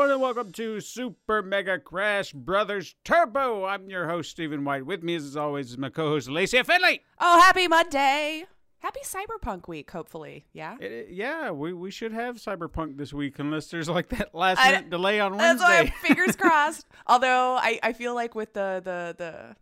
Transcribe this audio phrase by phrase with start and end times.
[0.00, 3.66] Everyone, and welcome to Super Mega Crash Brothers Turbo.
[3.66, 4.86] I'm your host, Stephen White.
[4.86, 7.02] With me, as always, is my co-host, Lacey Finley.
[7.18, 8.44] Oh, happy Monday.
[8.78, 10.46] Happy Cyberpunk week, hopefully.
[10.54, 10.78] Yeah.
[10.80, 14.70] It- yeah, we, we should have Cyberpunk this week, unless there's like that last I-
[14.70, 15.92] minute delay on Wednesday.
[16.02, 16.86] fingers crossed.
[17.06, 19.56] Although I, I feel like with the, the the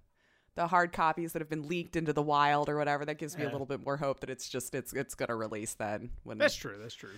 [0.55, 3.43] the hard copies that have been leaked into the wild or whatever, that gives me
[3.45, 6.11] a little bit more hope that it's just it's it's gonna release then.
[6.23, 6.77] When That's true.
[6.81, 7.11] That's true.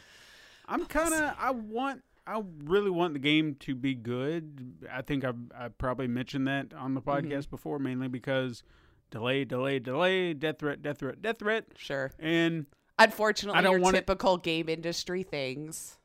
[0.66, 1.34] I'm kind of.
[1.38, 2.02] I want.
[2.26, 4.86] I really want the game to be good.
[4.92, 7.28] I think I've, I've probably mentioned that on the Mm-hmm.
[7.32, 8.62] podcast before, mainly because
[9.10, 12.12] delay, delay, delay, death threat, death threat, death threat, Sure.
[12.18, 12.66] and
[12.98, 15.98] Unfortunately, I don't want it- typical game industry things.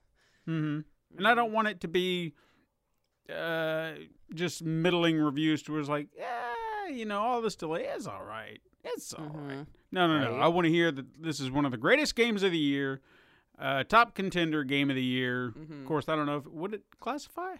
[0.45, 0.79] hmm
[1.17, 2.33] And I don't want it to be
[3.33, 3.91] uh,
[4.33, 8.23] just middling reviews to where it's like, yeah, you know, all this delay is all
[8.23, 8.59] right.
[8.83, 9.65] It's all right.
[9.91, 10.31] No, no, no.
[10.33, 10.41] Right.
[10.43, 13.01] I want to hear that this is one of the greatest games of the year,
[13.59, 15.47] uh, top contender game of the year.
[15.47, 17.55] Of course, I don't know if would it classify.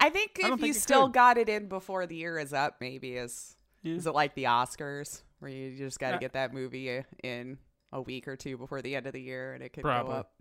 [0.00, 1.14] I think I if you still could.
[1.14, 3.94] got it in before the year is up, maybe is Yeah.
[3.96, 7.58] is it like the Oscars where you just got to Uh, get that movie in
[7.92, 10.12] a week or two before the end of the year and it could Probably.
[10.12, 10.32] go up.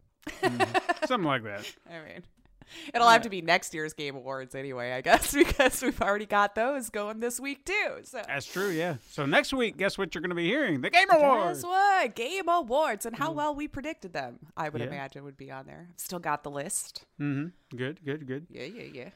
[1.07, 1.65] Something like that.
[1.89, 2.23] I mean,
[2.93, 6.55] it'll have to be next year's Game Awards anyway, I guess, because we've already got
[6.55, 7.99] those going this week too.
[8.03, 8.69] So That's true.
[8.69, 8.97] Yeah.
[9.11, 10.81] So next week, guess what you're going to be hearing?
[10.81, 11.61] The Game Awards.
[11.61, 12.15] guess what?
[12.15, 14.87] Game Awards and how well we predicted them, I would Yeah.
[14.87, 15.89] imagine would be on there.
[15.97, 17.05] Still got the list.
[17.21, 17.77] Mm-hmm.
[17.77, 17.99] Good.
[18.05, 18.27] Good.
[18.27, 18.47] Good.
[18.49, 19.09] Yeah, yeah,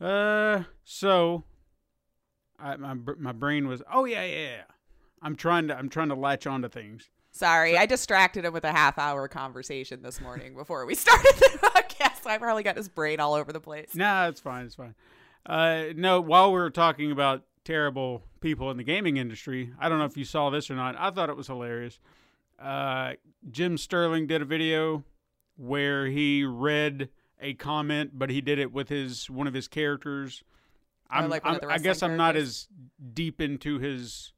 [0.00, 0.06] yeah.
[0.06, 1.44] Uh, so
[2.58, 4.38] I, my my brain was, oh yeah, yeah.
[4.38, 4.62] yeah.
[5.22, 7.10] I'm trying to I'm trying to latch onto things.
[7.32, 11.58] Sorry, I distracted him with a half hour conversation this morning before we started the
[11.58, 11.89] podcast.
[12.26, 13.94] I probably got his brain all over the place.
[13.94, 14.66] Nah, it's fine.
[14.66, 14.94] It's fine.
[15.46, 19.98] Uh, no, while we were talking about terrible people in the gaming industry, I don't
[19.98, 20.96] know if you saw this or not.
[20.98, 21.98] I thought it was hilarious.
[22.60, 23.12] Uh,
[23.50, 25.04] Jim Sterling did a video
[25.56, 27.08] where he read
[27.40, 30.42] a comment, but he did it with his one of his characters.
[31.12, 32.68] Oh, like I'm- I guess I'm not as
[33.14, 34.32] deep into his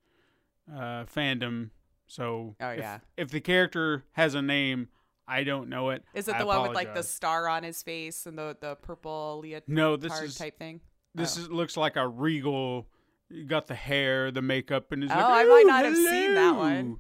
[0.73, 1.71] uh, fandom,
[2.07, 2.99] so Oh, if- yeah.
[3.17, 4.89] if, the character has a name,
[5.33, 6.05] I don't know it.
[6.15, 8.77] Is it I the one with like the star on his face and the the
[8.77, 10.81] purple leotard No, this is type thing?
[11.15, 11.43] this Oh.
[11.43, 12.87] is looks like a regal.
[13.31, 15.11] You got the hair, the makeup, and his.
[15.11, 16.99] Oh, like, I might "Ooh, not have seen that one."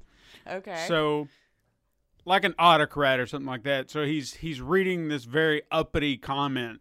[0.51, 0.85] Okay.
[0.89, 1.29] So,
[2.25, 3.91] like an autocrat or something like that.
[3.91, 6.81] So he's he's reading this very uppity comment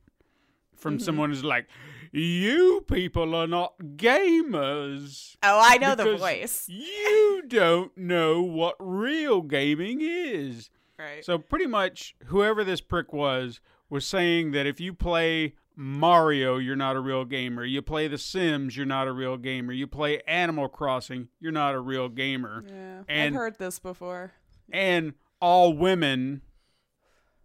[0.78, 1.04] from Mm-hmm.
[1.04, 1.68] someone who's like,
[2.14, 6.66] "You people are not gamers." oh, I know the voice.
[6.70, 10.70] You don't know what real gaming is.
[11.02, 11.26] Right.
[11.26, 16.76] So pretty much whoever this prick was was saying that if you play Mario, you're
[16.76, 17.64] not a real gamer.
[17.66, 19.74] You play The Sims, you're not a real gamer.
[19.74, 22.64] You play Animal Crossing, you're not a real gamer.
[22.68, 24.34] yeah, and- I've heard this before.
[24.72, 26.42] And all women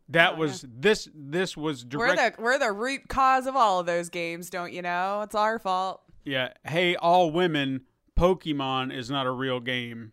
[0.08, 3.80] that Oh, was this this was We're direct the we're the root cause of all
[3.80, 5.22] of those games, don't you know?
[5.22, 6.02] It's our fault.
[6.24, 7.82] Yeah, hey all women,
[8.16, 10.12] Pokemon is not a real game.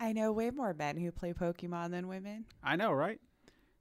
[0.00, 2.46] I know way more men who play Pokemon than women.
[2.64, 3.20] I know, right?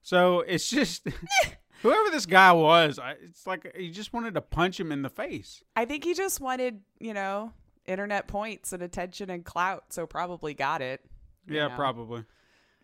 [0.02, 1.08] So it's just
[1.82, 5.10] whoever this guy was, I, it's like he just wanted to punch him in the
[5.10, 5.64] face.
[5.76, 7.54] I think he just wanted, you know,
[7.86, 11.02] internet points and attention and clout, so probably got it.
[11.48, 11.76] Yeah, know.
[11.76, 12.26] probably.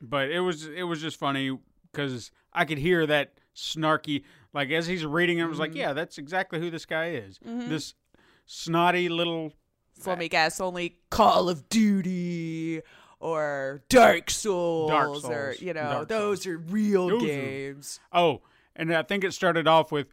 [0.02, 1.58] But it was it was just funny
[1.92, 4.24] because I could hear that snarky
[4.54, 5.62] like as he's reading it, I was Mm-hmm.
[5.62, 7.40] like, yeah, that's exactly who this guy is.
[7.44, 7.94] This
[8.46, 9.52] snotty little
[10.00, 12.82] So let me guess, only Call of Duty
[13.20, 18.00] or Dark Souls, Dark or you know, Dark those are real Those are- games.
[18.12, 18.42] oh,
[18.76, 20.08] and I think it started off with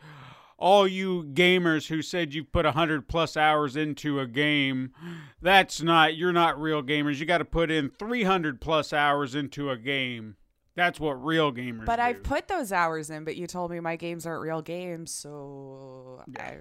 [0.58, 4.92] all you gamers who said you put 100 plus hours into a game,
[5.40, 7.18] that's not, you're not real gamers.
[7.18, 10.36] You got to put in 300 plus hours into a game.
[10.76, 12.02] That's what real gamers But do.
[12.02, 16.22] I've put those hours in, but you told me my games aren't real games, so
[16.38, 16.58] I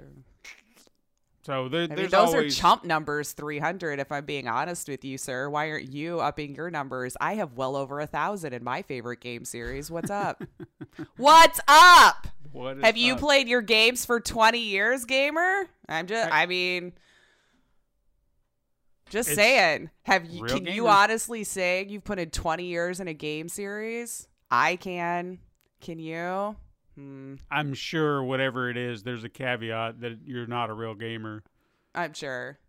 [1.43, 4.88] So there, I mean, there's those always are chump numbers, 300, if I'm being honest
[4.88, 5.49] with you, sir.
[5.49, 7.17] Why aren't you upping your numbers?
[7.19, 9.89] I have well over a thousand in my favorite game series.
[9.89, 10.43] What's up?
[11.17, 12.27] What's up?
[12.51, 13.19] What Have you up?
[13.19, 15.67] played your games for 20 years, gamer?
[15.89, 16.93] I'm just, I mean,
[19.09, 19.89] just It's saying.
[20.03, 24.27] Have you, can you honestly say you've put in 20 years in a game series?
[24.51, 25.39] I can.
[25.79, 26.55] Can you?
[26.95, 31.43] Hmm, I'm sure whatever it is, there's a caveat that you're not a real gamer.
[31.95, 32.59] I'm sure.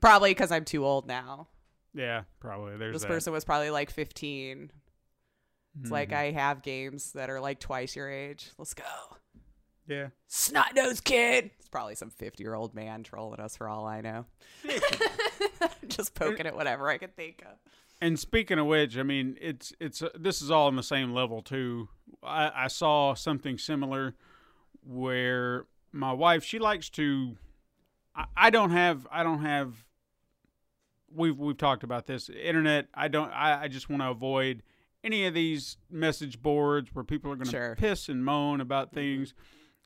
[0.00, 1.48] Probably because I'm too old now.
[1.94, 2.76] Yeah, probably.
[2.76, 3.08] There's this that.
[3.08, 4.70] person was probably like 15.
[5.80, 6.16] It's like Mhm.
[6.16, 8.50] I have games that are like twice your age.
[8.58, 8.84] Let's go.
[9.86, 10.08] yeah.
[10.26, 11.50] Snot nosed kid.
[11.58, 14.26] It's probably some 50 year old man trolling us for all I know.
[15.88, 17.56] Just poking at whatever I can think of.
[18.00, 21.12] And speaking of which, I mean, it's it's uh, this is all on the same
[21.12, 21.88] level too.
[22.22, 24.14] I, I saw something similar
[24.86, 27.36] where my wife she likes to.
[28.14, 29.84] I, I don't have I don't have.
[31.14, 32.88] We've we've talked about this internet.
[32.92, 33.30] I don't.
[33.30, 34.62] I, I just want to avoid
[35.02, 37.76] any of these message boards where people are going to Sure.
[37.76, 39.32] piss and moan about things.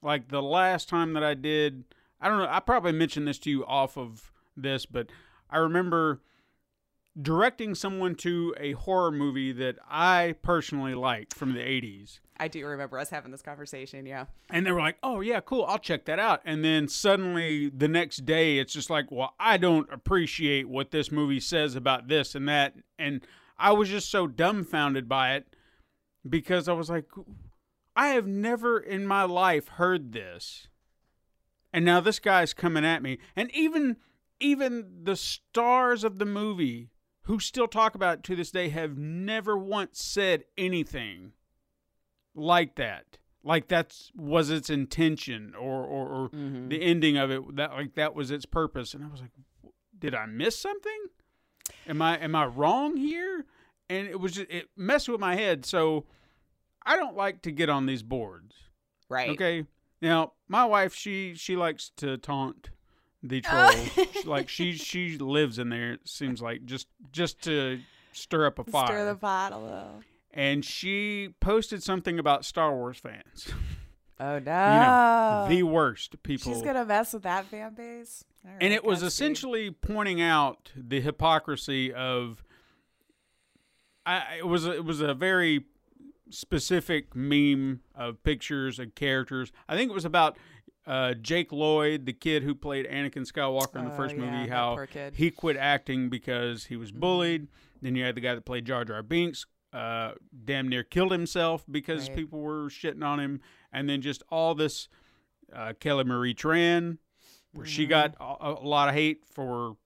[0.02, 1.84] Like the last time that I did,
[2.20, 2.48] I don't know.
[2.50, 5.08] I probably mentioned this to you off of this, but
[5.50, 6.22] I remember
[7.20, 12.20] directing someone to a horror movie that I personally liked from the 80s.
[12.38, 14.06] I do remember us having this conversation.
[14.06, 14.26] Yeah.
[14.48, 16.40] And they were like, oh, yeah, cool, I'll check that out.
[16.44, 21.12] And then suddenly the next day, it's just like, well, I don't appreciate what this
[21.12, 22.74] movie says about this and that.
[22.98, 23.20] And
[23.58, 25.54] I was just so dumbfounded by it
[26.28, 27.06] because I was like,
[27.94, 30.68] I have never in my life heard this.
[31.72, 33.18] And now this guy's coming at me.
[33.36, 33.96] And even
[34.40, 36.89] even the stars of the movie
[37.22, 41.32] who still talk about it to this day have never once said anything
[42.34, 43.18] like that.
[43.42, 46.68] Like that's was its intention or or, or mm-hmm.
[46.68, 48.92] the ending of it that like that was its purpose.
[48.94, 49.30] And I was like,
[49.98, 51.06] did I miss something?
[51.86, 53.46] Am I am I wrong here?
[53.88, 55.64] And it was just, it messed with my head.
[55.64, 56.06] So
[56.84, 58.54] I don't like to get on these boards.
[59.08, 59.30] Right.
[59.30, 59.66] Okay.
[60.02, 62.70] Now, my wife, she she likes to taunt
[63.22, 63.70] the oh.
[63.94, 64.06] troll.
[64.12, 65.92] She- like she she lives in there.
[65.92, 67.80] It seems like just just to
[68.12, 68.86] stir up a fire.
[68.86, 70.02] Stir the pot a little.
[70.32, 73.48] and she posted something about Star Wars fans.
[74.22, 74.38] Oh, no.
[74.38, 76.52] you know, the worst people.
[76.52, 78.22] She's going to mess with that fan base.
[78.60, 82.44] And it was essentially pointing out the hypocrisy of.
[84.04, 85.64] I it was it was a very
[86.28, 89.52] specific meme of pictures and characters.
[89.70, 90.36] I think it was about
[90.86, 94.48] uh, Jake Lloyd, the kid who played Anakin Skywalker in the Oh, first yeah, movie,
[94.50, 94.78] how
[95.14, 97.48] he quit acting because he was bullied.
[97.82, 100.12] Then you had the guy that played Jar Jar Binks, uh,
[100.44, 102.16] damn near killed himself because Right.
[102.18, 103.40] people were shitting on him,
[103.72, 104.88] and then just all this
[105.54, 106.98] uh, Kelly Marie Tran,
[107.52, 108.46] where she got Mm-hmm.
[108.46, 109.76] a, a lot of hate for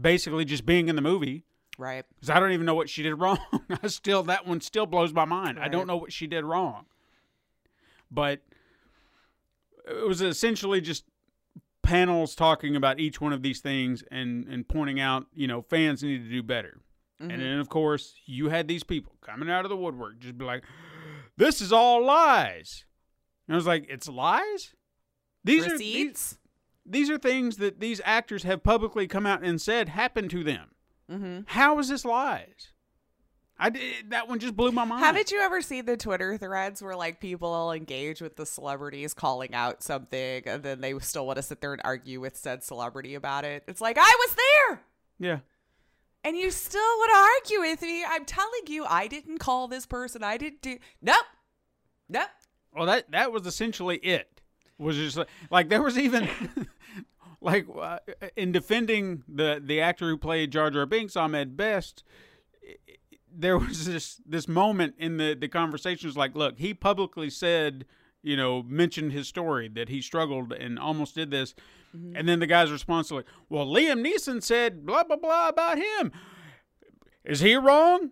[0.00, 1.44] basically just being in the movie.
[1.76, 2.04] Right.
[2.14, 3.38] Because I don't even know what she did wrong.
[3.82, 5.58] I still that one still blows my mind.
[5.60, 6.86] I don't know what she did wrong.
[8.10, 8.40] But
[9.90, 11.04] it was essentially just
[11.82, 16.02] panels talking about each one of these things and and pointing out, you know, fans
[16.02, 16.80] need to do better.
[17.20, 17.30] Mm-hmm.
[17.30, 20.44] And then of course, you had these people coming out of the woodwork just be
[20.44, 20.64] like,
[21.36, 22.84] "This is all lies."
[23.46, 24.74] And I was like, "It's lies?"
[25.44, 26.38] These are these,
[26.84, 30.74] these are things that these actors have publicly come out and said happened to them.
[31.10, 31.40] Mm-hmm.
[31.46, 32.72] How is this lies?
[33.58, 35.04] I did, that one just blew my mind.
[35.04, 39.14] Haven't you ever seen the Twitter threads where like people all engage with the celebrities
[39.14, 42.62] calling out something and then they still want to sit there and argue with said
[42.62, 43.64] celebrity about it?
[43.66, 44.82] It's like, I was there!
[45.18, 45.38] Yeah.
[46.22, 48.04] And you still want to argue with me.
[48.04, 50.22] I'm telling you, I didn't call this person.
[50.22, 50.78] I didn't do.
[51.00, 51.24] Nope.
[52.08, 52.28] Nope.
[52.74, 54.40] Well, that that was essentially it.
[54.78, 56.28] Was just like, like there was even
[57.40, 57.98] like uh,
[58.36, 62.04] in defending the the actor who played Jar Jar Binks, Ahmed Best.
[63.40, 67.84] There was this this moment in the the conversations like, look, he publicly said,
[68.22, 71.54] you know, mentioned his story that he struggled and almost did this,
[71.96, 72.16] mm-hmm.
[72.16, 76.12] and then the guy's response like, well, Liam Neeson said blah blah blah about him.
[77.24, 78.10] Is he wrong?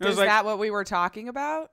[0.00, 1.70] Is like, that what we were talking about?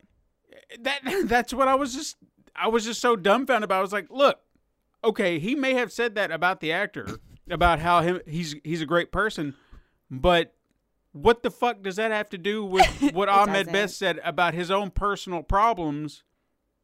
[0.80, 2.18] that that's what I was just
[2.56, 3.80] I was just so dumbfounded about.
[3.80, 4.40] I was like, look,
[5.04, 7.08] okay, he may have said that about the actor,
[7.50, 9.56] about how him he's he's a great person,
[10.10, 10.54] but
[11.14, 13.74] what the fuck does that have to do with what Ahmed doesn't.
[13.74, 16.24] Best said about his own personal problems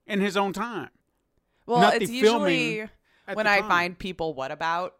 [0.07, 0.89] in his own time?
[1.65, 2.88] Well, Not it's usually
[3.33, 3.69] when I time.
[3.69, 4.95] find people what about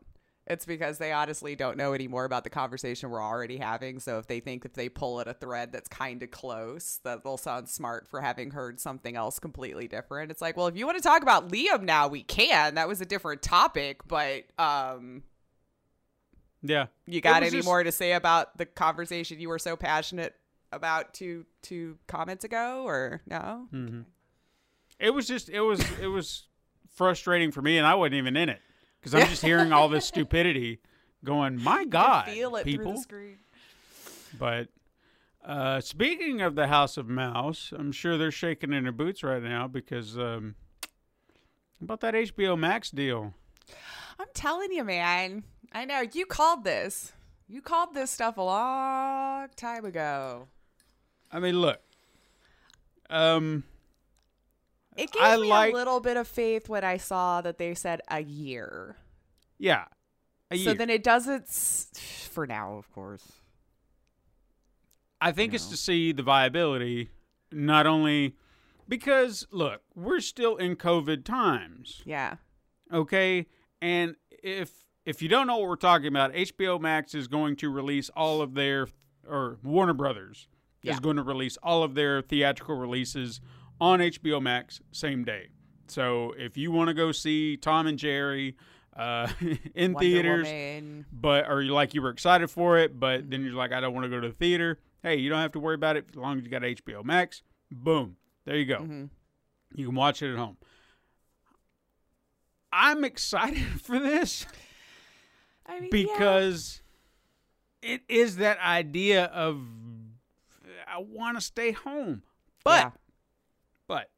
[0.45, 4.00] It's because they honestly don't know any more about the conversation we're already having.
[4.00, 7.24] So if they think if they pull at a thread that's kind of close, that
[7.24, 10.31] they'll sound smart for having heard something else completely different.
[10.31, 12.75] It's like, well, if you want to talk about Liam now, we can.
[12.75, 15.21] That was a different topic, but um,
[16.62, 16.88] Yeah.
[17.06, 20.36] you got any just- more to say about the conversation you were so passionate
[20.72, 23.68] about two two comments ago, or no?
[23.72, 24.01] Hmm.
[25.00, 26.48] It was just it was it was
[26.96, 28.60] frustrating for me, and I wasn't even in it
[29.00, 30.80] because I'm just hearing all this stupidity,
[31.24, 32.86] going, my God, Feel it people.
[32.86, 33.38] through the screen.
[34.38, 34.68] But
[35.44, 39.42] uh, speaking of the House of Mouse, I'm sure they're shaking in their boots right
[39.42, 40.56] now because um,
[41.82, 43.34] about that HBO Max deal.
[44.20, 45.44] I'm telling you, man.
[45.72, 47.14] I know you called this.
[47.48, 50.48] You called this stuff a long time ago.
[51.32, 51.80] I mean, look,
[53.10, 53.64] um,
[54.98, 57.74] It gave I me like- a little bit of faith when I saw that they
[57.76, 58.98] said a year.
[59.58, 59.86] yeah,
[60.52, 61.90] a So then it doesn't, s-
[62.32, 63.32] for now, of course.
[65.22, 67.10] I think it's to see the viability,
[67.52, 68.36] not only
[68.88, 72.02] because look, we're still in COVID times.
[72.06, 72.38] Yeah.
[72.92, 73.46] okay
[73.82, 74.72] and if
[75.06, 78.41] if you don't know what we're talking about hbo max is going to release all
[78.41, 78.88] of their
[79.27, 80.48] or warner brothers
[80.82, 80.94] Yeah.
[80.94, 83.41] is going to release all of their theatrical releases
[83.82, 85.48] on hbo max same day
[85.88, 88.56] so if you want to go see tom and jerry
[88.98, 89.27] uh,
[89.75, 91.06] in Wonder theaters Woman.
[91.12, 93.94] but or you like you were excited for it but then you're like i don't
[93.94, 96.15] want to go to the theater hey you don't have to worry about it as
[96.15, 97.41] long as you got hbo max
[97.72, 99.10] boom there you go Mhm.
[99.74, 100.58] you can watch it at home
[102.74, 104.46] i'm excited for this
[105.70, 106.00] I mean, yeah.
[106.14, 106.82] because
[107.82, 109.62] it is that idea of
[110.88, 112.24] i want to stay home
[112.64, 112.92] but Yeah.
[113.88, 114.10] but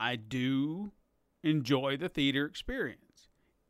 [0.00, 0.92] i do
[1.42, 2.98] enjoy the theater experience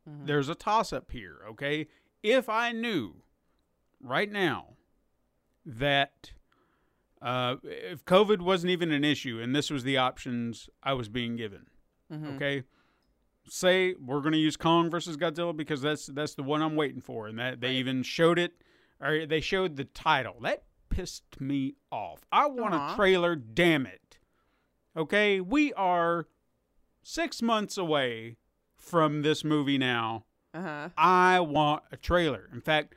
[0.09, 0.26] Mm-hmm.
[0.26, 1.87] there's a toss up here okay
[2.25, 3.23] if i knew
[4.00, 4.71] right now
[5.64, 6.33] that
[7.21, 11.37] uh, if covid wasn't even an issue and this was the options i was being
[11.37, 11.66] given
[12.12, 12.35] Mhm.
[12.35, 12.64] okay
[13.49, 17.00] say we're going to use kong versus godzilla because that's that's the one i'm waiting
[17.00, 18.52] for and that they even showed it
[19.00, 20.37] or they showed the title.
[20.42, 22.20] That pissed me off.
[22.30, 22.92] I want Aw.
[22.92, 24.18] a trailer damn it.
[24.96, 26.28] Okay we are
[27.02, 28.37] six months away
[28.76, 30.25] from this movie now.
[30.54, 30.90] Uh-huh.
[30.99, 32.49] i want a trailer.
[32.52, 32.94] In fact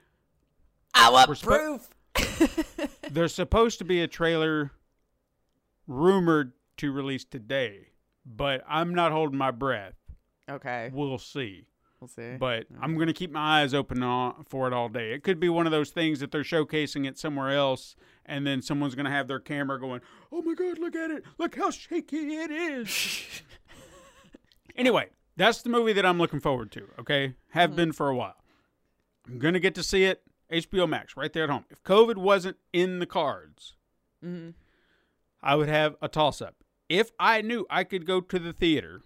[0.93, 2.89] I want We're spo- proof.
[3.11, 4.71] there's supposed to be a trailer
[5.87, 7.87] rumored to release today
[8.25, 9.93] but i'm not holding my breath
[10.49, 10.89] okay.
[10.93, 11.65] we'll see
[11.99, 12.35] We'll see.
[12.37, 14.01] but I'm going to keep my eyes open
[14.47, 15.13] for it all day.
[15.13, 18.61] It could be one of those things that they're showcasing it somewhere else, and then
[18.61, 21.23] someone's going to have their camera going, "Oh my God, look at it!
[21.37, 23.41] Look how shaky it is."
[24.75, 26.87] anyway, that's the movie that I'm looking forward to.
[26.99, 28.35] Okay, have been for a while.
[29.25, 30.21] I'm going to get to see it.
[30.51, 31.65] HBO Max right there at home.
[31.71, 33.73] If COVID wasn't in the cards,
[34.23, 34.51] mm-hmm.
[35.41, 36.55] I would have a toss up.
[36.87, 39.01] If I knew I could go to the theater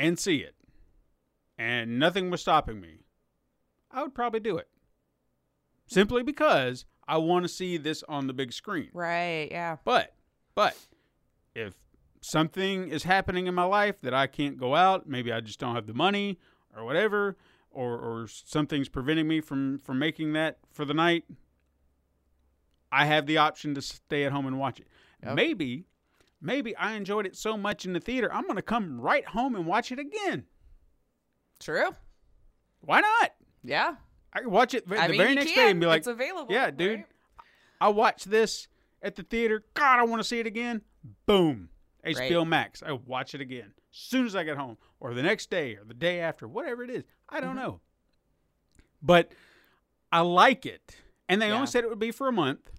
[0.00, 0.54] and see it
[1.58, 3.00] and nothing was stopping me,
[3.90, 4.66] I would probably do it.
[5.86, 8.88] Simply because I want to see this on the big screen.
[8.94, 9.48] Right.
[9.50, 9.76] Yeah.
[9.84, 10.14] But,
[10.54, 10.74] but,
[11.54, 11.74] if
[12.22, 15.74] something is happening in my life that I can't go out, maybe I just don't
[15.74, 16.38] have the money
[16.74, 17.36] or whatever,
[17.70, 21.24] or, or something's preventing me from, from making that for the night,
[22.90, 24.86] I have the option to stay at home and watch it.
[25.22, 25.34] Yep.
[25.34, 25.84] Maybe,
[26.40, 29.54] maybe I enjoyed it so much in the theater, I'm going to come right home
[29.54, 30.44] and watch it again.
[31.58, 31.90] True.
[32.80, 33.32] Why not?
[33.62, 33.94] Yeah.
[34.32, 35.64] I can watch it the I mean, very next can.
[35.66, 36.52] day and be like, it's available.
[36.52, 37.06] yeah, dude, right?
[37.80, 38.68] I watched this
[39.02, 39.64] at the theater.
[39.74, 40.82] God, I want to see it again.
[41.26, 41.68] Boom.
[42.06, 42.46] HBO Right.
[42.48, 42.82] Max.
[42.82, 45.84] I watch it again as soon as I get home, or the next day, or
[45.84, 47.04] the day after, whatever it is.
[47.28, 47.58] I don't Mm-hmm.
[47.58, 47.80] know.
[49.02, 49.32] But
[50.12, 50.94] I like it,
[51.28, 51.54] and they Yeah.
[51.54, 52.70] only said it would be for a month.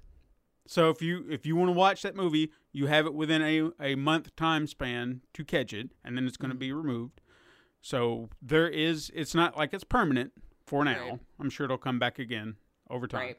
[0.67, 3.71] So if you if you want to watch that movie, you have it within a
[3.79, 6.43] a month time span to catch it, and then it's Mm-hmm.
[6.43, 7.21] going to be removed.
[7.81, 9.11] So there is.
[9.13, 10.31] It's not like it's permanent
[10.65, 11.09] for now.
[11.09, 11.19] Right.
[11.39, 12.55] I'm sure it'll come back again
[12.89, 13.37] over time Right.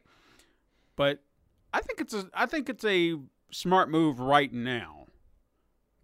[0.97, 1.23] but
[1.75, 3.17] I think it's a I think it's a
[3.51, 5.07] smart move right now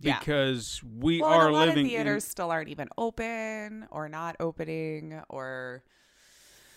[0.00, 0.18] Yeah.
[0.18, 4.36] because we Well, are a lot living of theaters still aren't even open or not
[4.38, 5.82] opening or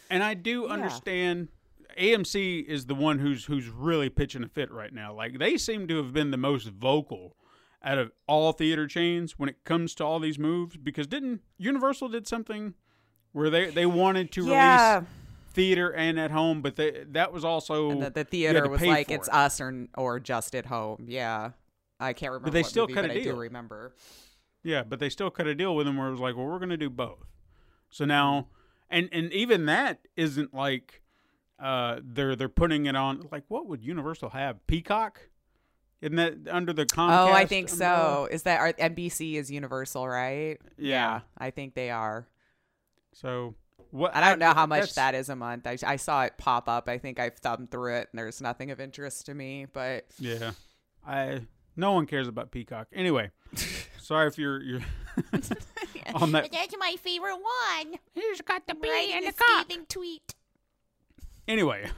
[0.10, 0.74] and I do Yeah.
[0.74, 1.50] understand
[1.98, 5.14] AMC is the one who's who's really pitching a fit right now.
[5.14, 7.36] Like they seem to have been the most vocal
[7.84, 12.10] out of all theater chains when it comes to all these moves because didn't Universal
[12.10, 12.74] did something
[13.32, 14.96] where they they wanted to yeah.
[14.96, 15.08] release
[15.54, 19.12] theater and at home but they, that was also And the, the theater was like
[19.12, 19.34] it's it.
[19.34, 21.06] us or or just at home.
[21.08, 21.52] Yeah.
[22.00, 22.48] I can't remember.
[22.48, 23.36] But they still movie, cut a but I deal.
[23.36, 23.96] do remember.
[24.64, 26.58] Yeah, but they still cut a deal with them where it was like, well, we're
[26.58, 27.26] going to do both.
[27.90, 28.48] So now,
[28.90, 31.01] and and even that isn't like
[31.62, 35.20] uh they're they're putting it on like what would Universal have Peacock?
[36.02, 37.30] Isn't that under the Comcast?
[37.30, 38.28] Oh, I think umbrella?
[38.28, 38.34] so.
[38.34, 40.58] Is that our NBC is Universal, right?
[40.78, 41.20] Yeah.
[41.38, 42.28] I think they are.
[43.14, 43.54] So
[43.92, 44.16] what?
[44.16, 45.68] I don't know how much that's- a month.
[45.68, 46.90] I, I saw it pop up.
[46.90, 49.68] I think I've thumbed through it, and there's nothing of interest to me.
[49.72, 50.52] But Yeah,
[51.06, 51.42] I.
[51.78, 52.88] No one cares about Peacock.
[52.94, 53.30] Anyway,
[54.02, 54.82] sorry if you're you're
[56.16, 56.52] on that.
[56.52, 58.00] That's my favorite one.
[58.14, 60.34] He's got the Writing a scathing tweet.
[61.48, 61.90] Anyway,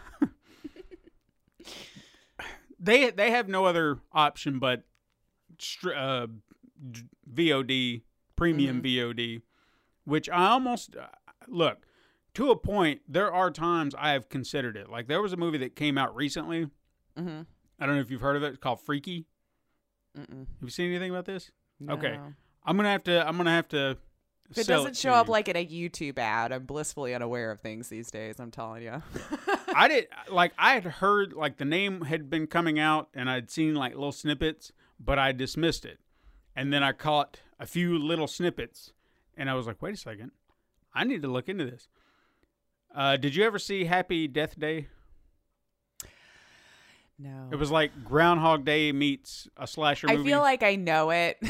[2.79, 4.83] they they have no other option but
[5.95, 6.27] uh,
[7.33, 8.01] VOD
[8.35, 9.41] premium VOD,
[10.05, 11.07] which I almost uh,
[11.47, 11.85] look
[12.33, 13.01] to a point.
[13.07, 14.89] There are times I have considered it.
[14.89, 16.67] Like there was a movie that came out recently.
[17.17, 17.45] Mhm.
[17.79, 18.47] I don't know if you've heard of it.
[18.49, 19.25] It's called Freaky.
[20.17, 20.39] Mm-mm.
[20.39, 21.51] Have you seen anything about this?
[21.89, 22.17] Okay.
[22.65, 23.27] I'm gonna have to.
[23.27, 23.97] I'm gonna have to.
[24.53, 27.51] If it sell doesn't to show up like in a YouTube ad, I'm blissfully unaware
[27.51, 28.39] of things these days.
[28.39, 29.01] I'm telling you.
[29.75, 33.49] I did like I had heard like the name had been coming out and I'd
[33.49, 35.99] seen like little snippets, but I dismissed it.
[36.55, 38.93] And then I caught a few little snippets
[39.35, 40.31] and I was like, wait a second.
[40.93, 41.87] I need to look into this.
[42.93, 44.87] Uh, did you ever see Happy Death Day?
[47.17, 47.49] no.
[47.51, 50.21] It was like Groundhog Day meets a slasher movie.
[50.21, 51.37] I feel like I know it.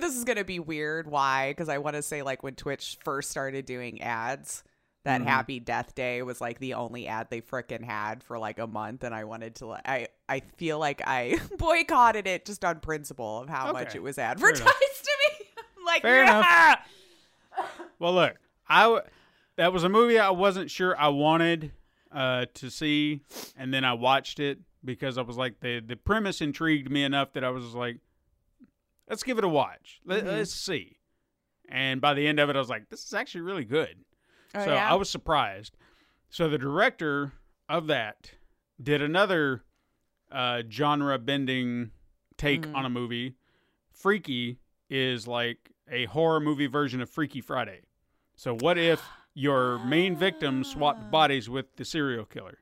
[0.00, 1.06] this is gonna be weird.
[1.08, 1.50] Why?
[1.50, 4.62] Because I want to say like when Twitch first started doing ads,
[5.04, 5.26] that Mhm.
[5.26, 9.04] Happy Death Day was like the only ad they frickin' had for like a month,
[9.04, 9.66] and I wanted to.
[9.66, 14.02] li- I I feel like I boycotted it just on principle of how much it
[14.02, 15.10] was advertised to
[15.40, 15.46] me.
[15.84, 16.78] Like, Fair enough.
[17.98, 18.36] Well, look,
[18.68, 19.02] I w-
[19.56, 21.72] that was a movie I wasn't sure I wanted
[22.10, 23.20] uh, to see,
[23.56, 27.32] and then I watched it because I was like the the premise intrigued me enough
[27.34, 27.98] that I was like,
[29.08, 30.00] let's give it a watch.
[30.04, 30.26] Let, Mhm.
[30.28, 30.98] Let's see.
[31.68, 34.04] And by the end of it, I was like, this is actually really good.
[34.54, 34.90] Oh, so yeah?
[34.90, 35.76] I was surprised.
[36.28, 37.32] So the director
[37.68, 38.32] of that
[38.82, 39.64] did another
[40.32, 41.92] uh, genre bending
[42.36, 42.74] take Mhm.
[42.74, 43.36] on a movie.
[43.92, 44.58] Freaky
[44.90, 47.82] is like a horror movie version of Freaky Friday.
[48.34, 49.00] So what if
[49.34, 52.58] your main victim swapped bodies with the serial killer?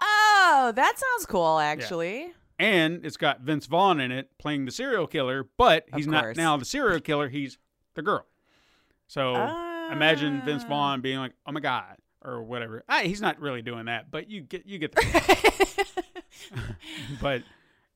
[0.00, 1.58] Oh, that sounds cool.
[1.60, 6.36] Actually, And it's got Vince Vaughn in it playing the serial killer, but he's not
[6.36, 7.58] now the serial killer, he's
[7.94, 8.24] the girl.
[9.08, 9.34] So
[9.90, 10.68] imagine Vince Ah.
[10.68, 12.84] Vaughn being like, "Oh my god," or whatever.
[12.88, 14.92] I, he's not really doing that, but you get you get.
[14.92, 15.86] The,
[17.20, 17.42] but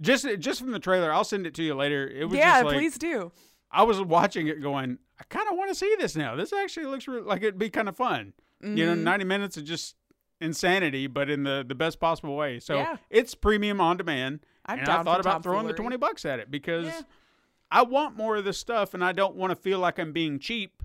[0.00, 2.08] just just from the trailer, I'll send it to you later.
[2.08, 3.32] It was yeah, just like, please do.
[3.70, 6.34] I was watching it, going, I kind of want to see this now.
[6.36, 8.32] This actually looks re- like it'd be kind of fun.
[8.62, 9.02] You know, Mhm.
[9.02, 9.96] ninety minutes of just
[10.40, 12.58] insanity, but in the the best possible way.
[12.60, 12.96] So Yeah.
[13.10, 14.40] it's premium on demand.
[14.66, 17.00] I'm and I thought about throwing the twenty bucks at it because Yeah.
[17.70, 20.38] I want more of this stuff, and I don't want to feel like I'm being
[20.38, 20.82] cheap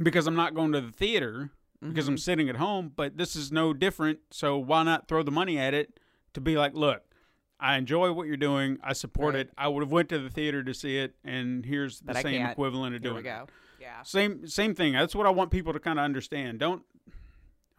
[0.00, 2.12] because I'm not going to the theater because Mm-hmm.
[2.12, 2.92] I'm sitting at home.
[2.94, 4.20] But this is no different.
[4.30, 5.98] So why not throw the money at it
[6.34, 7.02] to be like, look,
[7.58, 8.78] I enjoy what you're doing.
[8.82, 9.46] I support Right.
[9.46, 9.52] it.
[9.58, 12.44] I would have went to the theater to see it, and here's the But same
[12.46, 13.46] equivalent of Here doing we go.
[13.80, 14.02] Yeah.
[14.02, 14.92] Same same thing.
[14.92, 16.58] That's what I want people to kind of understand.
[16.60, 16.82] Don't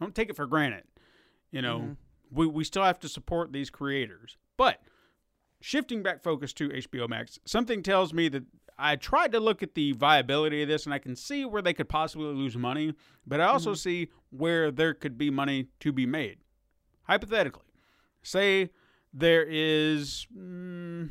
[0.02, 0.84] don't take it for granted.
[1.50, 1.96] You know, Mhm.
[2.30, 4.36] we we still have to support these creators.
[4.56, 4.82] But
[5.60, 8.44] shifting back focus to HBO Max, something tells me that
[8.78, 11.74] I tried to look at the viability of this and I can see where they
[11.74, 12.94] could possibly lose money,
[13.26, 16.38] but I also see where there could be money to be made.
[17.04, 17.66] Hypothetically,
[18.22, 18.70] say
[19.12, 21.10] there is mm,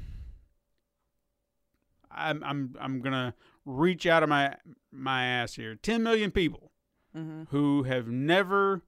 [2.09, 3.33] I'm I'm I'm going to
[3.65, 4.55] reach out of my
[4.91, 5.75] my ass here.
[5.75, 6.70] 10 million people
[7.15, 7.43] Mm-hmm.
[7.49, 8.83] who have never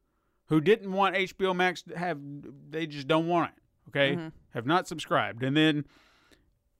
[0.47, 2.19] who didn't want HBO Max to have
[2.69, 3.63] they just don't want it.
[3.89, 4.15] Okay?
[4.15, 4.31] Mhm.
[4.51, 5.43] Have not subscribed.
[5.43, 5.85] And then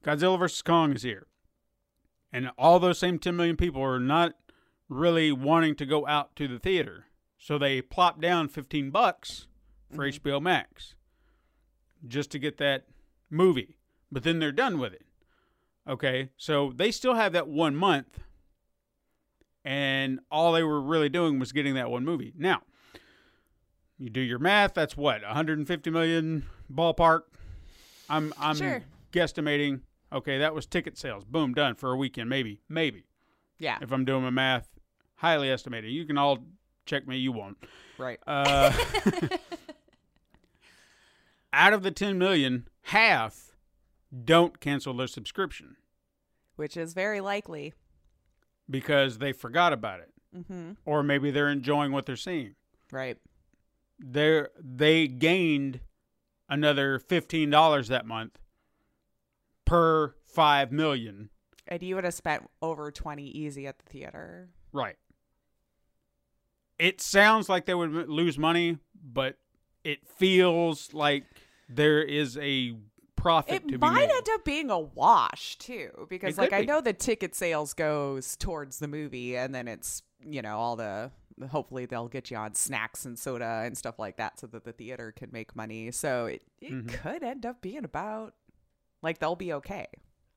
[0.06, 0.62] Godzilla vs.
[0.62, 1.27] Kong is here.
[2.32, 4.36] And all those same 10 million people are not
[4.89, 7.08] really wanting to go out to the theater.
[7.38, 9.47] So they plop down 15 bucks
[9.93, 10.95] for HBO Max
[12.08, 12.88] just to get that
[13.29, 13.75] movie.
[14.12, 15.06] But then they're done with it.
[15.88, 16.29] Okay?
[16.38, 18.19] So they still have that 1 month
[19.65, 22.34] and all they were really doing was getting that one movie.
[22.38, 22.62] Now,
[23.97, 27.21] you do your math, that's what, 150 million ballpark.
[28.10, 28.84] I'm I'm Sure.
[29.12, 29.82] guesstimating.
[30.12, 31.23] Okay, that was ticket sales.
[31.26, 32.60] Boom, done for a weekend maybe.
[32.69, 33.06] Maybe.
[33.60, 33.78] Yeah.
[33.82, 34.67] If I'm doing my math,
[35.15, 35.91] highly estimated.
[35.91, 36.39] You can all
[36.86, 37.58] check me, you won't.
[37.97, 38.19] Right.
[38.28, 38.71] Uh,
[41.54, 43.56] out of the 10 million, half
[44.26, 45.76] don't cancel their subscription
[46.56, 47.73] Which is very likely.
[48.69, 50.71] Because they forgot about it Mm-hmm.
[50.86, 52.56] or maybe they're enjoying what they're seeing.
[52.91, 53.17] Right.
[53.99, 55.80] they they gained
[56.49, 58.39] another fifteen dollars that month
[59.65, 61.30] per five million.
[61.67, 64.49] And you would have spent over twenty easy at the theater.
[64.71, 64.95] Right.
[66.80, 69.38] it sounds like they would lose money, but
[69.84, 71.26] it feels like
[71.69, 72.73] there is a
[73.23, 76.62] profit to It be might end up being a wash too, because It like I
[76.62, 76.67] be.
[76.67, 81.12] know the ticket sales goes towards the movie, and then it's you know all the
[81.49, 84.71] hopefully they'll get you on snacks and soda and stuff like that, so that the
[84.73, 85.89] theater can make money.
[85.91, 86.88] So it it Mm-hmm.
[86.88, 88.36] could end up being about
[89.01, 89.88] like they'll be okay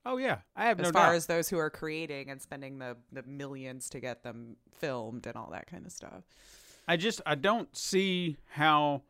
[0.08, 1.16] oh yeah, I have as no far doubt.
[1.16, 5.36] as those who are creating and spending the the millions to get them filmed and
[5.36, 6.22] all that kind of stuff.
[6.88, 9.02] I just I don't see how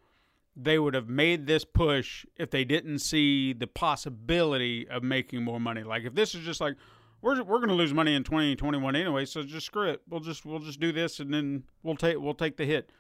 [0.57, 5.61] they would have made this push if they didn't see the possibility of making more
[5.61, 5.83] money.
[5.83, 6.77] Like if this is just like
[7.21, 10.01] we're we're going to lose money in 2021 anyway, so just screw it.
[10.09, 12.91] We'll just we'll just do this and then we'll take we'll take the hit.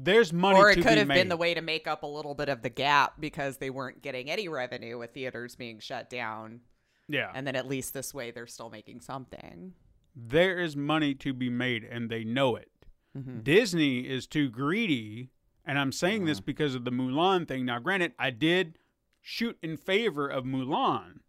[0.00, 1.14] There's money or it could be have made.
[1.16, 4.00] been the way to make up a little bit of the gap because they weren't
[4.00, 6.60] getting any revenue with theaters being shut down.
[7.08, 7.32] yeah.
[7.34, 9.74] And then at least this way they're still making something.
[10.14, 12.70] there is money to be made and they know it.
[13.16, 13.40] Mm-hmm.
[13.40, 15.30] Disney is too greedy,
[15.68, 16.46] and I'm saying this mm.
[16.46, 17.66] because of the Mulan thing.
[17.66, 18.78] Now, granted, I did
[19.20, 21.20] shoot in favor of Mulan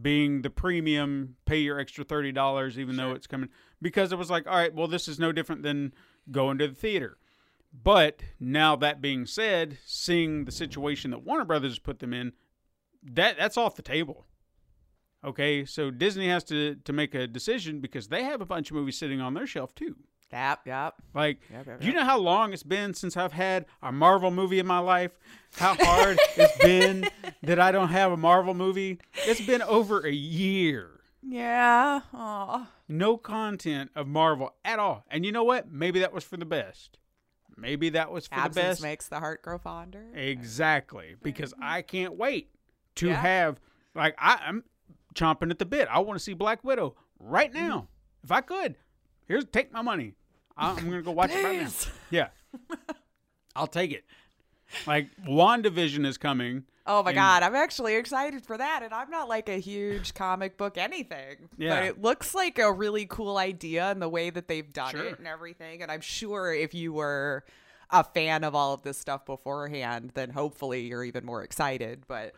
[0.00, 3.48] being the premium, pay your extra thirty dollars, even though it's coming,
[3.80, 5.94] because it was like, all right, well, this is no different than
[6.30, 7.16] going to the theater.
[7.72, 12.32] But now that being said, seeing the situation that Warner Brothers put them in,
[13.02, 14.26] that that's off the table.
[15.24, 18.76] Okay, so Disney has to to make a decision because they have a bunch of
[18.76, 19.96] movies sitting on their shelf too.
[20.34, 20.94] Yep, yep.
[21.14, 24.58] Like, Yep, yep, you know how long it's been since I've had a Marvel movie
[24.58, 25.12] in my life?
[25.56, 27.08] How hard it's been
[27.44, 28.98] that I don't have a Marvel movie?
[29.26, 30.90] It's been over a year.
[31.22, 32.00] Yeah.
[32.12, 32.68] Aw.
[32.88, 35.04] No content of Marvel at all.
[35.08, 35.70] And you know what?
[35.70, 36.98] Maybe that was for the best.
[37.56, 38.82] Maybe that was for the Absence best.
[38.82, 40.04] makes the heart grow fonder.
[40.14, 42.50] Exactly, because I can't wait
[42.96, 43.20] to Yeah.
[43.20, 43.60] have
[43.94, 44.64] like I, I'm
[45.14, 45.86] chomping at the bit.
[45.88, 47.68] I want to see Black Widow right Mm-hmm.
[47.68, 47.88] now.
[48.24, 48.74] If I could,
[49.26, 50.14] here's take my money.
[50.56, 51.70] I'm gonna go watch it right now.
[52.10, 52.28] Yeah,
[53.56, 54.04] I'll take it.
[54.86, 56.64] Like WandaVision is coming.
[56.86, 60.12] Oh my And- god, I'm actually excited for that, and I'm not like a huge
[60.14, 61.48] comic book anything.
[61.56, 61.74] Yeah.
[61.76, 65.04] But it looks like a really cool idea and the way that they've done Sure.
[65.06, 65.82] it and everything.
[65.82, 67.44] And I'm sure if you were
[67.90, 72.04] a fan of all of this stuff beforehand, then hopefully you're even more excited.
[72.06, 72.34] But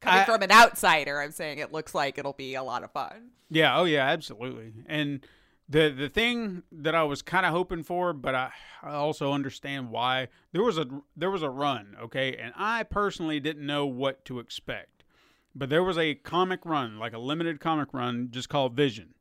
[0.00, 2.92] coming I- from an outsider, I'm saying it looks like it'll be a lot of
[2.92, 3.30] fun.
[3.50, 4.72] Yeah, oh yeah, absolutely.
[4.86, 5.26] And
[5.68, 8.50] the the thing that I was kind of hoping for, but I,
[8.82, 13.40] I also understand why there was a there was a run, okay, and I personally
[13.40, 15.04] didn't know what to expect,
[15.54, 19.14] but there was a comic run, like a limited comic run, just called Vision,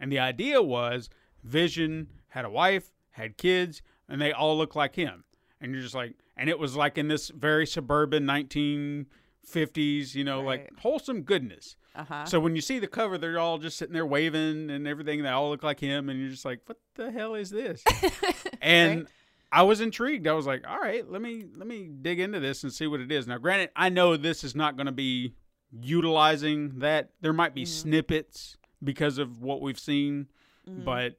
[0.00, 1.08] and the idea was
[1.44, 5.24] Vision had a wife, had kids, and they all look like him,
[5.60, 10.40] and you're just like, and it was like in this very suburban 1950s, you know,
[10.40, 11.76] like wholesome goodness.
[11.94, 12.24] Uh huh.
[12.24, 15.22] So when you see the cover, they're all just sitting there waving and everything.
[15.22, 17.82] They all look like him, and you're just like, "What the hell is this?"
[18.62, 19.08] and Right.
[19.54, 20.26] I was intrigued.
[20.26, 23.00] I was like, "All right, let me let me dig into this and see what
[23.00, 25.34] it is." Now, granted, I know this is not going to be
[25.86, 27.10] utilizing that.
[27.20, 30.28] There might be snippets because of what we've seen,
[30.66, 31.18] but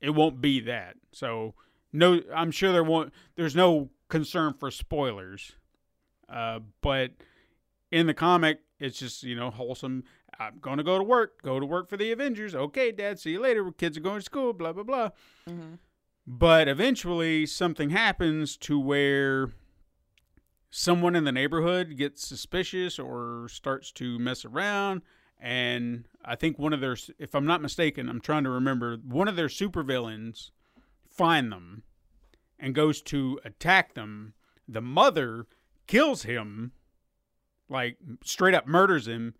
[0.00, 0.94] it won't be that.
[1.12, 1.54] So
[1.92, 3.12] no, I'm sure there won't.
[3.36, 5.52] There's no concern for spoilers,
[6.28, 7.12] uh, but
[7.90, 10.04] in the comic, it's just you know wholesome.
[10.38, 11.42] I'm gonna go to work.
[11.42, 12.54] Go to work for the Avengers.
[12.54, 13.18] Okay, Dad.
[13.18, 13.70] See you later.
[13.72, 14.52] Kids are going to school.
[14.52, 15.10] Blah blah blah.
[15.48, 15.74] Mm-hmm.
[16.26, 19.50] But eventually, something happens to where
[20.70, 25.02] someone in the neighborhood gets suspicious or starts to mess around.
[25.40, 29.26] And I think one of their, if I'm not mistaken, I'm trying to remember, one
[29.26, 30.50] of their supervillains
[31.08, 31.82] find them
[32.58, 34.34] and goes to attack them.
[34.68, 35.46] The mother
[35.86, 36.72] kills him,
[37.70, 39.34] like straight up murders him,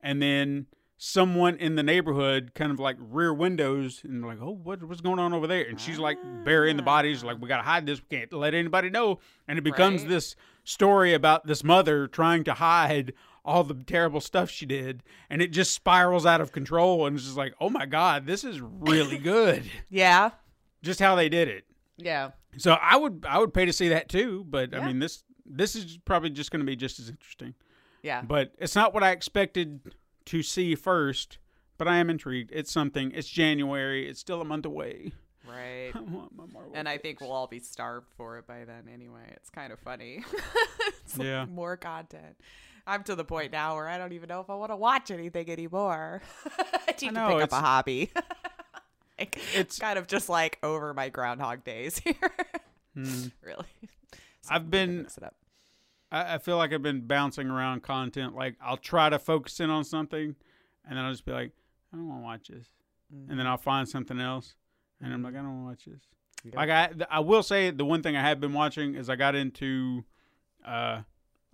[0.00, 0.66] and then
[0.96, 5.18] someone in the neighborhood kind of like rear windows and like, oh, what, what's going
[5.18, 5.64] on over there?
[5.64, 8.88] And she's like burying the bodies, like we gotta hide this, we can't let anybody
[8.90, 9.18] know.
[9.48, 10.08] And it becomes Right.
[10.10, 13.12] this story about this mother trying to hide
[13.44, 17.06] all the terrible stuff she did, and it just spirals out of control.
[17.06, 19.64] And it's just like, oh my god, this is really good.
[19.90, 20.30] Yeah.
[20.82, 21.64] just how they did it.
[21.98, 22.30] Yeah.
[22.56, 25.74] So I would I would pay to see that too, but I mean this this
[25.76, 27.52] is probably just going to be just as interesting.
[28.04, 28.22] Yeah.
[28.22, 29.80] But it's not what I expected
[30.26, 31.38] to see first,
[31.78, 32.50] but I am intrigued.
[32.52, 33.10] It's something.
[33.12, 34.08] It's January.
[34.08, 35.12] It's still a month away.
[35.48, 35.90] right.
[35.94, 38.88] I want my Marvel And I think we'll all be starved for it by then
[38.92, 39.22] anyway.
[39.32, 40.22] It's kind of funny.
[41.04, 41.46] it's like Yeah.
[41.46, 42.36] more content.
[42.86, 45.10] I'm to the point now where I don't even know if I want to watch
[45.10, 46.20] anything anymore.
[46.58, 48.10] I need know, to pick up a hobby.
[49.18, 52.14] Like, It's- kind of just like over my groundhog days here.
[52.94, 53.28] Hmm.
[53.42, 53.64] really.
[54.42, 55.34] So I've been- mix it up.
[56.14, 58.34] I, I feel like I've been bouncing around content.
[58.34, 60.34] Like I'll try to focus in on something,
[60.88, 61.52] and then I'll just be like,
[61.92, 62.68] I don't want to watch this,
[63.28, 64.54] and then I'll find something else,
[65.00, 66.54] and I'm like, I don't want to watch this.
[66.54, 69.34] Like I, I will say the one thing I have been watching is I got
[69.34, 70.04] into,
[70.66, 71.00] uh,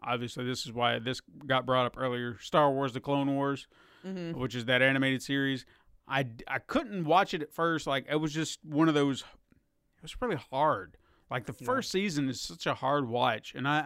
[0.03, 2.39] obviously this is why this got brought up earlier.
[2.41, 3.67] Star Wars: The Clone Wars,
[4.07, 4.41] Mm-hmm.
[4.41, 5.67] which is that animated series.
[6.09, 7.87] I I couldn't watch it at first.
[7.87, 9.21] Like it was just one of those.
[9.21, 10.97] It was really hard.
[11.31, 13.79] Like the first season is such a hard watch, and I,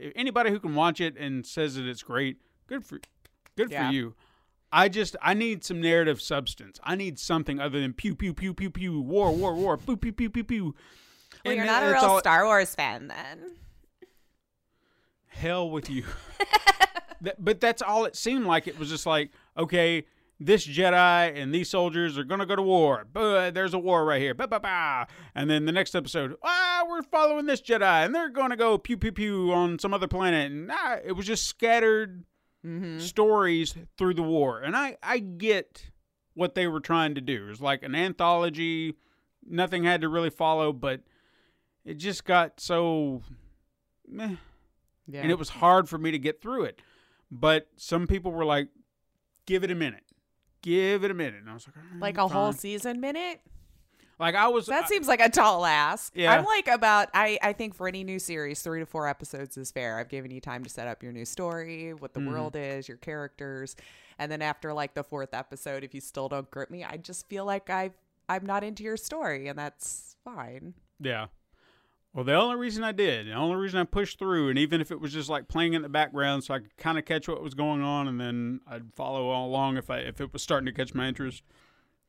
[0.00, 3.00] I anybody who can watch it and says that it's great, good for,
[3.56, 3.88] good Yeah.
[3.88, 4.14] for you.
[4.72, 6.80] I just I need some narrative substance.
[6.82, 10.12] I need something other than pew pew pew pew pew war war war pew pew
[10.12, 10.64] pew pew pew.
[10.64, 10.74] Well,
[11.44, 13.52] And you're not a real all- Star Wars fan then.
[15.26, 16.04] hell with you.
[17.20, 18.66] That- but that's all it seemed like.
[18.66, 20.04] It was just like, okay,
[20.40, 23.06] this Jedi and these soldiers are gonna go to war.
[23.10, 24.34] But there's a war right here.
[24.34, 25.06] Ba ba ba.
[25.34, 28.96] And then the next episode, ah, we're following this Jedi, and they're gonna go pew
[28.96, 30.50] pew pew on some other planet.
[30.50, 32.24] And ah, it was just scattered
[32.98, 34.60] stories through the war.
[34.60, 35.90] And I I get
[36.34, 37.44] what they were trying to do.
[37.46, 38.94] It was like an anthology.
[39.46, 41.02] Nothing had to really follow, but
[41.84, 43.22] it just got so
[44.08, 44.36] meh
[45.06, 45.20] Yeah.
[45.20, 46.80] and it was hard for me to get through it.
[47.30, 48.68] But some people were like,
[49.46, 50.03] "Give it a minute,
[50.64, 53.40] give it a minute," and I was like, "All right, like a whole season minute.
[54.18, 56.12] Like I was, That I- seems like a tall ask.
[56.14, 56.32] Yeah.
[56.32, 59.72] I'm like about I I think for any new series, three to four episodes is
[59.72, 59.98] fair.
[59.98, 62.30] I've given you time to set up your new story, what the Mm-hmm.
[62.32, 63.74] world is, your characters,
[64.18, 67.28] and then after like the fourth episode, if you still don't grip me, I just
[67.28, 67.90] feel like I
[68.28, 70.74] I'm not into your story, and that's fine.
[71.00, 71.26] yeah.
[72.14, 74.92] Well, the only reason I did, the only reason I pushed through, and even if
[74.92, 77.42] it was just like playing in the background, so I could kind of catch what
[77.42, 80.72] was going on, and then I'd follow along if I if it was starting to
[80.72, 81.42] catch my interest,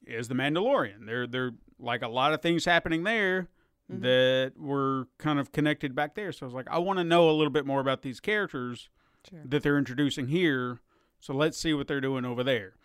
[0.06, 1.08] is the Mandalorian.
[1.08, 3.50] There, there like a lot of things happening there
[3.92, 4.04] mm-hmm.
[4.04, 6.32] that were kind of connected back there.
[6.32, 8.90] So I was like, I want to know a little bit more about these characters
[9.30, 9.40] Sure.
[9.46, 10.80] that they're introducing here.
[11.20, 12.76] So let's see what they're doing over there.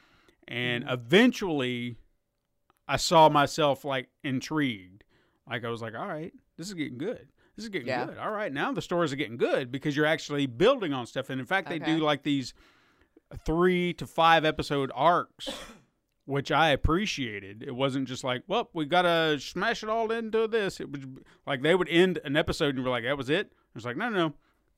[0.49, 0.93] And mm-hmm.
[0.95, 1.97] eventually,
[2.89, 5.05] I saw myself like intrigued.
[5.49, 7.29] Like I was like, all right, this is getting good.
[7.57, 8.05] This is getting Yeah.
[8.05, 8.19] good.
[8.19, 11.31] All right, now the stories are getting good because you're actually building on stuff.
[11.31, 11.97] And in fact, they Okay.
[11.97, 12.53] do like these
[13.47, 15.49] three to five episode arcs,
[16.27, 17.63] which I appreciated.
[17.63, 20.81] It wasn't just like, well, we gotta smash it all into this.
[20.81, 21.01] It was
[21.47, 23.47] like they would end an episode and were like, that was it.
[23.47, 24.35] It was like, no, no, no,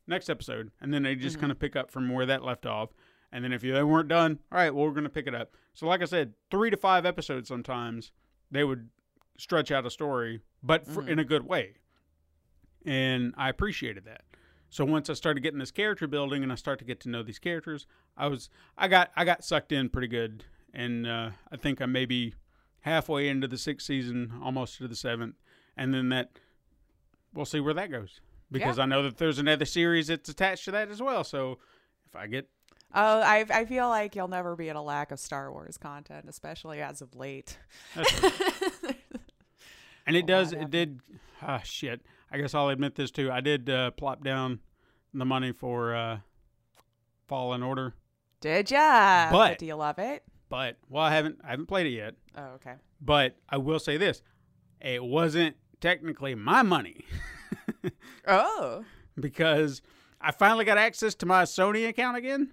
[0.06, 1.40] next episode, and then they just mm-hmm.
[1.40, 2.90] kind of pick up from where that left off.
[3.32, 5.56] And then if you, they weren't done, all right, well, we're gonna pick it up.
[5.74, 8.12] So, like I said, three to five episodes sometimes
[8.50, 8.90] they would
[9.38, 11.74] stretch out a story, but for, in a good way.
[12.84, 14.22] And I appreciated that.
[14.70, 17.22] So once I started getting this character building and I start to get to know
[17.22, 21.56] these characters, I was I got I got sucked in pretty good, and uh, I
[21.56, 22.34] think I'm maybe
[22.80, 25.36] halfway into the sixth season, almost to the seventh,
[25.76, 26.38] and then that
[27.34, 28.20] we'll see where that goes
[28.50, 31.24] because I know that there's another series that's attached to that as well.
[31.24, 31.58] So
[32.06, 32.48] if I get
[32.94, 36.26] Oh, I I feel like you'll never be at a lack of Star Wars content,
[36.28, 37.58] especially as of late.
[40.06, 40.52] And it does.
[40.52, 41.00] It did.
[41.40, 42.02] Ah, shit.
[42.30, 43.30] I guess I'll admit this too.
[43.30, 44.60] I did uh, plop down
[45.14, 46.18] the money for uh,
[47.28, 47.94] Fallen Order,
[48.40, 49.30] Did ya?
[49.30, 50.22] But- do you love it?
[50.48, 51.38] but well, I haven't.
[51.44, 52.14] I haven't played it yet.
[52.36, 52.74] Oh, okay.
[53.00, 54.22] But I will say this:
[54.80, 57.04] it wasn't technically my money
[58.26, 58.84] Oh,
[59.18, 59.82] because
[60.20, 62.52] I finally got access to my Sony account again,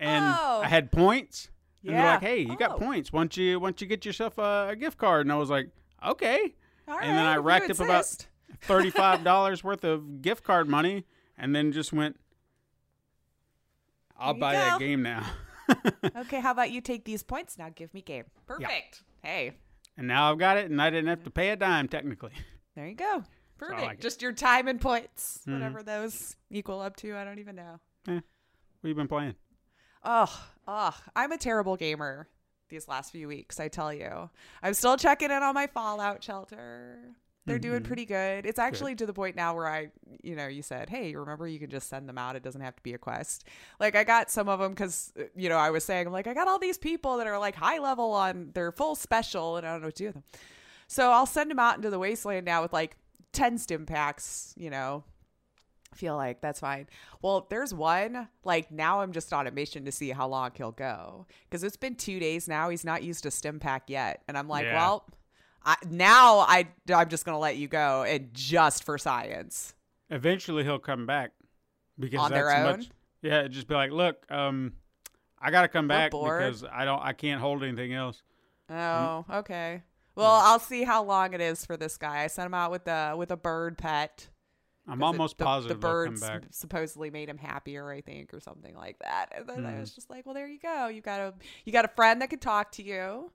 [0.00, 0.60] and Oh.
[0.64, 1.50] I had points.
[1.84, 2.12] And they're Yeah.
[2.14, 2.78] like, "Hey, you got Oh.
[2.78, 3.12] points.
[3.12, 5.68] Once you once you get yourself a, a gift card," and I was like,
[6.04, 6.54] "Okay."
[6.88, 7.04] All right.
[7.04, 8.06] And then I racked up about
[8.62, 11.04] thirty-five dollars worth of gift card money,
[11.36, 12.18] and then just went.
[14.20, 15.24] I'll buy that game now,
[16.16, 17.68] Okay, how about you take these points now?
[17.72, 18.24] Give me game.
[18.46, 19.02] Perfect.
[19.22, 19.52] Hey,
[19.96, 22.32] and now I've got it, and I didn't have to pay a dime technically.
[22.74, 23.22] there you go.
[23.58, 23.82] Perfect.
[23.82, 24.00] like.
[24.00, 25.52] Just your time and points, Mhm.
[25.54, 27.16] whatever those equal up to.
[27.16, 27.80] I don't even know.
[28.06, 28.22] What
[28.88, 29.34] you been playing?
[30.04, 32.28] Oh, oh, I'm a terrible gamer
[32.68, 34.30] these last few weeks, I tell you.
[34.62, 36.98] I'm still checking in on my Fallout shelter.
[37.46, 37.86] They're doing Mhm.
[37.86, 38.44] pretty good.
[38.44, 39.90] It's actually to the point now where I,
[40.22, 42.36] you know, you said, hey, remember you can just send them out.
[42.36, 43.44] It doesn't have to be a quest.
[43.80, 46.34] Like, I got some of them because, you know, I was saying, I'm like, I
[46.34, 49.72] got all these people that are like high level on their full special and I
[49.72, 50.24] don't know what to do with them.
[50.88, 52.98] So I'll send them out into the wasteland now with like
[53.32, 55.04] 10 stim packs, you know,
[55.94, 56.86] feel like that's fine.
[57.22, 60.72] Well, there's one like now I'm just on a mission to see how long he'll
[60.72, 62.68] go because it's been two days now.
[62.68, 64.76] He's not used a stim pack yet, and I'm like, Yeah.
[64.76, 65.06] well,
[65.64, 69.74] I, now I I'm just gonna let you go and just for science.
[70.10, 71.32] Eventually, he'll come back
[71.98, 72.78] because On their that's own?
[72.78, 72.88] much.
[73.22, 74.72] Yeah, just be like, look, um,
[75.40, 76.38] I got to come We're back bored.
[76.40, 78.22] because I don't, I can't hold anything else.
[78.70, 79.82] Oh, okay.
[80.14, 82.22] Well, I'll see how long it is for this guy.
[82.24, 84.28] I sent him out with a with a bird pet.
[84.88, 86.42] I'm 'cause it- almost the, positive the birds back.
[86.50, 89.32] supposedly made him happier, I think, or something like that.
[89.36, 89.80] And then I Mhm.
[89.80, 90.88] was just like, well, there you go.
[90.88, 93.30] You got a you got a friend that could talk to you.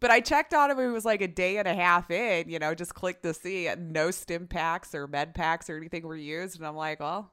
[0.00, 0.80] But I checked on him.
[0.80, 2.48] It was like a day and a half in.
[2.48, 3.78] You know, just clicked to see it.
[3.78, 7.30] No stim packs or med packs or anything were used, and I'm like, well,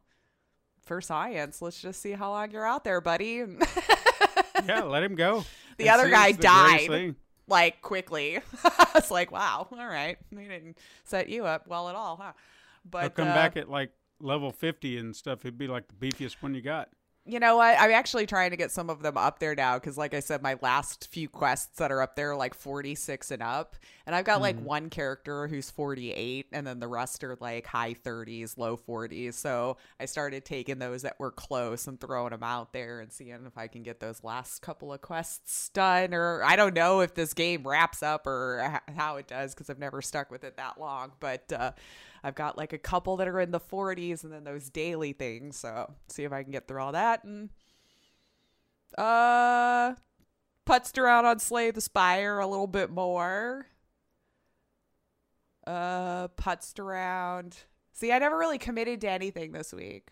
[0.84, 3.44] for science, let's just see how long you're out there, buddy.
[4.66, 5.46] Yeah, let him go.
[5.78, 7.16] The And other guy the died.
[7.48, 8.40] like quickly.
[8.96, 12.34] it's like, wow, all right, they didn't set you up well at all, huh?
[12.90, 15.40] But He'll come uh, back at like level 50 and stuff.
[15.42, 16.90] It'd be like the beefiest one you got.
[17.26, 17.80] You know what?
[17.80, 20.42] I'm actually trying to get some of them up there now because, like I said,
[20.42, 23.76] my last few quests that are up there are like 46 and up.
[24.10, 27.94] And I've got like one character who's 48, and then the rest are like high
[27.94, 29.36] 30s, low 40s.
[29.36, 33.46] So I started taking those that were close and throwing them out there and seeing
[33.46, 36.16] if I can get those last couple of quests done.
[36.16, 39.78] Or I don't know if this game wraps up or how it does because I've
[39.78, 41.12] never stuck with it that long.
[41.20, 41.74] But uh,
[42.24, 45.56] I've got like a couple that are in the 40s and then those daily things.
[45.56, 47.50] So see if I can get through all that and
[48.98, 49.94] uh
[50.66, 53.68] putzed around on Slay the Spire a little bit more.
[55.70, 57.58] Uh putzed around.
[57.94, 60.10] See, I never really committed to anything this week.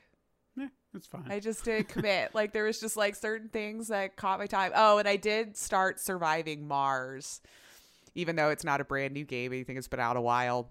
[0.55, 1.25] Yeah, it's fine.
[1.29, 2.35] I just didn't commit.
[2.35, 4.71] like there was just like certain things that caught my time.
[4.75, 7.41] Oh, and I did start surviving Mars,
[8.13, 9.51] even though it's not a brand new game.
[9.51, 10.69] I think it's been out a while.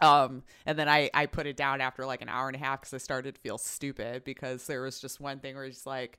[0.00, 2.80] Um, and then I I put it down after like an hour and a half
[2.80, 6.18] because I started to feel stupid because there was just one thing where it's like,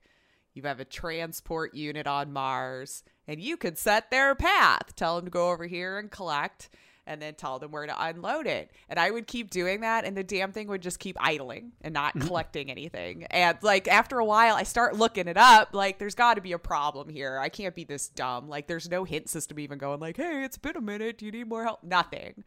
[0.53, 4.95] you have a transport unit on Mars and you can set their path.
[4.95, 6.69] Tell them to go over here and collect
[7.05, 8.71] and then tell them where to unload it.
[8.89, 11.93] And I would keep doing that and the damn thing would just keep idling and
[11.93, 12.27] not mm-hmm.
[12.27, 13.25] collecting anything.
[13.25, 16.53] And like after a while I start looking it up, like there's got to be
[16.53, 17.37] a problem here.
[17.37, 18.47] I can't be this dumb.
[18.47, 21.17] Like there's no hint system even going like, "Hey, it's been a minute.
[21.17, 22.43] Do you need more help?" Nothing.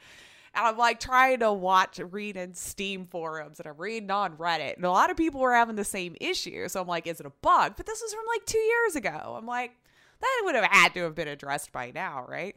[0.56, 4.76] And I'm like trying to watch, read in Steam forums, and I'm reading on Reddit,
[4.76, 6.68] and a lot of people were having the same issue.
[6.68, 7.74] So I'm like, is it a bug?
[7.76, 9.36] But this was from like two years ago.
[9.36, 9.76] I'm like,
[10.20, 12.56] that would have had to have been addressed by now, right?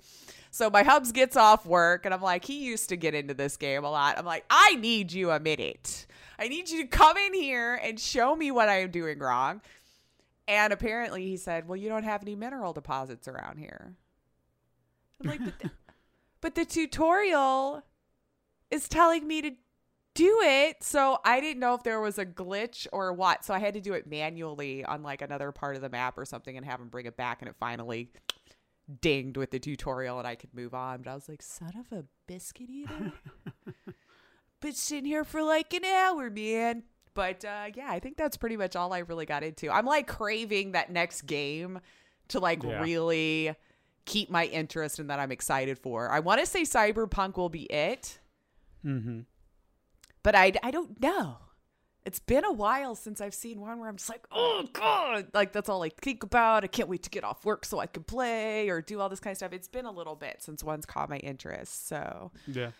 [0.52, 3.58] So my hubs gets off work, and I'm like, he used to get into this
[3.58, 4.18] game a lot.
[4.18, 6.08] I'm like, I need you a minute.
[6.40, 9.62] I need you to come in here and show me what I am doing wrong.
[10.48, 13.94] And apparently he said, well, you don't have any mineral deposits around here.
[15.22, 15.72] I'm like, but the,
[16.42, 17.84] but the tutorial
[18.72, 19.52] is telling me to
[20.20, 20.84] do it.
[20.84, 23.46] So I didn't know if there was a glitch or what.
[23.46, 26.26] So I had to do it manually on like another part of the map or
[26.26, 27.42] something and have him bring it back.
[27.42, 28.12] And it finally
[29.02, 31.02] dinged with the tutorial and I could move on.
[31.02, 33.14] But I was like, son of a biscuit eater.
[34.62, 36.84] Been sitting here for like an hour, man.
[37.14, 39.70] But uh, yeah, I think that's pretty much all I really got into.
[39.72, 41.80] I'm like craving that next game
[42.30, 42.82] to like Yeah.
[42.82, 43.56] really
[44.06, 46.10] keep my interest and that I'm excited for.
[46.10, 48.20] I want to say Cyberpunk will be it,
[48.86, 49.22] mm-hmm.
[50.24, 51.38] But I, I don't know.
[52.06, 55.52] It's been a while since I've seen one where I'm just like, oh god, like
[55.52, 56.64] that's all I think about.
[56.64, 59.20] I can't wait to get off work so I can play or do all this
[59.20, 59.54] kind of stuff.
[59.54, 62.72] It's been a little bit since one's caught my interest, so Yeah.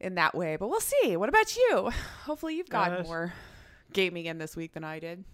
[0.00, 0.56] in that way.
[0.56, 1.16] But we'll see.
[1.16, 1.90] What about you?
[2.24, 3.32] Hopefully, you've got Uh, more
[3.92, 5.24] gaming in this week than I did.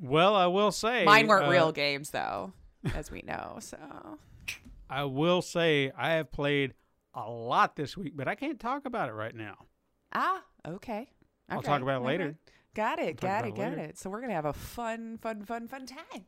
[0.00, 2.52] Well, I will say Mine weren't uh, real games though,
[2.94, 3.58] as we know.
[3.60, 3.76] So
[4.88, 6.74] I will say I have played
[7.14, 9.56] a lot this week, but I can't talk about it right now.
[10.12, 11.08] Ah, okay.
[11.48, 12.24] I'll talk about it later.
[12.26, 12.36] right.
[12.74, 13.20] Got it.
[13.20, 13.54] Got it.
[13.54, 13.80] Got later.
[13.82, 13.98] it.
[13.98, 16.24] So we're gonna have a fun, fun, fun, fun time.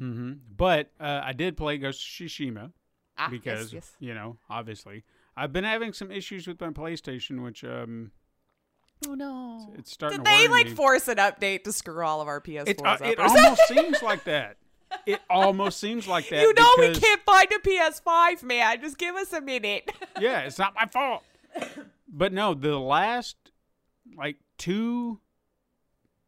[0.00, 0.32] Mm-hmm.
[0.56, 2.72] But uh, I did play Ghost of Tsushima
[3.16, 3.92] Ah, because yes, yes.
[4.00, 5.04] you know, obviously,
[5.36, 8.10] I've been having some issues with my PlayStation, which um,
[9.06, 9.72] Oh no.
[9.78, 10.72] it's starting Did they like me.
[10.74, 13.00] force an update to screw all of our PS4s It, uh, up?
[13.02, 14.56] it almost seems like that.
[15.06, 16.40] It almost seems like that.
[16.42, 18.80] you know we can't find a PS5, man.
[18.80, 19.88] Just give us a minute.
[20.20, 21.22] yeah, it's not my fault.
[22.16, 23.36] But no, the last
[24.16, 25.20] like two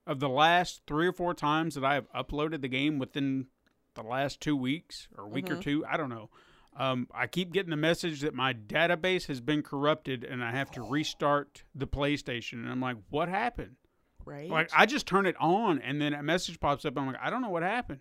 [0.07, 3.46] of the last three or four times that I have uploaded the game within
[3.94, 6.29] the last two weeks or week or two, I don't know.
[6.77, 10.70] Um, I keep getting the message that my database has been corrupted and I have
[10.72, 12.55] to restart the PlayStation.
[12.55, 13.77] And I'm like, what happened?
[14.27, 14.51] right.
[14.51, 16.99] Like I just turn it on and then a message pops up.
[16.99, 18.01] I'm like, I don't know what happened.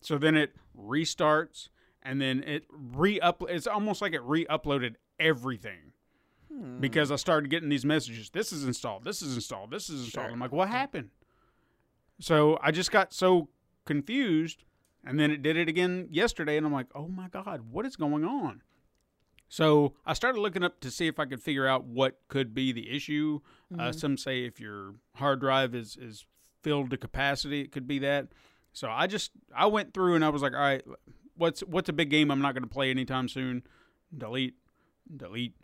[0.00, 1.68] So then it restarts
[2.02, 3.42] and then it re-up.
[3.48, 5.91] It's almost like it re-uploaded everything
[6.80, 8.30] because I started getting these messages.
[8.30, 9.04] This is installed.
[9.04, 9.70] This is installed.
[9.70, 10.30] This is installed.
[10.30, 11.10] I'm like, what happened?
[12.20, 13.48] So I just got so
[13.84, 14.64] confused,
[15.04, 17.96] and then it did it again yesterday, and I'm like, oh my god, what is
[17.96, 18.62] going on?
[19.48, 22.72] So I started looking up to see if I could figure out what could be
[22.72, 23.40] the issue.
[23.78, 26.24] Uh, some say if your hard drive is is
[26.62, 28.28] filled to capacity, it could be that.
[28.72, 30.82] So I just I went through and I was like, all right,
[31.36, 33.62] what's what's a big game I'm not going to play anytime soon?
[34.16, 34.54] Delete,
[35.14, 35.54] delete.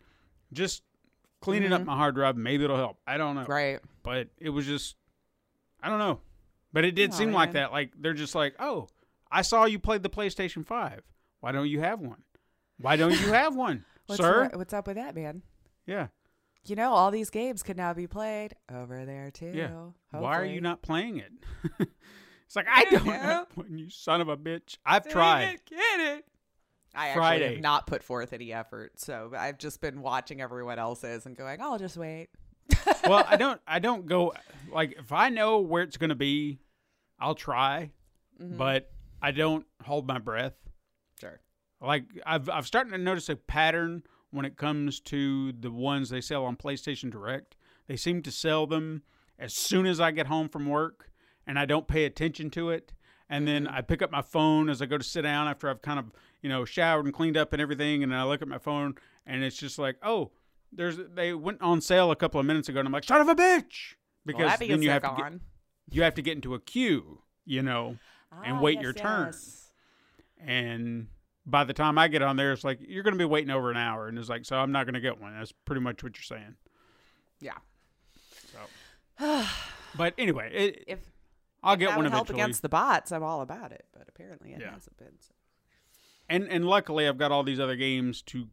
[0.53, 0.83] Just
[1.41, 1.89] cleaning up mm-hmm.
[1.89, 2.35] my hard drive.
[2.37, 2.97] Maybe it'll help.
[3.07, 3.45] I don't know.
[3.45, 3.79] right.
[4.03, 4.95] But it was just
[5.81, 6.19] I don't know.
[6.71, 7.71] But it did Aw, seem like that.
[7.71, 8.87] Like they're just like, oh,
[9.31, 11.01] I saw you played the PlayStation Five.
[11.39, 12.23] Why don't you have one?
[12.79, 14.49] Why don't you have one, What's sir?
[14.51, 15.41] wha- what's up with that, man?
[15.85, 16.07] Yeah,
[16.65, 19.51] You know, all these games can now be played over there too.
[19.53, 19.71] yeah.
[20.11, 21.31] Why are you not playing it?
[22.45, 23.11] it's like I don't know.
[23.11, 24.77] have one, you son of a bitch.
[24.85, 25.59] I've Dang tried.
[25.69, 26.25] Get it?
[26.95, 31.25] I actually have not put forth any effort, so I've just been watching everyone else's
[31.25, 32.29] and going, "I'll just wait."
[33.07, 33.61] well, I don't.
[33.67, 34.33] I don't go
[34.71, 36.59] like if I know where it's going to be,
[37.19, 37.91] I'll try,
[38.41, 38.57] Mm-hmm.
[38.57, 38.89] but
[39.21, 40.53] I don't hold my breath.
[41.19, 41.41] Sure.
[41.81, 46.21] Like I've I've starting to notice a pattern when it comes to the ones they
[46.21, 47.55] sell on PlayStation Direct.
[47.87, 49.03] They seem to sell them
[49.37, 51.11] as soon as I get home from work,
[51.45, 52.93] and I don't pay attention to it.
[53.29, 55.81] And then I pick up my phone as I go to sit down after I've
[55.81, 56.05] kind of
[56.41, 59.43] you know showered and cleaned up and everything, and I look at my phone, and
[59.43, 60.31] it's just like, oh,
[60.71, 63.27] there's they went on sale a couple of minutes ago, and I'm like, son of
[63.29, 65.33] a bitch, because well, then you have to get
[65.91, 67.97] you have to get into a queue, you know,
[68.43, 69.25] and Ah, wait yes, your turn.
[69.27, 69.65] yes.
[70.39, 71.07] And
[71.45, 73.71] by the time I get on there, it's like you're going to be waiting over
[73.71, 75.33] an hour, and it's like, so I'm not going to get one.
[75.37, 76.55] That's pretty much what you're saying.
[77.41, 77.57] Yeah.
[79.17, 79.45] So.
[79.97, 80.99] But anyway, it, If
[81.63, 83.85] I'll that get one would help against the bots, I'm all about it.
[83.91, 84.71] But apparently, it Yeah.
[84.73, 85.19] hasn't been.
[85.19, 85.33] So.
[86.29, 88.47] And and luckily, I've got all these other games to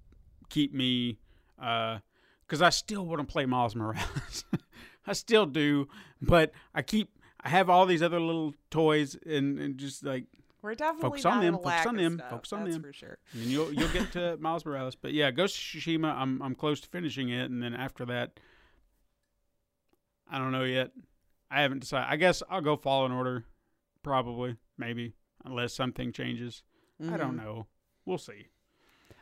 [0.49, 1.19] keep me,
[1.61, 1.99] uh,
[2.47, 4.45] because I still want to play Miles Morales.
[5.07, 5.89] I still do,
[6.21, 7.11] but I keep
[7.47, 10.25] I have all these other little toys, and, and just like
[10.63, 12.83] We're definitely Focus on them, focus on them, stuff, focus on that's them.
[12.83, 13.19] for sure.
[13.33, 14.97] and you'll you'll get to Miles Morales.
[14.97, 18.41] But yeah, Ghost of Tsushima, I'm I'm close to finishing it, and then after that,
[20.29, 20.91] I don't know yet.
[21.51, 22.09] I haven't decided.
[22.11, 23.45] I guess I'll go Fallen Order,
[24.03, 25.15] probably, maybe,
[25.45, 26.65] unless something changes.
[27.01, 27.17] I Mm-hmm.
[27.17, 27.67] don't know.
[28.05, 28.47] We'll see.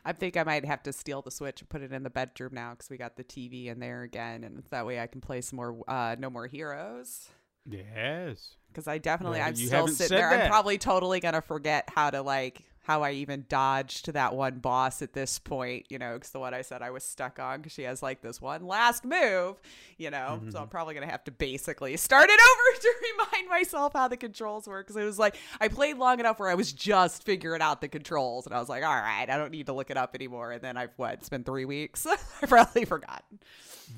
[0.05, 2.51] I think I might have to steal the Switch and put it in the bedroom
[2.53, 5.41] now because we got the TV in there again, and that way I can play
[5.41, 7.29] some more uh, No More Heroes.
[7.65, 8.55] Yes.
[8.75, 10.29] Because I definitely, Well, I'm still sitting there.
[10.29, 15.01] I'm probably totally gonna forget how to like how I even dodged that one boss
[15.01, 15.85] at this point.
[15.89, 18.21] You know, because the one I said I was stuck on because she has like
[18.21, 19.55] this one last move.
[19.97, 20.57] You know, so Mm-hmm.
[20.57, 24.67] I'm probably gonna have to basically start it over to remind myself how the controls
[24.67, 24.85] work.
[24.87, 27.87] Because it was like I played long enough where I was just figuring out the
[27.87, 30.51] controls, and I was like, all right, I don't need to look it up anymore.
[30.51, 31.13] And then I've what?
[31.13, 32.05] It's been three weeks.
[32.41, 33.23] I probably forgot.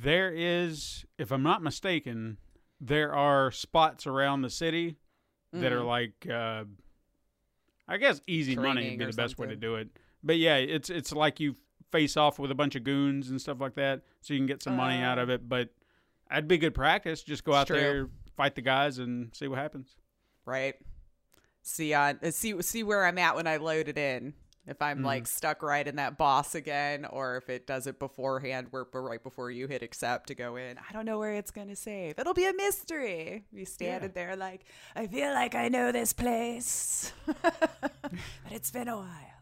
[0.01, 2.37] There is, if I'm not mistaken,
[2.79, 4.97] there are spots around the city
[5.53, 6.63] that are like, uh,
[7.87, 9.89] I guess, easy money would be the best way to do it.
[10.23, 11.55] But yeah, it's it's like you
[11.91, 14.61] face off with a bunch of goons and stuff like that, so you can get
[14.61, 15.47] some money out of it.
[15.47, 15.69] But
[16.29, 17.23] that'd be good practice.
[17.23, 17.77] Just go out true.
[17.77, 19.95] there, fight the guys, and see what happens.
[20.45, 20.75] right?
[21.61, 24.33] See on uh, see see where I'm at when I load it in.
[24.67, 25.37] If I'm like mm-hmm.
[25.37, 29.49] stuck right in that boss again, or if it does it beforehand, where right before
[29.49, 32.19] you hit accept to go in, I don't know where it's gonna save.
[32.19, 33.45] It'll be a mystery.
[33.51, 34.65] You standing there like
[34.95, 38.01] I feel like I know this place, but
[38.51, 39.36] it's been a while.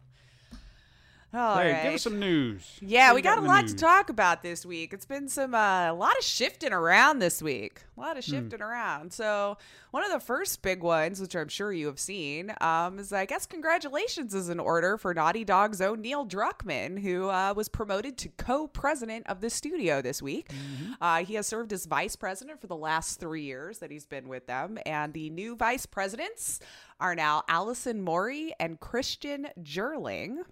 [1.36, 1.84] All hey, right.
[1.84, 2.78] give us some news.
[2.82, 3.74] Yeah, What we you got a lot news?
[3.74, 4.94] to talk about this week.
[4.94, 7.82] It's been some uh, a lot of shifting around this week.
[7.98, 8.32] A lot of Hmm.
[8.32, 9.12] shifting around.
[9.12, 9.58] So
[9.92, 13.26] one of the first big ones, which I'm sure you have seen, um, is I
[13.26, 18.18] guess congratulations is in order for Naughty Dog's own Neil Druckmann, who uh, was promoted
[18.20, 20.50] to co-president of the studio this week.
[20.50, 20.94] Mm-hmm.
[21.02, 24.28] Uh, he has served as vice president for the last three years that he's been
[24.30, 26.60] with them, and the new vice presidents
[27.00, 30.44] are now Alison Mori and Christian Gyrling.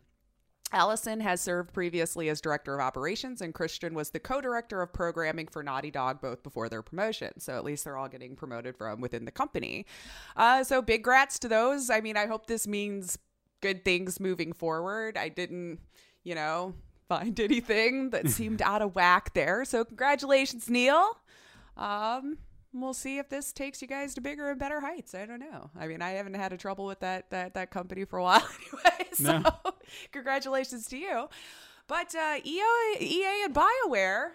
[0.74, 4.92] Allison has served previously as director of operations, and Christian was the co director of
[4.92, 7.40] programming for Naughty Dog both before their promotion.
[7.40, 9.86] So at least they're all getting promoted from within the company.
[10.36, 11.90] Uh, so big grats to those.
[11.90, 13.20] I mean, I hope this means
[13.62, 15.16] good things moving forward.
[15.16, 15.80] I didn't,
[16.24, 16.74] you know,
[17.08, 19.66] find anything that seemed out of whack there.
[19.66, 21.20] So congratulations, Neil.
[21.78, 22.38] Um,
[22.74, 25.14] we'll see if this takes you guys to bigger and better heights.
[25.16, 25.70] I don't know.
[25.80, 28.48] I mean, I haven't had a trouble with that that that company for a while
[28.86, 29.10] anyway.
[29.14, 29.74] So No.
[30.12, 31.30] congratulations to you.
[31.88, 32.62] But uh, EA,
[33.00, 34.32] EA and BioWare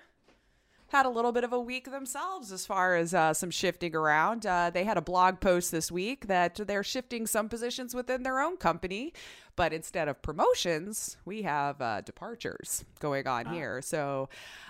[0.88, 4.46] had a little bit of a week themselves as far as uh, some shifting around.
[4.46, 8.40] Uh, they had a blog post this week that they're shifting some positions within their
[8.40, 9.12] own company,
[9.56, 13.82] but instead of promotions, we have uh, departures going on here.
[13.82, 14.28] So,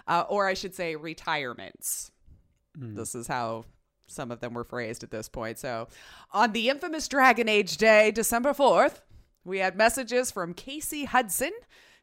[0.09, 2.11] uh, or I should say, retirements.
[2.79, 2.97] Mm.
[2.97, 3.65] This is how
[4.07, 5.59] some of them were phrased at this point.
[5.59, 5.89] So,
[6.33, 9.03] on the infamous Dragon Age Day, December 4th,
[9.45, 11.53] we had messages from Casey Hudson,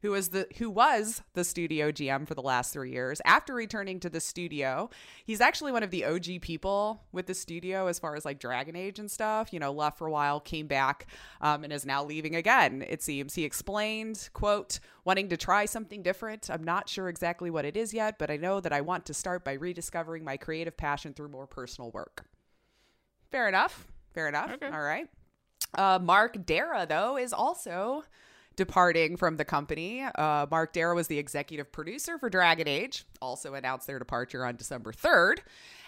[0.06, 3.22] who was the who was the studio GM for the last 3 years.
[3.26, 4.91] After returning to the studio,
[5.26, 8.76] he's actually one of the OG people with the studio as far as like Dragon
[8.76, 11.08] Age and stuff, you know, left for a while, came back
[11.41, 12.86] um, and is now leaving again.
[12.88, 16.51] It seems he explained, quote, wanting to try something different.
[16.51, 19.14] I'm not sure exactly what it is yet, but I know that I want to
[19.16, 22.26] start by rediscovering my creative passion through more personal work.
[23.32, 23.88] Fair enough.
[24.14, 24.51] Fair enough.
[24.51, 24.68] Okay.
[24.68, 25.10] All right.
[25.74, 28.03] Uh, Mark Darrah, though, is also
[28.56, 30.03] departing from the company.
[30.03, 34.56] Uh, Mark Darrah was the executive producer for Dragon Age, also announced their departure on
[34.56, 35.39] December 3rd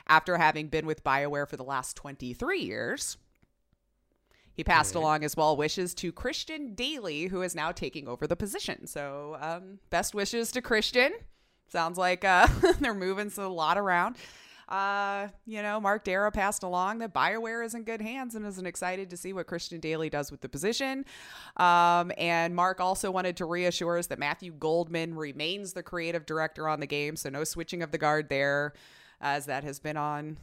[0.08, 3.18] after having been with BioWare for the last 23 years.
[4.54, 8.36] He passed along his well wishes to Christian Dailey, who is now taking over the
[8.36, 8.88] position.
[8.88, 11.14] So, um, best wishes to Christian.
[11.70, 12.48] Sounds like uh,
[12.80, 14.16] they're moving a lot around.
[14.68, 18.66] Uh, you know, Mark Darrah passed along that BioWare is in good hands and isn't
[18.66, 21.06] excited to see what Christian Dailey does with the position.
[21.56, 26.68] Um, and Mark also wanted to reassure us that Matthew Goldman remains the creative director
[26.68, 28.74] on the game, so no switching of the guard there,
[29.22, 30.38] as that has been on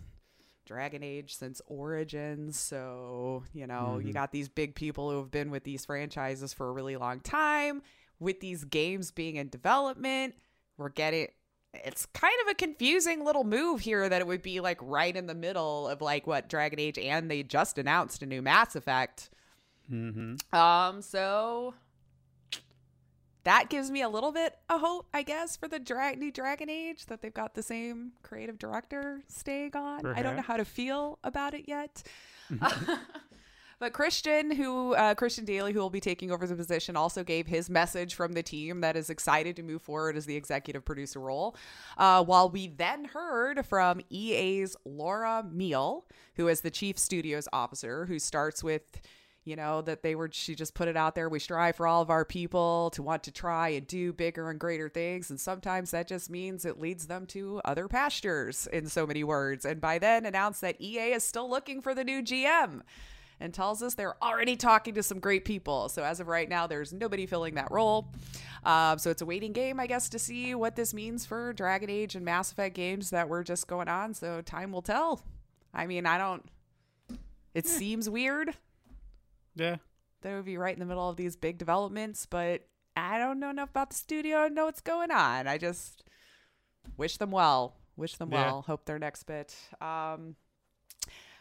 [0.65, 2.59] Dragon Age since Origins.
[2.59, 6.69] So, you know, you got these big people who have been with these franchises for
[6.71, 7.83] a really long time.
[8.21, 10.35] With these games being in development,
[10.79, 11.29] we're getting
[11.85, 15.27] it's kind of a confusing little move here that it would be like right in
[15.27, 19.31] the middle of like what Dragon Age and they just announced a new Mass Effect.
[19.91, 20.57] Mm-hmm.
[20.57, 21.75] Um, so
[23.45, 26.71] that gives me a little bit of hope, I guess, for the dra- new Dragon
[26.71, 30.07] Age that they've got the same creative director staying on.
[30.07, 32.03] I don't know how to feel about it yet.
[33.85, 37.47] But Christian, who uh, Christian Dailey, who will be taking over the position, also gave
[37.47, 41.21] his message from the team that is excited to move forward as the executive producer
[41.21, 41.55] role.
[41.99, 46.07] Uh, while we then heard from EA's Laura Miele,
[46.37, 49.03] who is the chief studios officer, who starts with,
[49.45, 50.31] you know, that they were.
[50.33, 51.29] She just put it out there.
[51.29, 54.59] We strive for all of our people to want to try and do bigger and
[54.59, 58.67] greater things, and sometimes that just means it leads them to other pastures.
[58.73, 62.03] In so many words, and by then announced that EA is still looking for the
[62.03, 62.81] new GM
[63.41, 65.89] and tells us they're already talking to some great people.
[65.89, 68.13] So as of right now, there's nobody filling that role.
[68.65, 71.91] Um, so it's a waiting game, I guess, to see what this means for Dragon
[71.91, 74.15] Age and Mass Effect games that were just going on.
[74.15, 75.23] So time will tell.
[75.75, 76.45] I mean, I don't.
[77.55, 78.55] It seems weird
[79.55, 79.77] Yeah.
[80.23, 82.63] that would be right in the middle of these big developments, but
[82.97, 85.47] I don't know enough about the studio to know what's going on.
[85.47, 86.05] I just
[86.97, 87.77] wish them well.
[87.97, 88.45] Wish them Yeah.
[88.47, 88.63] well.
[88.63, 89.55] Hope their next bit.
[89.81, 90.37] Um,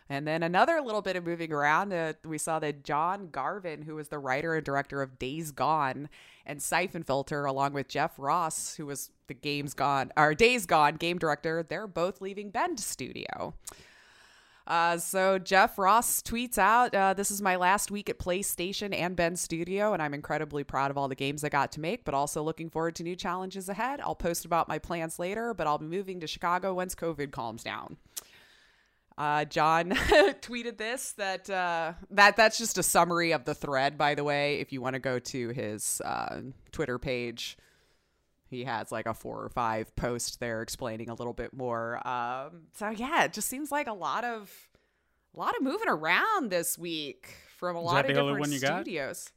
[0.10, 1.94] and then another little bit of moving around.
[1.94, 6.10] Uh, we saw that John Garvin, who was the writer and director of Days Gone
[6.46, 10.96] and Siphon Filter, along with Jeff Ross, who was the Games Gone or Days Gone
[10.96, 13.54] game director, they're both leaving Bend Studio.
[14.66, 19.14] Uh, so Jeff Ross tweets out, uh, "This is my last week at PlayStation and
[19.14, 22.14] Bend Studio, and I'm incredibly proud of all the games I got to make, but
[22.14, 24.00] also looking forward to new challenges ahead.
[24.00, 27.64] I'll post about my plans later, but I'll be moving to Chicago once COVID calms
[27.64, 27.98] down."
[29.18, 29.90] Uh, John
[30.42, 33.98] tweeted this that uh, that that's just a summary of the thread.
[33.98, 36.42] By the way, if you want to go to his uh,
[36.72, 37.58] Twitter page,
[38.50, 42.06] he has like a four or five post there explaining a little bit more.
[42.08, 44.52] Um, so yeah, it just seems like a lot of
[45.36, 48.60] a lot of moving around this week from a lot of the different one you
[48.60, 48.82] got?
[48.82, 49.32] studios.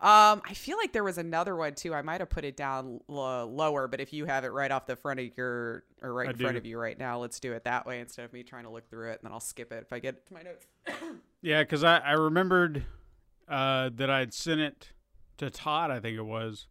[0.00, 1.94] Um, I feel like there was another one too.
[1.94, 4.86] I might have put it down l- lower, but if you have it right off
[4.86, 6.58] the front of your or right I in front do.
[6.58, 8.90] of you right now, let's do it that way instead of me trying to look
[8.90, 10.66] through it and then I'll skip it if I get to my notes.
[11.42, 12.84] Yeah, because I, I remembered
[13.48, 14.88] uh, that I'd sent it
[15.36, 16.68] to Todd, I think it was,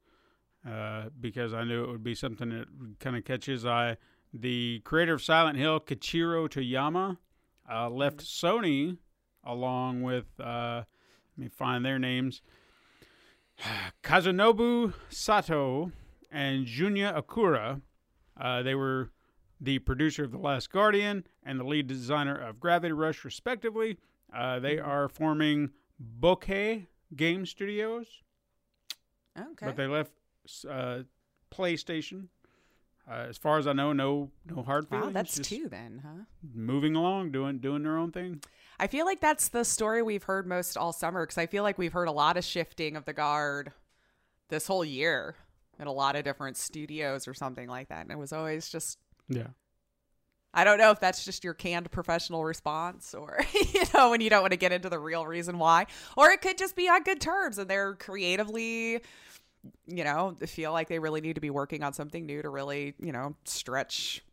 [0.68, 3.98] uh, because I knew it would be something that would kind of catch his eye.
[4.34, 7.18] The creator of Silent Hill, Keiichiro Toyama,
[7.72, 8.98] uh, left Sony
[9.44, 10.84] along with, uh,
[11.38, 12.42] let me find their names,
[14.04, 15.92] Kazunobu Sato
[16.32, 17.82] and Junya Okura.
[18.40, 19.12] Uh, they were
[19.62, 23.98] the producer of The Last Guardian and the lead designer of Gravity Rush, respectively.
[24.36, 25.70] Uh, they are forming
[26.20, 28.08] Bokeh Game Studios,
[29.38, 29.66] Okay.
[29.68, 30.12] but they left
[30.68, 31.00] uh,
[31.52, 32.28] PlayStation.
[33.10, 35.08] Uh, as far as I know, no no hard feelings.
[35.08, 36.24] wow, that's just two then, huh?
[36.54, 38.42] Moving along, doing doing their own thing.
[38.80, 41.78] I feel like that's the story we've heard most all summer because I feel like
[41.78, 43.72] we've heard a lot of shifting of the guard
[44.50, 45.36] this whole year
[45.80, 48.02] in a lot of different studios or something like that.
[48.04, 49.48] And it was always just, Yeah.
[50.54, 53.40] I don't know if that's just your canned professional response or,
[53.74, 55.88] you know, when you don't want to get into the real reason why.
[56.16, 59.02] Or it could just be on good terms and they're creatively,
[59.88, 62.96] you know, feel like they really need to be working on something new to really,
[63.00, 64.24] you know, stretch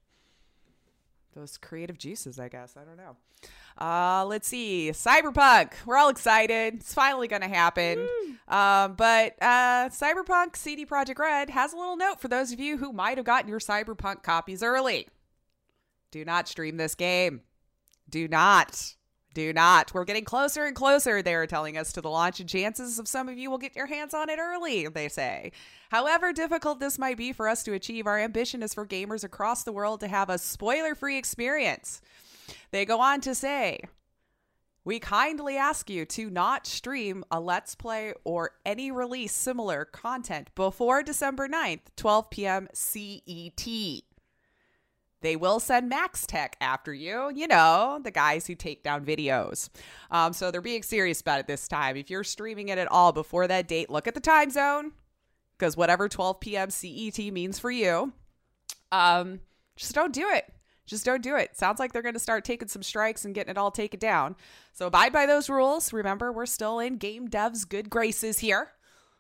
[1.35, 2.76] those creative juices, I guess.
[2.76, 3.16] I don't know.
[3.78, 4.91] Uh, let's see.
[4.93, 5.72] Cyberpunk.
[5.87, 6.74] We're all excited.
[6.74, 8.07] It's finally going to happen.
[8.49, 12.76] Um, but uh, Cyberpunk CD Projekt Red has a little note for those of you
[12.76, 15.09] who might have gotten your Cyberpunk copies early.
[16.11, 17.43] Do not stream this game.
[18.09, 18.95] Do not.
[19.33, 19.95] Do not.
[19.95, 23.28] We're getting closer and closer, they're telling us, to the launch, and chances of some
[23.28, 25.53] of you will get your hands on it early, they say.
[25.91, 29.62] However difficult this might be for us to achieve, our ambition is for gamers across
[29.62, 32.01] the world to have a spoiler free experience.
[32.72, 33.81] They go on to say,
[34.85, 40.49] we kindly ask you to not stream a Let's Play or any release similar content
[40.55, 42.68] before December 9th, 12 p.m.
[42.72, 43.68] CET.
[45.20, 49.68] They will send Max Tech after you, you know, the guys who take down videos.
[50.10, 51.96] Um, so they're being serious about it this time.
[51.96, 54.92] If you're streaming it at all before that date, look at the time zone
[55.58, 56.70] because whatever 12 p.m.
[56.70, 58.12] CET means for you,
[58.92, 59.40] um,
[59.76, 60.46] just don't do it.
[60.86, 61.56] Just don't do it.
[61.56, 64.34] Sounds like they're going to start taking some strikes and getting it all taken down.
[64.72, 65.92] So abide by those rules.
[65.92, 68.72] Remember, we're still in game devs' good graces here.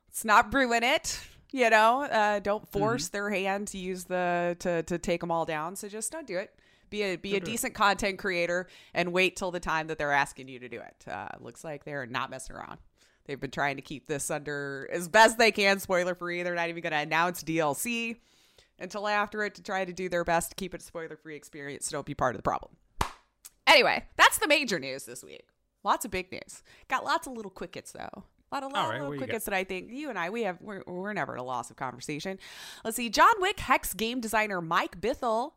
[0.08, 1.20] Let's not ruin it.
[1.52, 5.44] You know, uh, don't force their hand to use the to to take them all
[5.44, 5.76] down.
[5.76, 6.54] So just don't do it.
[6.90, 10.48] Be a be a decent content creator and wait till the time that they're asking
[10.48, 11.08] you to do it.
[11.10, 12.78] Uh, looks like they're not messing around.
[13.26, 16.42] They've been trying to keep this under as best they can, spoiler free.
[16.42, 18.16] They're not even going to announce DLC
[18.80, 21.36] until after it to try to do their best to keep it a spoiler free
[21.36, 22.72] experience so don't be part of the problem.
[23.66, 25.44] Anyway, that's the major news this week.
[25.84, 26.62] Lots of big news.
[26.88, 28.24] Got lots of little quick hits though.
[28.52, 29.34] A lot of, lot right, little what you quick got?
[29.34, 31.70] hits that I think you and I we have we're, we're never at a loss
[31.70, 32.38] of conversation.
[32.84, 33.08] Let's see.
[33.08, 35.52] John Wick Hex game designer Mike Bithell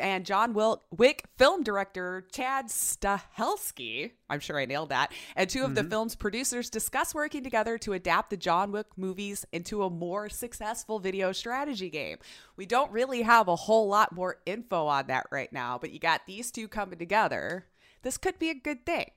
[0.00, 5.62] and John Wil- Wick film director Chad Stahelski, I'm sure I nailed that, and 2
[5.62, 5.90] of the mm-hmm.
[5.90, 10.98] film's producers discuss working together to adapt the John Wick movies into a more successful
[10.98, 12.18] video strategy game.
[12.56, 15.98] We don't really have a whole lot more info on that right now, but you
[15.98, 17.66] got these two coming together.
[18.02, 19.10] This could be a good thing.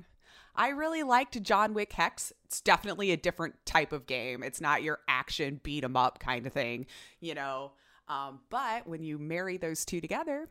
[0.57, 2.33] I really liked John Wick Hex.
[2.45, 4.41] It's definitely a different type of game.
[4.43, 6.87] It's not your action beat 'em up kind of thing,
[7.19, 7.73] you know.
[8.07, 10.49] Um, but when you marry those two together,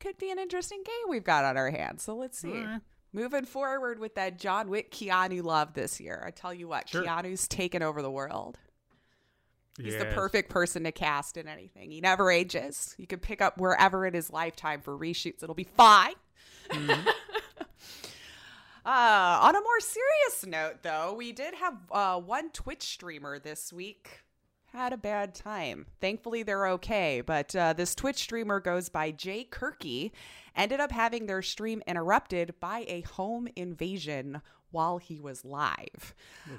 [0.00, 2.02] could be an interesting game we've got on our hands.
[2.02, 2.66] So let's see.
[3.14, 6.22] Moving forward with that John Wick Keanu love this year.
[6.26, 7.04] I tell you what, Sure.
[7.04, 8.58] Keanu's taken over the world.
[9.80, 11.90] He's the perfect person to cast in anything.
[11.90, 12.94] He never ages.
[12.98, 15.42] You can pick up wherever in his lifetime for reshoots.
[15.42, 16.14] It'll be fine.
[18.84, 23.72] uh, on a more serious note, though, we did have uh, one Twitch streamer this
[23.72, 24.22] week
[24.72, 25.86] had a bad time.
[26.00, 27.20] Thankfully, they're okay.
[27.24, 30.12] But uh, this Twitch streamer goes by Jay Kirky,
[30.56, 36.14] ended up having their stream interrupted by a home invasion while he was live.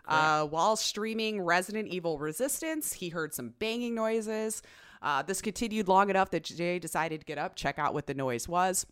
[0.07, 4.61] Uh, while streaming Resident Evil Resistance, he heard some banging noises.
[5.01, 8.13] Uh, this continued long enough that Jay decided to get up, check out what the
[8.13, 8.85] noise was.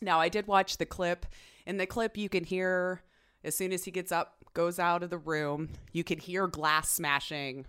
[0.00, 1.26] Now, I did watch the clip.
[1.66, 3.02] In the clip, you can hear
[3.44, 6.88] as soon as he gets up, goes out of the room, you can hear glass
[6.88, 7.66] smashing.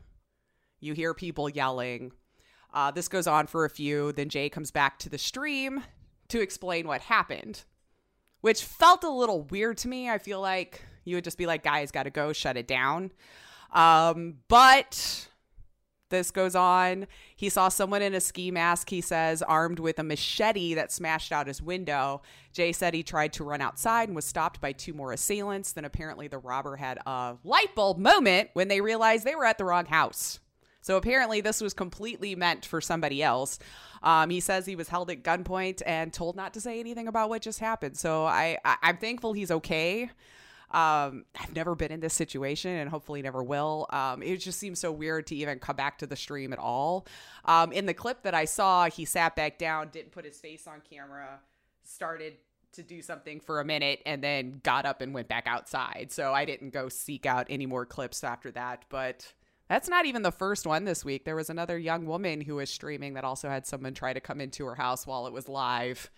[0.80, 2.14] You hear people yelling.
[2.74, 4.12] Uh, this goes on for a few.
[4.12, 5.84] Then Jay comes back to the stream
[6.30, 7.64] to explain what happened,
[8.42, 10.10] which felt a little weird to me.
[10.10, 13.12] I feel like you would just be like, guys, got to go, shut it down.
[13.72, 15.28] Um, but
[16.10, 17.08] this goes on.
[17.36, 21.32] He saw someone in a ski mask, he says, armed with a machete that smashed
[21.32, 22.22] out his window.
[22.54, 25.72] Jay said he tried to run outside and was stopped by two more assailants.
[25.74, 29.58] Then apparently the robber had a light bulb moment when they realized they were at
[29.58, 30.40] the wrong house.
[30.82, 33.58] So apparently this was completely meant for somebody else.
[34.04, 37.30] Um, he says he was held at gunpoint and told not to say anything about
[37.30, 37.98] what just happened.
[37.98, 40.12] So I, I I'm thankful he's okay.
[40.76, 43.88] Um, I've never been in this situation and hopefully never will.
[43.92, 47.08] Um, it just seems so weird to even come back to the stream at all.
[47.46, 50.68] Um, in the clip that I saw, he sat back down, didn't put his face
[50.68, 51.40] on camera,
[51.84, 52.34] started
[52.74, 56.08] to do something for a minute, and then got up and went back outside.
[56.12, 58.84] So I didn't go seek out any more clips after that.
[58.90, 59.32] But
[59.70, 61.24] that's not even the first one this week.
[61.24, 64.42] There was another young woman who was streaming that also had someone try to come
[64.42, 66.12] into her house while it was live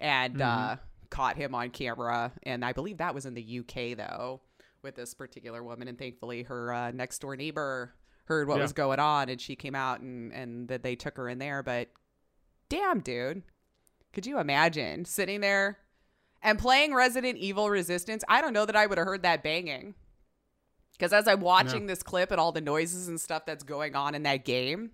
[0.00, 0.76] and uh,
[1.10, 2.32] caught him on camera.
[2.42, 4.40] And I believe that was in the UK, though,
[4.82, 5.88] with this particular woman.
[5.88, 7.94] And thankfully, her uh, next door neighbor
[8.26, 8.62] heard what Yeah.
[8.62, 11.62] was going on and she came out and, and that they took her in there.
[11.62, 11.88] But
[12.68, 13.42] damn, dude,
[14.12, 15.78] could you imagine sitting there
[16.42, 18.22] and playing Resident Evil Resistance?
[18.28, 19.94] I don't know that I would have heard that banging.
[20.92, 24.14] Because as I'm watching this clip and all the noises and stuff that's going on
[24.16, 24.90] in that game,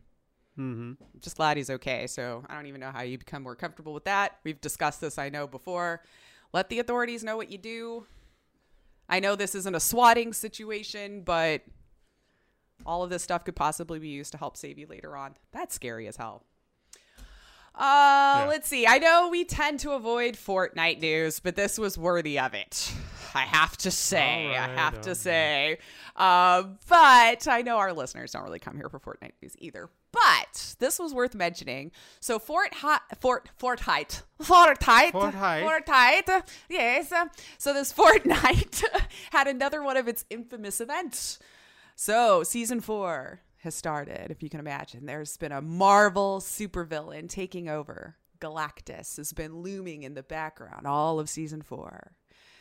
[0.59, 0.92] Mm-hmm.
[1.20, 2.07] Just glad he's okay.
[2.07, 4.38] So I don't even know how you become more comfortable with that.
[4.44, 6.02] We've discussed this, I know, before.
[6.52, 8.07] Let the authorities know what you do.
[9.09, 11.62] I know this isn't a swatting situation, but
[12.86, 15.34] all of this stuff could possibly be used to help save you later on.
[15.52, 16.44] That's scary as hell.
[17.74, 18.86] Uh, let's see.
[18.86, 22.92] I know we tend to avoid Fortnite news, but this was worthy of it.
[23.34, 25.78] I have to say, All I right, have to say.
[26.14, 29.90] Uh, but I know our listeners don't really come here for Fortnite news either.
[30.14, 31.90] But this was worth mentioning.
[32.20, 35.84] So Fort Hi- Fort Fortnite, Fortnite, Fortnite.
[35.84, 36.48] Fortnite.
[36.70, 37.12] Yes.
[37.58, 38.82] So this Fortnite
[39.32, 41.38] had another one of its infamous events.
[41.96, 45.06] So, season four has started, if you can imagine.
[45.06, 48.16] There's been a Marvel supervillain taking over.
[48.40, 52.12] Galactus has been looming in the background all of season four.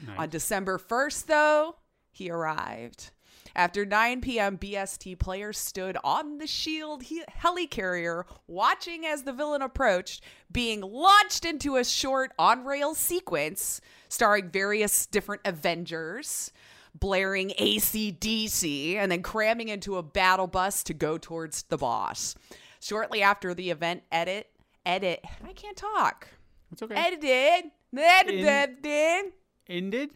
[0.05, 0.19] Nice.
[0.19, 1.75] On December 1st, though,
[2.11, 3.11] he arrived.
[3.55, 9.61] After 9 p.m., BST players stood on the Shield he- helicarrier, watching as the villain
[9.61, 13.79] approached, being launched into a short on rail sequence
[14.09, 16.51] starring various different Avengers,
[16.95, 22.35] blaring ACDC, and then cramming into a battle bus to go towards the boss.
[22.79, 24.47] Shortly after the event, edit,
[24.85, 26.27] edit, I can't talk.
[26.71, 26.95] It's okay.
[26.95, 29.33] Edited, edited,
[29.69, 30.09] Ended.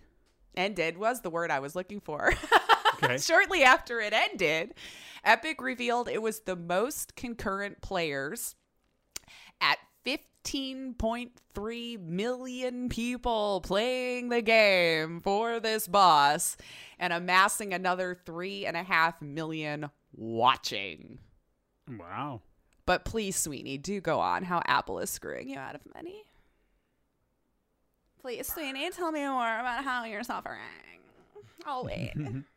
[0.56, 2.34] ended was the word I was looking for.
[3.04, 3.18] Okay.
[3.20, 4.74] Shortly after it ended,
[5.24, 8.56] Epic revealed it was the most concurrent players
[9.60, 16.56] at 15.3 million people playing the game for this boss
[17.00, 21.20] and amassing another three and a half million watching.
[21.90, 22.42] Wow.
[22.86, 26.24] But please, Sweeney, do go on how Apple is screwing you out of money.
[28.22, 30.60] Please, Sweeney, tell me more about how you're suffering.
[31.66, 32.14] I'll wait.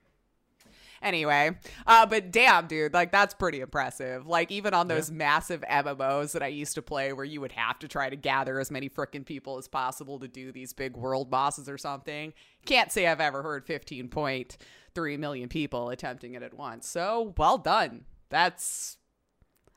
[1.02, 4.26] anyway, uh, but damn, dude, like that's pretty impressive.
[4.26, 7.78] Like even on those massive MMOs that I used to play, where you would have
[7.80, 11.30] to try to gather as many freaking people as possible to do these big world
[11.30, 12.32] bosses or something.
[12.64, 16.88] Can't say I've ever heard 15.3 million people attempting it at once.
[16.88, 18.04] So well done.
[18.28, 18.96] That's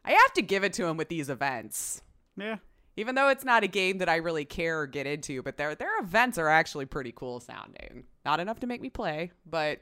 [0.06, 2.02] I have to give it to him with these events.
[2.36, 2.58] Yeah.
[2.96, 5.74] Even though it's not a game that I really care or get into, but their
[5.76, 8.04] their events are actually pretty cool sounding.
[8.26, 9.82] Not enough to make me play, but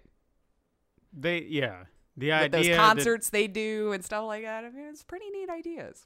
[1.14, 1.84] They yeah.
[2.18, 4.64] The idea those that- concerts they do and stuff like that.
[4.66, 6.06] I mean, it's pretty neat ideas.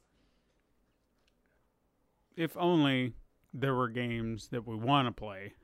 [2.36, 3.14] if only
[3.54, 5.54] there were games that we want to play.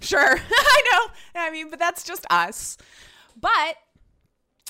[0.00, 1.40] Sure, I know.
[1.40, 2.76] I mean, but that's just us.
[3.40, 3.76] But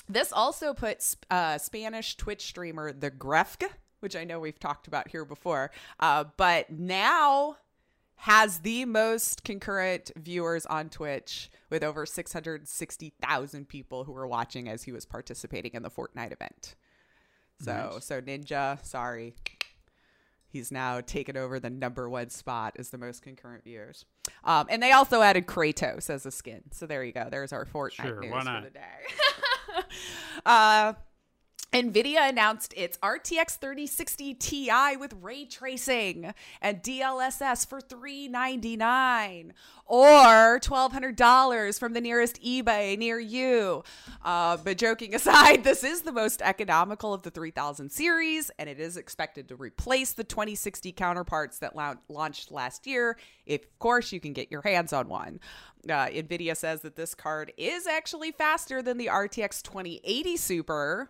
[0.09, 3.63] this also puts uh, Spanish Twitch streamer the Grefg,
[3.99, 7.57] which I know we've talked about here before, uh, but now
[8.23, 14.83] has the most concurrent viewers on Twitch with over 660,000 people who were watching as
[14.83, 16.75] he was participating in the Fortnite event.
[17.61, 18.05] So, Nice.
[18.05, 19.35] so Ninja, sorry.
[20.47, 24.05] He's now taken over the number one spot as the most concurrent viewers.
[24.45, 26.61] Um, and they also added Kratos as a skin.
[26.71, 27.27] So there you go.
[27.29, 29.83] There's our Fortnite Sure, news why for the day.
[30.45, 30.93] uh,
[31.73, 39.53] NVIDIA announced its RTX 3060 Ti with ray tracing and DLSS for 399
[39.87, 43.83] or $1,200 from the nearest eBay near you.
[44.23, 48.79] Uh, but joking aside, this is the most economical of the 3000 series, and it
[48.79, 53.17] is expected to replace the 2060 counterparts that lau- launched last year,
[53.47, 55.39] if, of course, you can get your hands on one.
[55.89, 61.09] Uh, NVIDIA says that this card is actually faster than the RTX 2080 Super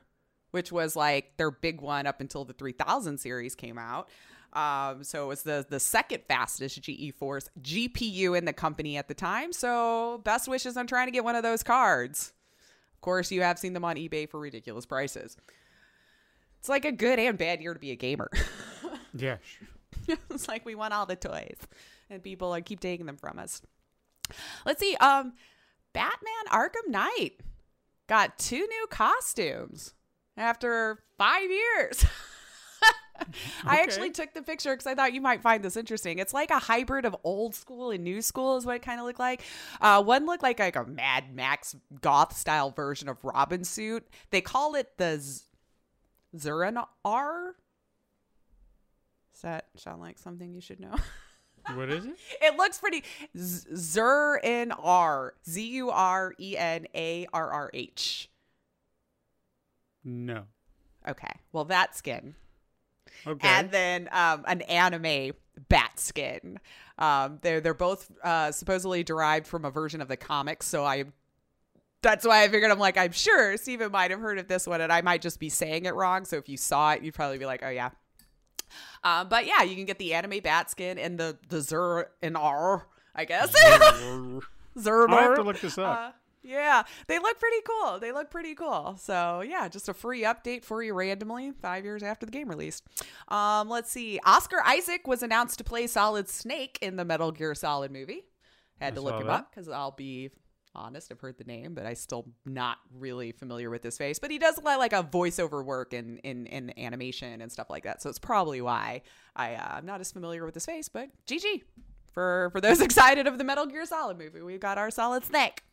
[0.53, 4.07] which was like their big one up until the 3000 series came out.
[4.53, 9.15] Um, so it was the the second fastest GeForce GPU in the company at the
[9.15, 9.51] time.
[9.51, 12.33] So best wishes on trying to get one of those cards.
[12.93, 15.37] Of course, you have seen them on eBay for ridiculous prices.
[16.59, 18.29] It's like a good and bad year to be a gamer.
[19.15, 19.37] Yeah.
[20.31, 21.59] It's like we want all the toys,
[22.09, 23.61] and people are keep taking them from us.
[24.65, 24.95] Let's see.
[24.95, 25.33] Um,
[25.93, 27.33] Batman Arkham Knight
[28.07, 29.93] got two new costumes
[30.37, 32.05] after five years.
[33.65, 36.19] I actually took the picture because I thought you might find this interesting.
[36.19, 39.05] It's like a hybrid of old school and new school, is what it kind of
[39.05, 39.41] looked like.
[39.79, 44.05] Uh, one looked like like a Mad Max goth style version of Robin suit.
[44.31, 45.43] They call it the Z-
[46.35, 46.85] Zuranar.
[49.33, 50.95] Does that sound like something you should know?
[51.75, 52.17] What is it?
[52.41, 53.05] it looks pretty
[53.37, 55.29] Z- Zuranar.
[55.47, 58.29] Z U R E N A R R H.
[60.03, 60.43] No.
[61.07, 61.31] Okay.
[61.51, 62.35] Well, that skin.
[63.27, 63.47] Okay.
[63.47, 65.33] and then um, an anime
[65.69, 66.59] bat skin.
[66.97, 71.05] Um, they're they're both uh, supposedly derived from a version of the comics, so I.
[72.01, 74.81] That's why I figured I'm like I'm sure Steven might have heard of this one,
[74.81, 76.25] and I might just be saying it wrong.
[76.25, 77.91] So if you saw it, you'd probably be like, oh yeah.
[79.03, 82.35] Um, but yeah, you can get the anime bat skin and the the Zur and
[82.35, 83.53] R, I guess.
[83.53, 84.43] Zerner.
[85.09, 85.97] I'll have to look this up.
[85.97, 86.11] Uh,
[86.43, 87.99] yeah, they look pretty cool.
[87.99, 88.97] They look pretty cool.
[88.99, 92.83] So yeah, just a free update for you randomly five years after the game released.
[93.29, 94.19] Um, let's see.
[94.25, 98.25] Oscar Isaac was announced to play Solid Snake in the Metal Gear Solid movie.
[98.79, 99.33] Had I to look him that.
[99.33, 100.31] up because I'll be
[100.75, 104.19] honest, I've heard the name, but I still not really familiar with his face.
[104.19, 107.69] But he does a lot like a voiceover work in in, in animation and stuff
[107.69, 108.01] like that.
[108.01, 109.01] So it's probably why
[109.35, 110.89] I uh, I'm not as familiar with his face.
[110.89, 111.63] But GG
[112.11, 115.63] for for those excited of the Metal Gear Solid movie, we've got our Solid Snake.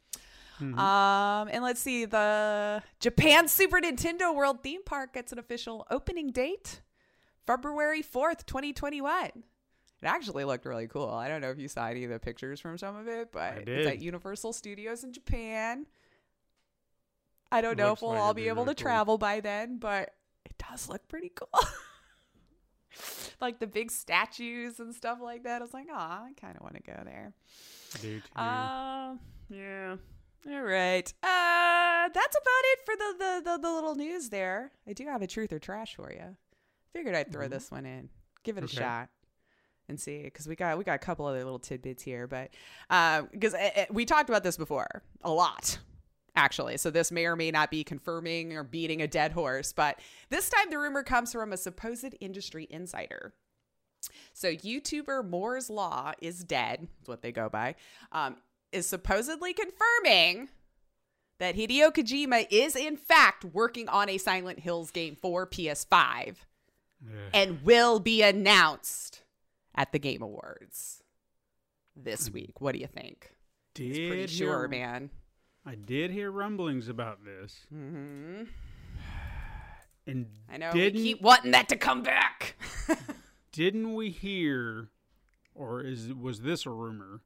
[0.60, 6.30] Um, and let's see, the Japan Super Nintendo World Theme Park gets an official opening
[6.30, 6.80] date,
[7.46, 9.26] February 4th, 2021.
[9.26, 11.10] It actually looked really cool.
[11.10, 13.68] I don't know if you saw any of the pictures from some of it, but
[13.68, 15.86] it's at Universal Studios in Japan.
[17.52, 18.90] I don't know if we'll like all be able really to cool.
[18.90, 21.48] travel by then, but it does look pretty cool.
[23.40, 25.60] like the big statues and stuff like that.
[25.60, 27.32] I was like, oh, I kind of want to go there.
[28.00, 29.16] Dude, Uh,
[29.48, 29.96] yeah.
[30.48, 31.12] All right.
[31.22, 34.72] Uh, that's about it for the, the, the, the little news there.
[34.86, 36.36] I do have a truth or trash for you.
[36.92, 38.08] Figured I'd throw this one in,
[38.42, 39.10] give it a shot,
[39.88, 42.26] and see because we got we got a couple other little tidbits here.
[42.26, 42.50] But
[43.30, 45.78] because uh, we talked about this before a lot,
[46.34, 46.78] actually.
[46.78, 49.72] So this may or may not be confirming or beating a dead horse.
[49.72, 53.34] But this time the rumor comes from a supposed industry insider.
[54.32, 57.74] So YouTuber Moore's Law is dead, is what they go by,
[58.12, 58.36] um,
[58.72, 60.48] is supposedly confirming
[61.38, 66.36] that Hideo Kojima is in fact working on a Silent Hills game for PS5
[67.02, 67.16] yeah.
[67.32, 69.22] and will be announced
[69.74, 71.02] at the Game Awards
[71.96, 72.60] this week.
[72.60, 73.32] What do you think?
[73.74, 75.10] did It's pretty hear- sure, man.
[75.64, 78.44] I did hear rumblings about this, Mm-hmm.
[80.06, 82.56] and I know we keep wanting that to come back.
[83.52, 84.88] didn't we hear,
[85.54, 87.20] or is was this a rumor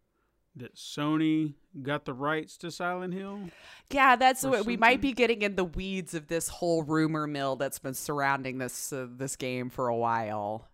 [0.57, 3.50] that Sony got the rights to Silent Hill?
[3.90, 7.57] Yeah, that's what we might be getting in the weeds of this whole rumor mill
[7.57, 10.68] that's been surrounding this uh, this game for a while.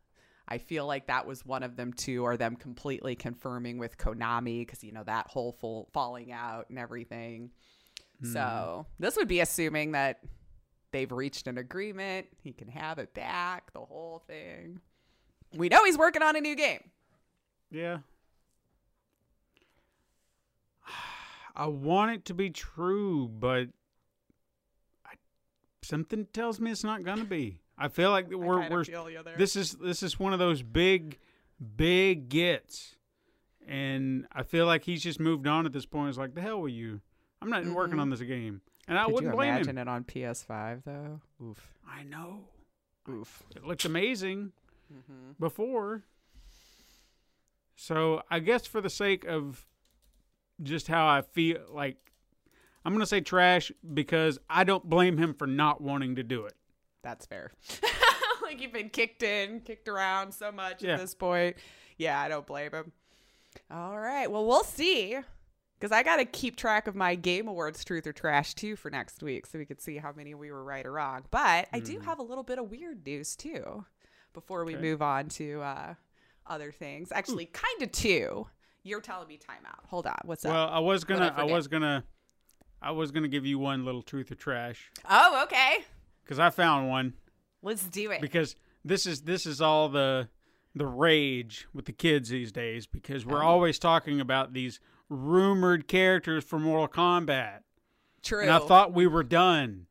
[0.46, 4.66] I feel like that was one of them too, or them completely confirming with Konami
[4.66, 7.50] because you know that whole full falling out and everything.
[8.22, 10.20] So this would be assuming that
[10.92, 12.26] they've reached an agreement.
[12.42, 14.80] He can have it back, the whole thing.
[15.54, 16.82] We know he's working on a new game.
[17.70, 17.98] Yeah.
[21.56, 23.68] I want it to be true, but
[25.04, 25.14] I,
[25.82, 27.60] something tells me it's not gonna be.
[27.76, 28.84] I feel like we're we're
[29.36, 31.18] this is this is one of those big
[31.76, 32.96] big gets,
[33.66, 36.10] and I feel like he's just moved on at this point.
[36.10, 37.00] It's like the hell with you.
[37.42, 38.00] I'm not working Mhm.
[38.02, 39.78] on this game, and I Could wouldn't you blame imagine him.
[39.78, 41.20] it on PS5 though?
[41.42, 41.74] Oof.
[41.88, 42.44] I know
[43.08, 43.42] Oof.
[43.56, 44.52] it looked amazing
[44.92, 45.32] Mm-hmm.
[45.38, 46.02] before.
[47.76, 49.66] So I guess for the sake of
[50.62, 51.96] just how I feel, like
[52.84, 56.54] I'm gonna say trash because I don't blame him for not wanting to do it.
[57.02, 57.52] That's fair.
[58.42, 60.94] like you've been kicked in, kicked around so much Yeah.
[60.94, 61.56] at this point.
[61.98, 62.92] Yeah, I don't blame him.
[63.70, 64.30] All right.
[64.30, 65.18] Well, we'll see.
[65.78, 68.90] Because I got to keep track of my Game Awards truth or trash too for
[68.90, 71.24] next week so we could see how many we were right or wrong.
[71.30, 73.86] But I do have a little bit of weird news too
[74.34, 75.94] before we move on to uh,
[76.46, 77.10] other things.
[77.12, 78.46] Actually, kind of two.
[78.82, 79.86] You're telling me timeout.
[79.88, 80.16] Hold on.
[80.24, 80.70] What's Well, up?
[80.70, 81.54] Well, I was gonna, I, forget?
[81.54, 82.04] was gonna,
[82.80, 85.84] I was gonna give you one little truth or trash Oh, okay.
[86.24, 87.14] because I found one
[87.62, 88.20] Let's do it.
[88.22, 90.28] because this is this is all the
[90.74, 93.30] the rage with the kids these days because Oh.
[93.30, 97.60] we're always talking about these rumored characters for Mortal Kombat,
[98.22, 98.42] True.
[98.42, 99.86] and I thought we were done.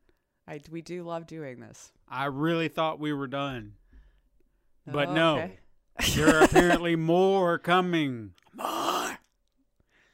[0.48, 1.92] I, we do love doing this.
[2.08, 3.74] I really thought we were done.
[4.86, 5.58] But Oh, no, okay.
[6.16, 8.32] there are apparently more coming.
[8.62, 9.18] More.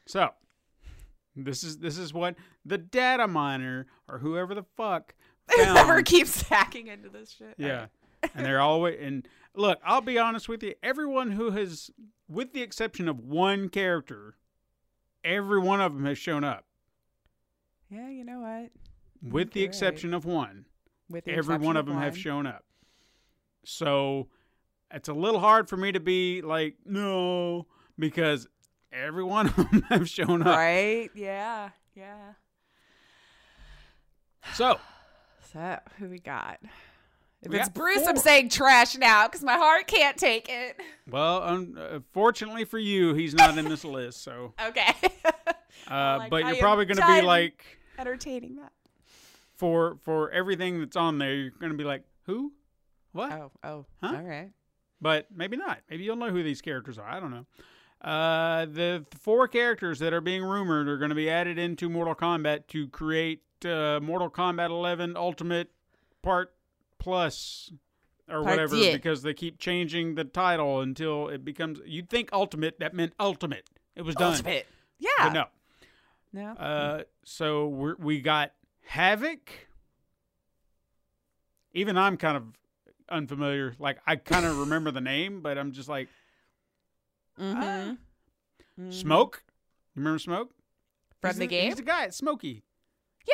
[0.07, 0.31] So,
[1.35, 5.15] this is this is what the data miner or whoever the fuck
[5.57, 7.55] Whoever keeps hacking into this shit.
[7.57, 7.87] yeah,
[8.35, 9.79] and they're always and look.
[9.85, 10.75] I'll be honest with you.
[10.83, 11.91] Everyone who has,
[12.29, 14.37] with the exception of one character,
[15.25, 16.65] every one of them has shown up.
[17.89, 18.71] Yeah, you know what?
[19.33, 19.75] With the You're right.
[19.75, 20.65] exception of one,
[21.09, 22.65] With every one of them have shown up.
[23.65, 24.27] So
[24.93, 27.67] it's a little hard for me to be like no
[27.99, 28.47] because
[28.93, 30.57] every one of them have shown up.
[30.57, 31.11] Right?
[31.15, 31.71] Yeah.
[31.95, 32.33] Yeah.
[34.55, 34.79] So
[35.53, 36.59] So who we got?
[37.43, 40.81] If We it's got Bruce, I'm saying trash now because my heart can't take it.
[41.09, 44.23] well, un- uh, fortunately for you, he's not in this list.
[44.25, 44.93] So, Okay.
[45.89, 47.63] uh, like but you're you probably going to be like
[47.99, 48.73] Entertaining that.
[49.55, 52.53] for for everything that's on there, you're going to be like who,
[53.13, 53.31] what?
[53.33, 53.87] Oh, oh.
[54.03, 54.17] Huh?
[54.17, 54.51] All right.
[55.01, 55.79] But maybe not.
[55.89, 57.07] Maybe you'll know who these characters are.
[57.09, 57.47] I don't know.
[58.01, 62.15] Uh, the four characters that are being rumored are going to be added into Mortal
[62.15, 65.71] Kombat to create uh, Mortal Kombat 11 Ultimate
[66.23, 66.53] Part
[66.99, 67.73] Plus
[68.29, 71.81] or Part whatever because they keep changing the title until it becomes.
[71.85, 73.69] You'd think Ultimate that meant Ultimate.
[73.95, 74.33] It was done.
[74.33, 74.67] Ultimate.
[74.99, 75.09] Yeah.
[75.19, 75.45] But no.
[76.33, 76.51] No.
[76.53, 78.53] Uh, so we're, we got
[78.93, 79.49] Havik.
[81.73, 82.45] Even I'm kind of
[83.09, 83.75] unfamiliar.
[83.79, 86.09] Like I kind of remember the name, but I'm just like
[87.39, 88.91] mm-hmm.
[88.91, 89.43] Smoke.
[89.95, 90.51] You remember Smoke
[91.21, 91.67] From He's the game?
[91.69, 92.09] He's the guy.
[92.09, 92.63] Smokey.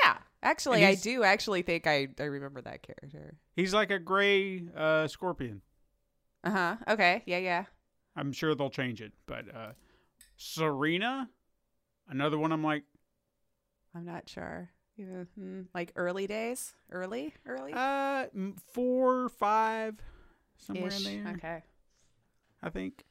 [0.05, 0.19] Yeah.
[0.43, 3.37] Actually, I do actually think I, I remember that character.
[3.55, 5.63] He's like a gray uh, scorpion.
[6.43, 6.77] Uh huh.
[6.89, 7.23] Okay.
[7.27, 7.65] Yeah, yeah.
[8.17, 9.13] I'm sure they'll change it.
[9.27, 9.73] But uh,
[10.39, 11.29] Sareena,
[12.09, 12.51] another one.
[12.51, 12.83] I'm like,
[13.95, 14.71] I'm not sure.
[14.97, 17.73] Yeah, hmm, Like early days, early, early.
[17.73, 19.95] uh, m- four, five,
[20.59, 21.07] somewhere Ish.
[21.07, 21.35] in there.
[21.35, 21.63] Okay.
[22.63, 23.05] I think.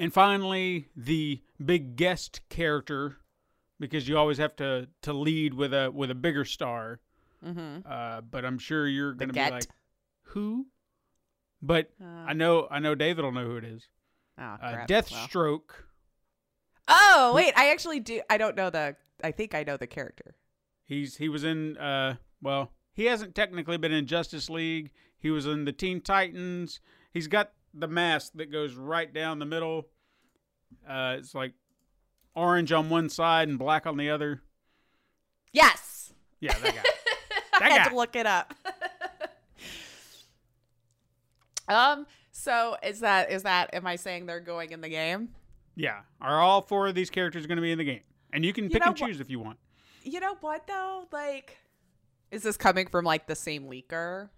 [0.00, 3.18] And finally, the big guest character,
[3.78, 7.00] because you always have to to lead with a with a bigger star.
[7.46, 7.86] Mm-hmm.
[7.86, 9.66] Uh, but I'm sure you're gonna be like,
[10.22, 10.66] who?
[11.60, 13.88] But Uh, I know I know David will know who it is.
[14.38, 14.76] oh, Uh, crap.
[14.90, 15.02] Well.
[15.02, 15.70] Deathstroke.
[16.88, 18.22] Oh wait, I actually do.
[18.30, 18.96] I don't know the.
[19.22, 20.34] I think I know the character.
[20.84, 24.90] He's he was in uh well he hasn't technically been in Justice League.
[25.18, 26.80] He was in the Teen Titans.
[27.12, 29.88] He's got the mask that goes right down the middle.
[30.88, 31.52] Uh, it's like
[32.34, 34.42] orange on one side and black on the other.
[35.52, 36.12] Yes.
[36.40, 36.82] Yeah, that guy.
[37.54, 37.88] I That had guy.
[37.90, 38.54] to look it up.
[41.68, 42.06] um.
[42.32, 43.74] So is that is that?
[43.74, 45.30] Am I saying they're going in the game?
[45.76, 48.00] yeah, are all four of these characters going to be in the game?
[48.32, 49.58] And you can You pick know and choose if you want.
[50.02, 51.06] You know what though?
[51.12, 51.58] Like,
[52.30, 54.28] is this coming from like the same leaker?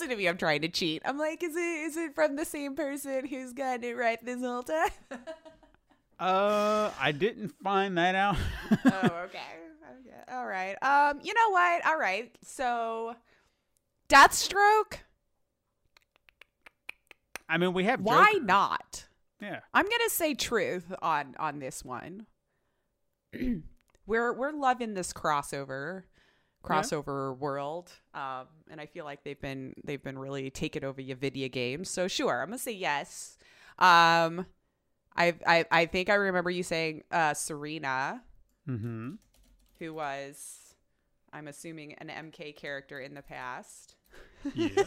[0.00, 1.02] Listen to me, I'm trying to cheat.
[1.04, 4.40] I'm like, is it is it from the same person who's gotten it right this
[4.40, 4.88] whole time?
[6.18, 8.36] Uh, I didn't find that out.
[8.70, 8.76] oh,
[9.24, 9.38] okay.
[10.04, 10.30] Okay.
[10.30, 10.74] All right.
[10.82, 11.86] Um, you know what?
[11.86, 12.30] All right.
[12.44, 13.14] So
[14.10, 14.98] Deathstroke,
[17.48, 18.44] I mean, we have why Joker.
[18.44, 19.06] not?
[19.40, 19.60] Yeah.
[19.72, 22.26] I'm gonna say truth on on this one.
[24.06, 26.02] we're we're loving this crossover
[26.62, 31.16] crossover world, um, and I feel like they've been they've been really taking over your
[31.16, 31.88] video games.
[31.90, 33.38] So sure, I'm gonna say yes.
[33.78, 34.46] Um,
[35.16, 38.20] I I I think I remember you saying uh, Sareena,
[38.68, 39.12] Mm-hmm.
[39.78, 40.74] who was,
[41.32, 43.96] I'm assuming, an MK character in the past.
[44.54, 44.68] Yeah.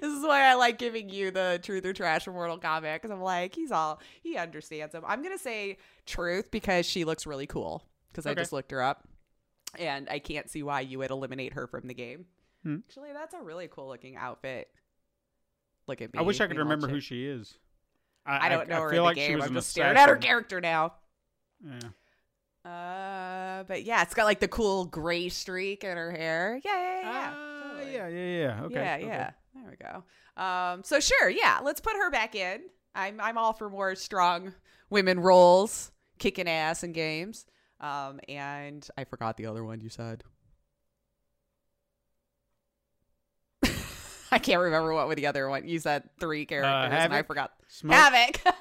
[0.00, 3.10] this is why I like giving you the truth or trash from Mortal Kombat because
[3.10, 5.02] I'm like, he's all he understands him.
[5.06, 7.82] I'm gonna say truth because she looks really cool
[8.12, 9.06] because I just looked her up,
[9.78, 12.26] and I can't see why you would eliminate her from the game.
[12.62, 12.78] Hmm.
[12.88, 14.68] Actually, that's a really cool looking outfit.
[15.86, 16.18] Look at me.
[16.18, 17.58] I wish I could remember who she is.
[18.26, 19.42] I don't know I her feel in like the she game.
[19.42, 20.94] I'm just staring at her character now.
[21.64, 22.68] Yeah.
[22.68, 26.60] Uh, but yeah, it's got like the cool gray streak in her hair.
[26.64, 27.32] Yeah, yeah, yeah.
[27.34, 27.94] Ah, totally.
[27.94, 28.62] yeah, yeah, yeah.
[28.64, 28.74] Okay.
[28.74, 29.06] yeah, okay.
[29.06, 29.30] yeah.
[29.54, 30.42] There we go.
[30.42, 32.62] Um, so sure, yeah, let's put her back in.
[32.94, 34.52] I'm I'm all for more strong
[34.90, 37.46] women roles, kicking ass in games.
[37.80, 40.24] Um, and I forgot the other one you said.
[44.32, 45.68] I can't remember what was the other one.
[45.68, 47.52] You said three characters, and I forgot.
[47.68, 47.94] Smoke.
[47.94, 48.40] Havik.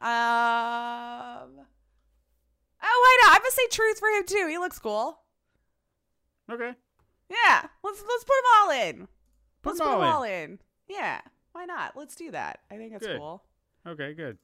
[0.00, 1.66] um.
[2.86, 3.34] Oh, why not?
[3.36, 4.46] I'm gonna say truth for him too.
[4.48, 5.18] He looks cool.
[6.50, 6.72] Okay.
[7.30, 9.08] Yeah, let's let's put them all in.
[9.62, 10.14] Put let's 'em put all them in.
[10.14, 10.58] all in.
[10.88, 11.20] Yeah,
[11.52, 11.96] why not?
[11.96, 12.60] Let's do that.
[12.70, 13.18] I think that's Good.
[13.18, 13.42] cool.
[13.86, 14.12] Okay.
[14.12, 14.36] Good.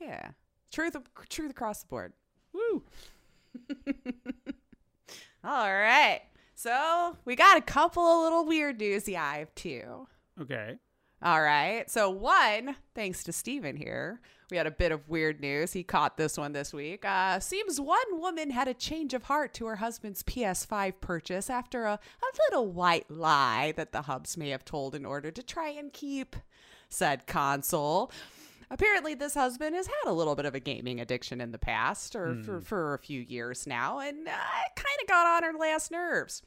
[0.00, 0.30] Yeah,
[0.76, 0.96] truth
[1.30, 2.12] truth across the board.
[2.52, 2.82] Woo.
[5.44, 6.20] All right,
[6.54, 9.08] so we got a couple of little weird news.
[9.08, 10.06] Yeah, I have two.
[10.40, 10.76] Okay.
[11.22, 11.88] All right.
[11.90, 14.20] So, one, thanks to Steven here,
[14.50, 15.72] we had a bit of weird news.
[15.72, 17.06] He caught this one this week.
[17.06, 21.84] Uh, seems one woman had a change of heart to her husband's PS5 purchase after
[21.84, 25.70] a, a little white lie that the hubs may have told in order to try
[25.70, 26.36] and keep
[26.90, 28.12] said console.
[28.70, 32.16] Apparently, this husband has had a little bit of a gaming addiction in the past,
[32.16, 35.56] or for, for a few years now, and uh, it kind of got on her
[35.58, 36.42] last nerves.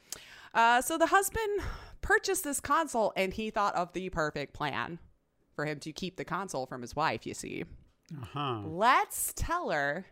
[0.54, 1.62] Uh, so the husband
[2.02, 5.00] purchased this console, and he thought of the perfect plan
[5.56, 7.26] for him to keep the console from his wife.
[7.26, 7.64] You see,
[8.14, 8.62] Uh huh.
[8.66, 10.06] let's tell her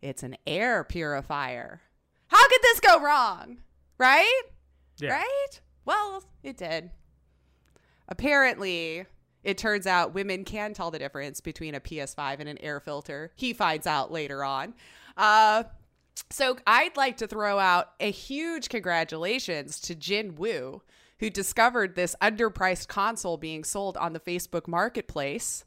[0.00, 1.82] it's an air purifier.
[2.28, 3.58] How could this go wrong?
[3.98, 4.42] Right?
[5.00, 5.10] Yeah.
[5.16, 5.60] Right?
[5.84, 6.90] Well, it did.
[8.08, 9.04] Apparently,
[9.46, 13.30] it turns out women can tell the difference between a PS5 and an air filter.
[13.36, 14.74] He finds out later on.
[15.16, 15.62] Uh,
[16.30, 20.82] so I'd like to throw out a huge congratulations to Jin Woo,
[21.20, 25.64] who discovered this underpriced console being sold on the Facebook Marketplace.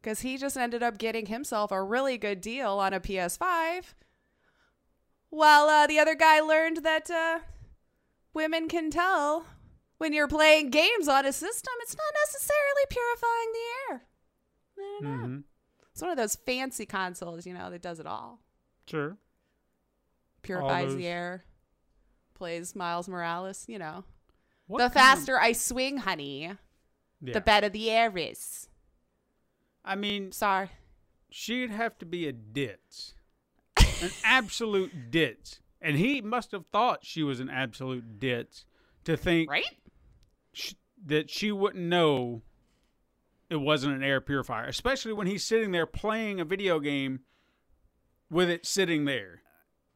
[0.00, 3.92] Because he just ended up getting himself a really good deal on a PS5.
[5.28, 7.40] While uh, the other guy learned that uh,
[8.32, 9.44] women can tell
[9.98, 14.02] when you're playing games on a system, it's not necessarily purifying the air.
[14.78, 15.26] I don't know.
[15.26, 15.40] hmm
[15.92, 18.40] It's one of those fancy consoles, you know, that does it all.
[18.86, 19.16] Sure.
[20.42, 21.44] Purifies those- the air,
[22.34, 24.04] plays Miles Morales, you know.
[24.66, 26.52] What the kind of- faster I swing, honey,
[27.20, 27.32] Yeah.
[27.34, 28.68] the better the air is.
[29.84, 30.70] I mean, Sorry.
[31.30, 33.14] she'd have to be a ditz,
[34.02, 38.66] an absolute ditz, and he must have thought she was an absolute ditz
[39.04, 39.78] to think right?
[40.56, 42.42] Sh- that she wouldn't know
[43.48, 47.20] it wasn't an air purifier, especially when he's sitting there playing a video game
[48.30, 49.42] with it sitting there.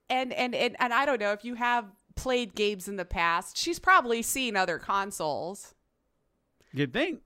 [0.08, 3.56] And and and, and I don't know if you have played games in the past.
[3.56, 5.74] She's probably seen other consoles.
[6.72, 7.20] You'd think.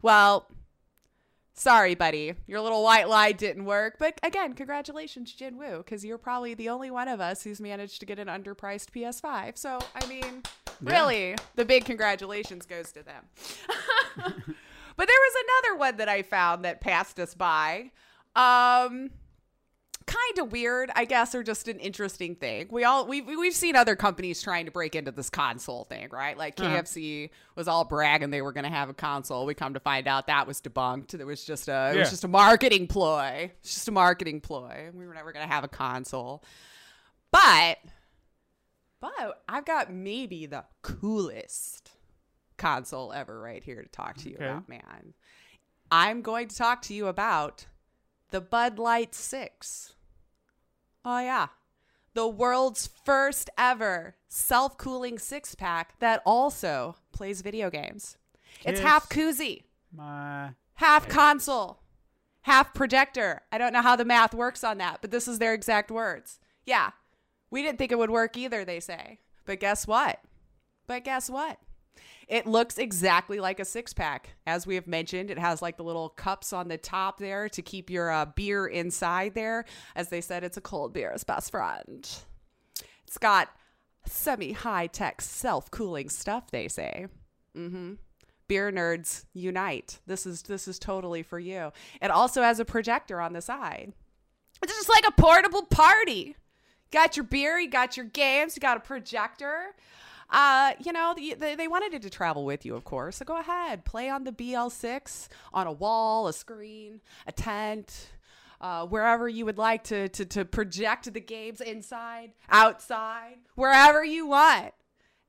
[0.00, 0.46] Well,
[1.54, 2.34] sorry, buddy.
[2.46, 3.96] Your little white lie didn't work.
[3.98, 8.06] But again, congratulations, Jinwoo, because you're probably the only one of us who's managed to
[8.06, 9.58] get an underpriced PS5.
[9.58, 10.42] So, I mean,
[10.82, 10.92] Yeah.
[10.92, 13.24] really, the big congratulations goes to them.
[14.16, 17.90] but there was another one that I found that passed us by.
[18.34, 19.10] Um,
[20.06, 22.68] kind of weird, I guess, or just an interesting thing.
[22.70, 26.36] We all we've we've seen other companies trying to break into this console thing, right?
[26.38, 26.82] Like Uh-huh.
[26.82, 29.46] KFC was all bragging they were going to have a console.
[29.46, 31.14] We come to find out that was debunked.
[31.18, 33.50] It was just a it was just a marketing ploy.
[33.60, 34.90] It's just a marketing ploy.
[34.94, 36.44] We were never going to have a console.
[37.32, 37.78] But
[39.00, 41.92] but I've got maybe the coolest
[42.56, 44.46] console ever right here to talk to you Okay.
[44.46, 45.14] about, man.
[45.90, 47.66] I'm going to talk to you about
[48.30, 49.94] the Bud Light 6.
[51.04, 51.48] Oh, yeah.
[52.14, 58.16] The world's first ever self cooling six pack that also plays video games.
[58.64, 61.80] It's half koozie, My half console,
[62.42, 63.42] half projector.
[63.52, 66.40] I don't know how the math works on that, but this is their exact words.
[66.64, 66.90] Yeah.
[67.50, 69.20] We didn't think it would work either, they say.
[69.44, 70.20] But guess what?
[70.86, 71.58] But guess what?
[72.28, 74.30] It looks exactly like a six pack.
[74.46, 77.62] As we have mentioned, it has like the little cups on the top there to
[77.62, 79.64] keep your uh, beer inside there.
[79.94, 82.08] As they said, it's a cold beer's best friend.
[83.06, 83.48] It's got
[84.06, 87.06] semi high tech self cooling stuff, they say.
[87.56, 87.94] Mm-hmm.
[88.48, 90.00] Beer nerds unite.
[90.06, 91.72] This is this is totally for you.
[92.02, 93.92] It also has a projector on the side.
[94.62, 96.36] It's just like a portable party.
[96.90, 99.74] Got your beer, you got your games, you got a projector.
[100.30, 103.16] Uh, you know, they, they wanted it to travel with you, of course.
[103.16, 108.10] So go ahead, play on the BL6 on a wall, a screen, a tent,
[108.60, 114.26] uh, wherever you would like to, to, to project the games inside, outside, wherever you
[114.26, 114.72] want.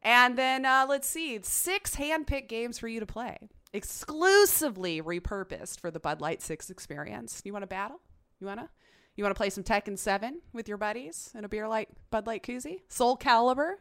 [0.02, 3.38] And then uh, let's see, six hand-picked games for you to play,
[3.74, 7.42] exclusively repurposed for the Bud Light Six experience.
[7.44, 8.00] You want to battle?
[8.40, 8.70] You wanna?
[9.18, 12.28] You want to play some Tekken Seven with your buddies in a beer like Bud
[12.28, 12.82] Light koozie?
[12.88, 13.74] Soulcalibur,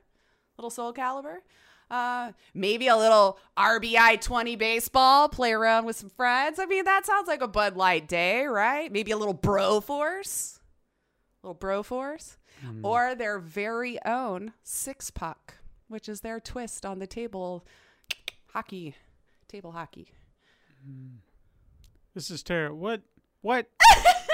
[0.56, 1.36] little Soulcalibur.
[1.90, 6.58] Uh, maybe a little RBI 20 baseball, play around with some friends.
[6.58, 8.90] I mean, that sounds like a Bud Light day, right?
[8.90, 10.58] Maybe a little Broforce,
[11.42, 12.38] little Broforce,
[12.82, 15.58] or their very own Six Puck,
[15.88, 17.66] which is their twist on the table
[18.48, 18.96] hockey,
[19.48, 20.08] table hockey.
[22.14, 22.78] this is terrible.
[22.78, 23.02] What
[23.42, 23.68] what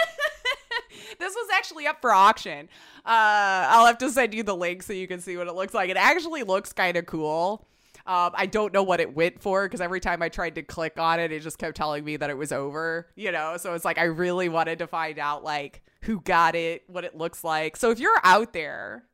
[1.19, 2.69] This was actually up for auction.
[2.99, 5.75] Uh, I'll have to send you the link so you can see what it looks
[5.75, 5.91] like.
[5.91, 7.67] It actually looks kind of cool.
[8.05, 10.99] Um, I don't know what it went for because every time I tried to click
[10.99, 13.09] on it, it just kept telling me that it was over.
[13.15, 16.83] You know, so it's like I really wanted to find out like who got it,
[16.89, 17.77] what it looks like.
[17.77, 19.05] So if you're out there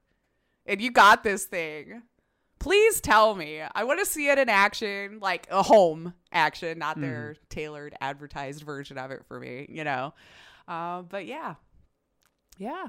[0.64, 2.02] and you got this thing,
[2.58, 3.60] please tell me.
[3.60, 8.62] I want to see it in action, like a home action, not their tailored advertised
[8.62, 9.66] version of it for me.
[9.68, 10.14] You know,
[10.66, 11.56] uh, but yeah,
[12.58, 12.88] yeah.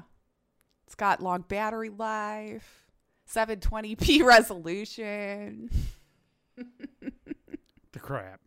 [0.86, 2.86] It's got long battery life,
[3.32, 5.70] 720p resolution.
[6.56, 8.40] the crap?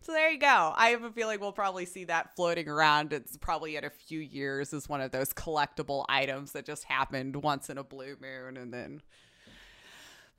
[0.00, 0.72] So there you go.
[0.76, 3.12] I have a feeling we'll probably see that floating around.
[3.12, 7.36] It's probably in a few years as one of those collectible items that just happened
[7.36, 9.02] once in a blue moon and then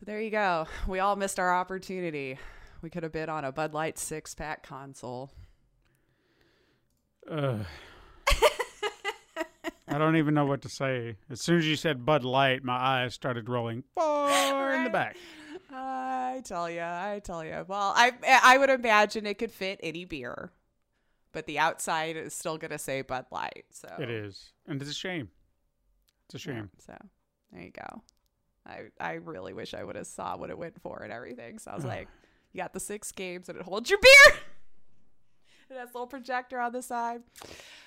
[0.05, 0.67] there you go.
[0.88, 2.38] We all missed our opportunity.
[2.82, 5.32] We could have bid on a Bud Light six pack console.
[7.30, 7.57] Uh,
[9.88, 11.16] I don't even know what to say.
[11.30, 15.16] As soon as you said Bud Light, my eyes started rolling far in the back.
[15.72, 17.64] I tell you, I tell you.
[17.68, 18.12] Well, I
[18.43, 20.51] I would imagine it could fit any beer,
[21.32, 23.66] but the outside is still gonna say Bud Light.
[23.72, 25.30] So It is, and it's a shame.
[26.26, 26.70] It's a Yeah, shame.
[26.80, 26.97] so
[27.54, 28.01] there you go.
[28.66, 31.59] I I really wish I would have saw what it went for and everything.
[31.59, 32.08] So I was like,
[32.51, 34.39] you got the six games and it holds your beer.
[35.70, 37.22] it has a little projector on the side.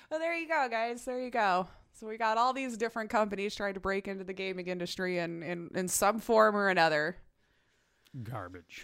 [0.09, 1.05] Well, there you go, guys.
[1.05, 1.67] There you go.
[2.01, 5.43] So we got all these different companies trying to break into the gaming industry in
[5.43, 7.17] in, in some form or another.
[8.23, 8.83] Garbage.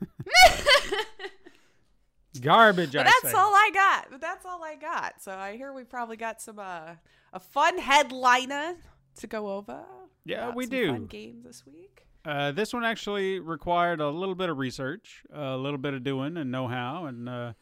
[2.40, 2.92] Garbage.
[2.92, 3.36] But I that's say.
[3.36, 4.06] all I got.
[4.12, 5.20] But that's all I got.
[5.20, 6.92] So I hear we probably got some uh,
[7.32, 8.76] a fun headliner
[9.16, 9.82] to go over.
[10.24, 10.92] Yeah, we some do.
[10.92, 12.06] Fun games this week.
[12.24, 16.36] Uh, this one actually required a little bit of research, a little bit of doing
[16.36, 17.54] and know-how, and uh,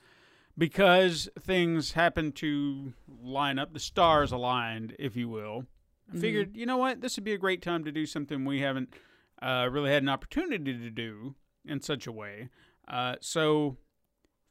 [0.61, 2.93] because things happened to
[3.23, 5.65] line up, the stars aligned, if you will.
[6.13, 8.61] I figured, you know what, this would be a great time to do something we
[8.61, 8.93] haven't
[9.41, 11.35] uh, really had an opportunity to do
[11.65, 12.51] in such a way.
[12.87, 13.79] Uh, so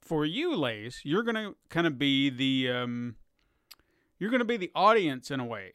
[0.01, 3.15] for you, Lace, you're gonna kind of be the um,
[4.17, 5.73] you're gonna be the audience in a way.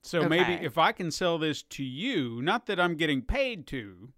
[0.00, 4.10] So maybe if I can sell this to you, not that I'm getting paid to,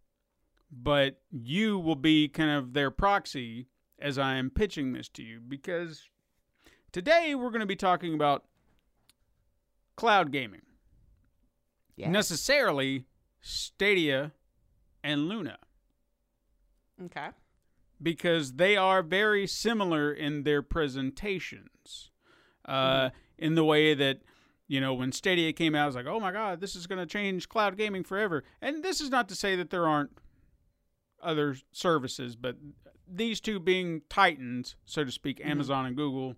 [0.71, 3.67] but you will be kind of their proxy
[3.99, 6.09] as I am pitching this to you because
[6.93, 8.45] today we're going to be talking about
[9.97, 10.63] cloud gaming.
[11.97, 12.11] Yeah.
[12.11, 13.05] Necessarily
[13.41, 14.33] Stadia
[15.03, 15.59] and Luna
[17.05, 17.29] Okay.
[18.03, 22.11] because they are very similar in their presentations.
[22.65, 24.21] Uh, In the way that,
[24.67, 26.99] you know, when Stadia came out, I was like, oh my God, this is going
[26.99, 28.43] to change cloud gaming forever.
[28.61, 30.11] And this is not to say that there aren't
[31.23, 32.57] other services, but
[33.11, 36.37] these two being titans, so to speak, Amazon and Google,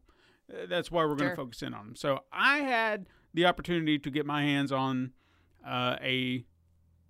[0.52, 1.36] uh, that's why we're going to Sure.
[1.36, 1.96] focus in on them.
[1.96, 5.12] So I had the opportunity to get my hands on
[5.66, 6.44] uh, a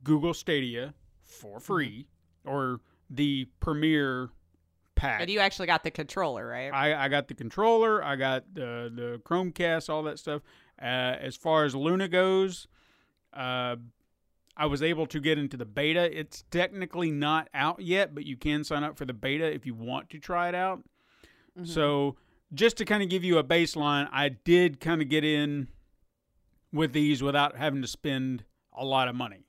[0.02, 2.08] Google Stadia for free,
[2.44, 4.30] or the premier
[4.96, 5.20] pack.
[5.20, 6.70] And you actually got the controller, right?
[6.72, 10.42] I, I got the controller, I got the the Chromecast, all that stuff.
[10.80, 10.84] Uh,
[11.20, 12.66] as far as Luna goes,
[13.34, 13.76] uh,
[14.60, 16.16] I was able to get into the beta.
[16.16, 19.72] It's technically not out yet, but you can sign up for the beta if you
[19.72, 20.80] want to try it out.
[21.58, 21.64] Mm-hmm.
[21.64, 22.16] So,
[22.52, 25.68] just to kind of give you a baseline, I did kind of get in
[26.74, 28.44] with these without having to spend
[28.76, 29.46] a lot of money.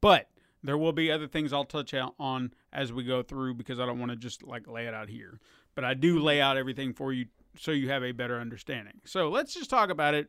[0.00, 0.28] But
[0.64, 4.00] there will be other things I'll touch on as we go through because I don't
[4.00, 5.38] want to just like lay it out here.
[5.76, 7.26] But I do lay out everything for you
[7.56, 9.00] so you have a better understanding.
[9.04, 10.28] So let's just talk about it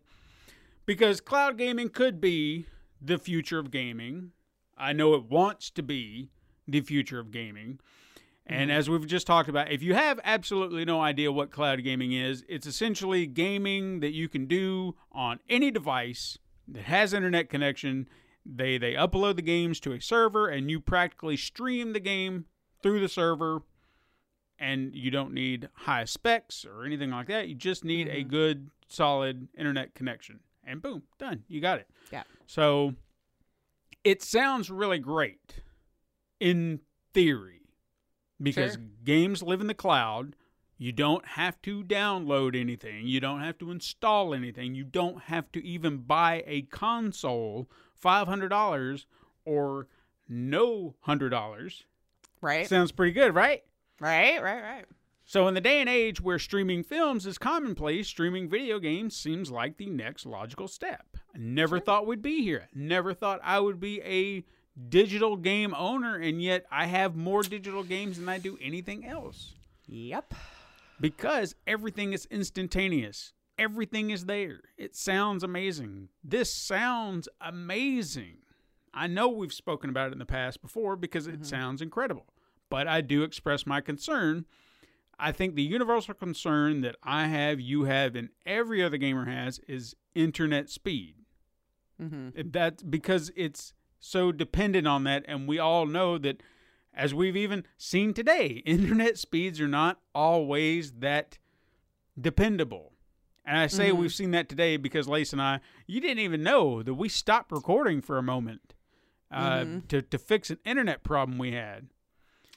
[0.86, 2.68] because cloud gaming could be
[3.02, 4.32] the future of gaming.
[4.78, 6.30] I know it wants to be
[6.68, 7.80] the future of gaming.
[8.46, 8.78] And mm-hmm.
[8.78, 12.44] as we've just talked about, if you have absolutely no idea what cloud gaming is,
[12.50, 16.38] it's essentially gaming that you can do on any device
[16.68, 18.08] that has internet connection.
[18.46, 22.46] They they upload the games to a server and you practically stream the game
[22.82, 23.62] through the server
[24.58, 27.48] and you don't need high specs or anything like that.
[27.48, 28.30] You just need a mm-hmm.
[28.30, 30.40] good solid internet connection.
[30.64, 31.44] And boom, done.
[31.48, 31.88] You got it.
[32.12, 32.24] Yeah.
[32.46, 32.96] So
[34.04, 35.62] it sounds really great
[36.40, 36.80] in
[37.14, 37.62] theory
[38.42, 38.82] because Sure.
[39.04, 40.36] games live in the cloud.
[40.78, 43.06] You don't have to download anything.
[43.08, 44.74] You don't have to install anything.
[44.74, 47.70] You don't have to even buy a console,
[48.04, 49.06] $500
[49.46, 49.88] or
[50.28, 51.84] no $100.
[52.42, 52.68] right?
[52.68, 53.64] Sounds pretty good, right?
[54.00, 54.86] right, right, right.
[55.32, 59.50] So, in the day and age where streaming films is commonplace, streaming video games seems
[59.50, 61.16] like the next logical step.
[61.34, 62.68] I never thought we'd be here.
[62.76, 64.44] Never thought I would be a
[64.90, 69.54] digital game owner, and yet I have more digital games than I do anything else
[69.88, 70.34] Yep.
[71.00, 73.32] because everything is instantaneous.
[73.58, 74.60] Everything is there.
[74.78, 76.10] It sounds amazing.
[76.26, 78.40] This sounds amazing.
[78.94, 81.44] I know we've spoken about it in the past before because it mm-hmm.
[81.44, 82.26] sounds incredible,
[82.70, 84.46] but I do express my concern.
[85.22, 89.60] I think the universal concern that I have, you have, and every other gamer has
[89.68, 91.16] is internet speed.
[92.02, 92.50] Mm-hmm.
[92.50, 96.42] That because it's so dependent on that, and we all know that,
[96.92, 101.38] as we've even seen today, internet speeds are not always that
[102.20, 102.94] dependable.
[103.46, 106.84] And I say we've seen that today because Lace and I, you didn't even know
[106.84, 108.74] that we stopped recording for a moment
[109.32, 111.88] uh, to to fix an internet problem we had.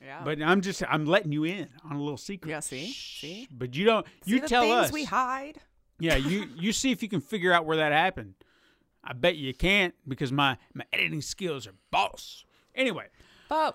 [0.04, 0.22] Yeah.
[0.24, 2.50] But I'm just I'm letting you in on a little secret.
[2.50, 2.86] Yeah, see?
[2.92, 3.20] Shh.
[3.20, 3.48] See?
[3.50, 4.06] But you don't.
[4.24, 4.92] See You the tell things us.
[4.92, 5.58] we hide.
[5.98, 8.34] Yeah, you you see if you can figure out where that happened.
[9.02, 12.44] I bet you can't because my my editing skills are boss.
[12.74, 13.06] Anyway,
[13.50, 13.74] Oh,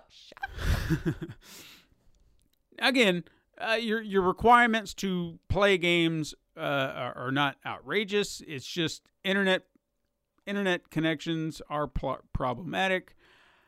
[2.80, 3.24] again,
[3.60, 8.42] uh, your your requirements to play games uh, are, are not outrageous.
[8.48, 9.64] It's just internet
[10.46, 13.16] internet connections are pl- problematic.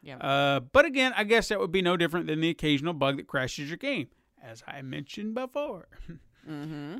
[0.02, 0.18] Yeah.
[0.18, 3.28] Uh, but again, I guess that would be no different than the occasional bug that
[3.28, 4.08] crashes your game,
[4.44, 5.88] as I mentioned before.
[6.50, 6.98] mm-hmm.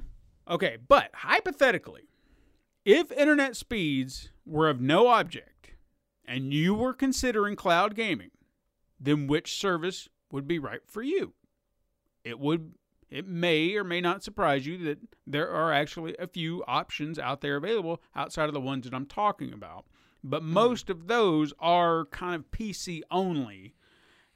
[0.48, 2.10] Okay, but hypothetically,
[2.86, 5.72] if internet speeds were of no object
[6.26, 8.32] and you were considering cloud gaming,
[9.00, 11.34] then which service would be right for you?
[12.24, 12.74] It would
[13.10, 17.42] it may or may not surprise you that there are actually a few options out
[17.42, 19.86] there available outside of the ones that I'm talking about.
[20.24, 23.74] But most of those are kind of PC only.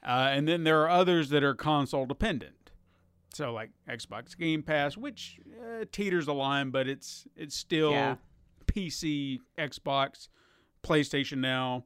[0.04, 2.70] Uh, and then there are others that are console dependent.
[3.34, 8.16] So like Xbox Game Pass, which uh, teeters the line, but it's it's still Yeah.
[8.66, 10.28] PC, Xbox,
[10.82, 11.84] PlayStation now.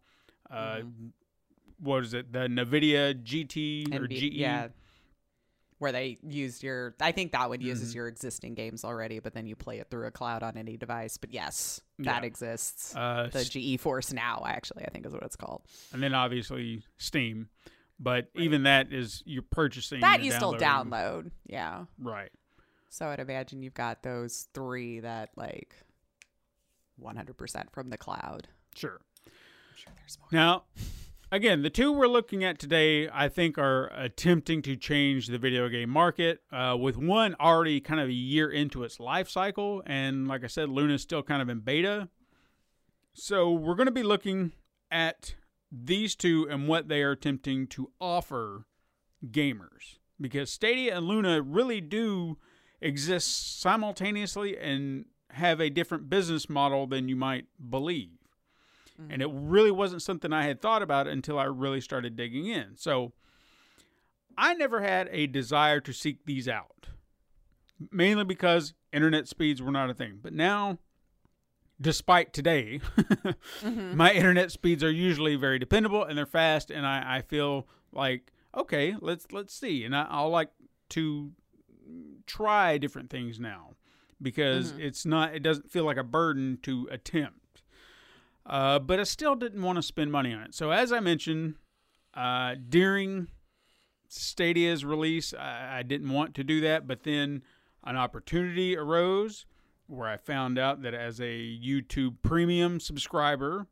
[0.50, 0.80] Uh,
[1.78, 2.32] what is it?
[2.32, 4.22] The Nvidia GT or NB GE.
[4.34, 4.68] Yeah.
[5.80, 6.94] Where they used your.
[7.00, 10.06] I think that one uses your existing games already, but then you play it through
[10.06, 11.16] a cloud on any device.
[11.16, 12.26] But yes, that Yeah.
[12.26, 12.94] exists.
[12.94, 15.62] Uh, the GeForce Now, actually, I think is what it's called.
[15.92, 17.48] and then obviously Steam.
[17.98, 21.30] But even that is you're purchasing That you're still download.
[21.46, 21.86] Yeah.
[21.98, 22.30] Right.
[22.90, 25.74] So I'd imagine you've got those three that like
[27.02, 28.48] 100% from the cloud.
[28.74, 29.00] Sure.
[29.26, 29.32] I'm
[29.76, 30.28] sure there's more.
[30.32, 30.64] Now,
[31.30, 35.68] again, the two we're looking at today, I think, are attempting to change the video
[35.68, 36.40] game market.
[36.52, 40.48] Uh, with one already kind of a year into its life cycle, and like I
[40.48, 42.08] said, Luna's still kind of in beta.
[43.12, 44.52] So we're going to be looking
[44.90, 45.34] at
[45.70, 48.66] these two and what they are attempting to offer
[49.30, 52.38] gamers, because Stadia and Luna really do
[52.80, 58.19] exist simultaneously and have a different business model than you might believe
[59.00, 59.12] Mm-hmm.
[59.12, 62.76] and it really wasn't something I had thought about until I really started digging in.
[62.76, 63.12] So
[64.36, 66.88] I never had a desire to seek these out,
[67.90, 70.18] mainly because internet speeds were not a thing.
[70.22, 70.78] But now,
[71.80, 73.96] despite today, mm-hmm.
[73.96, 78.32] my internet speeds are usually very dependable and they're fast, and I, I feel like
[78.56, 80.50] okay, let's let's see, and I, I'll like
[80.90, 81.32] to
[82.26, 83.70] try different things now
[84.22, 84.82] because mm-hmm.
[84.82, 87.39] it's not it doesn't feel like a burden to attempt.
[88.46, 90.54] Uh, but I still didn't want to spend money on it.
[90.54, 91.54] So as I mentioned,
[92.14, 93.28] uh, during
[94.08, 96.86] Stadia's release, I, I didn't want to do that.
[96.86, 97.42] But then
[97.84, 99.46] an opportunity arose
[99.86, 103.66] where I found out that as a YouTube Premium subscriber,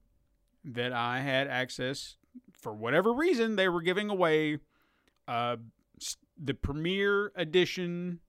[0.65, 2.17] that I had access
[2.53, 4.59] for whatever reason they were giving away
[5.27, 5.57] uh,
[6.37, 8.21] the Premier Edition.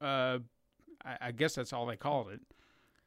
[0.00, 0.38] Uh,
[1.04, 2.40] I, I guess that's all they called it.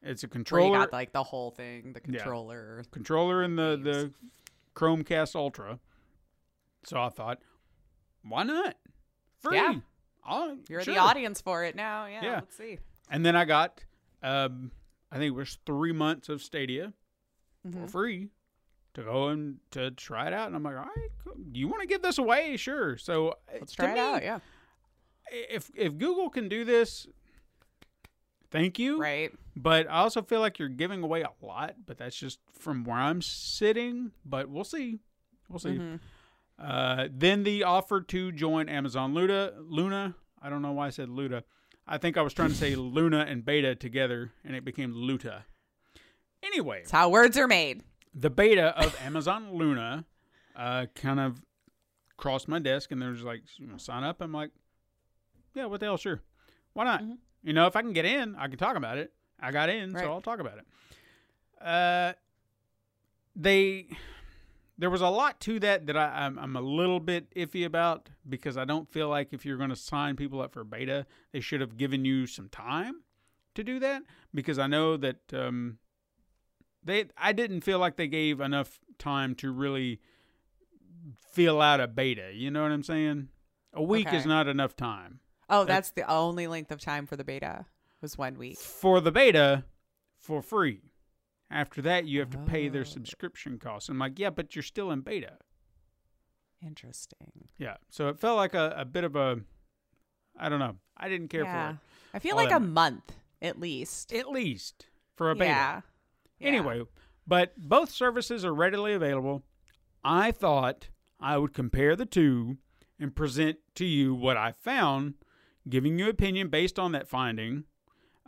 [0.05, 2.19] It's a Where controller you got like the whole thing, the Yeah.
[2.19, 2.83] controller.
[2.91, 4.13] controller and the the.
[4.75, 5.79] Chromecast Ultra.
[6.83, 7.39] So I thought,
[8.23, 8.75] why not?
[9.39, 9.55] Free.
[9.55, 9.75] Yeah.
[10.25, 10.93] I'll- You're sure.
[10.93, 12.07] the audience for it now.
[12.07, 12.33] Yeah, Yeah.
[12.35, 12.79] let's see.
[13.09, 13.85] And then I got,
[14.21, 14.71] um,
[15.11, 16.91] I think it was three months of Stadia
[17.65, 17.83] Mm-hmm.
[17.85, 18.29] for free
[18.95, 20.47] to go and to try it out.
[20.47, 21.35] And I'm like, all right, cool.
[21.53, 22.57] you want to give this away?
[22.57, 22.97] Sure.
[22.97, 24.23] So uh, Let's try it me, out.
[24.23, 24.39] Yeah.
[25.31, 27.07] If if Google can do this,
[28.55, 28.99] thank you.
[28.99, 29.31] Right.
[29.55, 32.97] But I also feel like you're giving away a lot, but that's just from where
[32.97, 34.11] I'm sitting.
[34.25, 34.99] But we'll see.
[35.49, 35.77] We'll see.
[35.77, 35.99] Mhm.
[36.57, 39.51] Uh, then the offer to join Amazon Luna.
[39.59, 40.15] Luna.
[40.41, 41.43] I don't know why I said Luda.
[41.87, 45.43] I think I was trying to say Luna and Beta together, and it became Luta.
[46.43, 47.81] Anyway, It's how words are made.
[48.13, 50.05] the beta of Amazon Luna
[50.55, 51.41] uh, kind of
[52.17, 53.41] crossed my desk, and there's like,
[53.77, 54.21] sign up.
[54.21, 54.51] I'm like,
[55.53, 56.21] yeah, what the hell, sure,
[56.73, 57.03] why not?
[57.03, 57.17] Mhm.
[57.45, 59.13] You know, if I can get in, I can talk about it.
[59.39, 60.03] I got in, Right.
[60.03, 60.65] so I'll talk about it.
[61.63, 62.13] Uh,
[63.35, 63.87] they,
[64.79, 68.09] there was a lot to that that I, I'm, I'm a little bit iffy about
[68.27, 71.39] because I don't feel like if you're going to sign people up for beta, they
[71.39, 73.01] should have given you some time
[73.53, 74.01] to do that
[74.33, 75.77] because I know that um,
[76.83, 80.01] they I didn't feel like they gave enough time to really
[81.31, 82.31] fill out a beta.
[82.33, 83.27] You know what I'm saying?
[83.71, 85.19] A week is not enough time
[85.49, 87.65] Oh, that's the only length of time for the beta
[88.01, 88.57] was one week.
[88.57, 89.63] for the beta
[90.19, 90.91] for free.
[91.51, 92.85] After that, you have to pay their Oh.
[92.85, 93.87] subscription costs.
[93.89, 95.37] I'm like, yeah, but you're still in beta.
[96.65, 97.47] Interesting.
[97.57, 99.39] Yeah, so it felt like a, a bit of a,
[100.39, 100.75] I don't know.
[100.97, 101.73] I didn't care yeah.
[101.73, 101.79] for
[102.15, 102.69] I feel all like a much.
[102.73, 103.11] month
[103.41, 104.13] at least.
[104.13, 105.45] at least for a beta.
[105.49, 105.81] Yeah.
[106.39, 106.47] Yeah.
[106.47, 106.83] Anyway,
[107.27, 109.43] but both services are readily available.
[110.03, 110.89] I thought
[111.19, 112.57] I would compare the two
[112.99, 115.15] and present to you what I found,
[115.67, 117.63] giving you opinion based on that finding,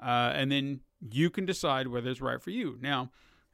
[0.02, 0.82] uh, and then
[1.12, 2.78] you can decide whether it's right for you.
[2.82, 3.12] Now,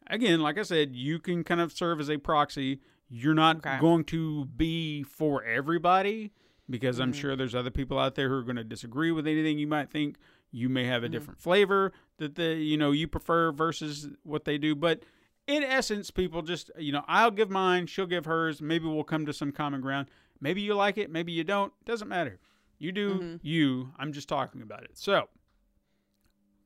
[0.07, 2.79] again, like I said, you can kind of serve as a proxy.
[3.09, 3.77] You're not Okay.
[3.79, 6.31] going to be for everybody
[6.69, 7.15] because I'm Mhm.
[7.15, 9.89] sure there's other people out there who are going to disagree with anything you might
[9.89, 10.17] think.
[10.51, 11.11] You may have a Mhm.
[11.11, 15.03] different flavor that the you know you prefer versus what they do, but
[15.47, 18.61] in essence, people just you know I'll give mine, she'll give hers.
[18.61, 20.07] Maybe we'll come to some common ground.
[20.39, 21.73] Maybe you like it, maybe you don't.
[21.85, 22.39] Doesn't matter.
[22.83, 23.39] You do Mhm.
[23.41, 23.93] you.
[23.97, 24.97] I'm just talking about it.
[24.97, 25.29] So,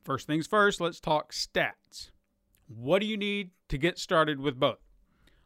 [0.04, 2.10] first things first, let's talk stats.
[2.66, 4.80] What do you need to get started with both?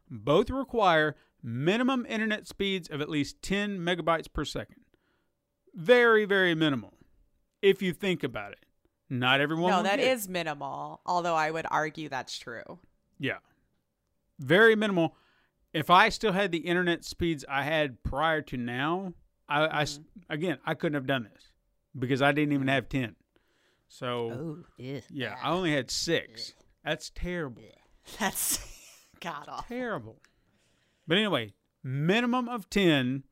[0.08, 4.84] Both require minimum internet speeds of at least 10 megabytes per second.
[5.74, 6.98] Very, very minimal.
[7.60, 8.64] If you think about it,
[9.10, 9.70] not everyone.
[9.72, 11.02] no, that is minimal.
[11.04, 12.80] Although I would argue that's true.
[13.18, 13.38] Yeah.
[14.38, 15.16] Very minimal.
[15.74, 19.12] If I still had the internet speeds I had prior to now,
[19.60, 21.44] I, I s- again I couldn't have done this
[21.98, 23.16] because I didn't even have ten.
[23.88, 25.00] So Oh, yeah.
[25.10, 26.54] yeah, I only had six.
[26.84, 27.62] That's terrible.
[28.18, 28.58] That's
[29.20, 29.64] god awful.
[29.68, 30.16] Terrible.
[31.06, 31.52] But anyway,
[31.82, 33.24] minimum of ten.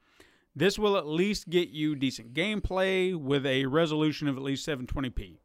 [0.54, 5.38] This will at least get you decent gameplay with a resolution of at least 720p.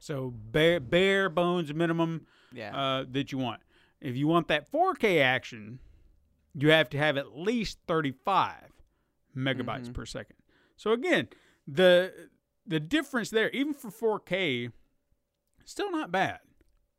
[0.00, 2.76] So bare bare bones minimum Yeah.
[2.76, 3.60] uh, that you want.
[4.00, 5.78] If you want that 4K action,
[6.54, 8.54] you have to have at least 35
[9.36, 9.92] megabytes mm-hmm.
[9.92, 10.36] per second.
[10.76, 11.28] So again,
[11.66, 12.12] the
[12.66, 14.70] the difference there, even for 4K,
[15.64, 16.40] still not bad.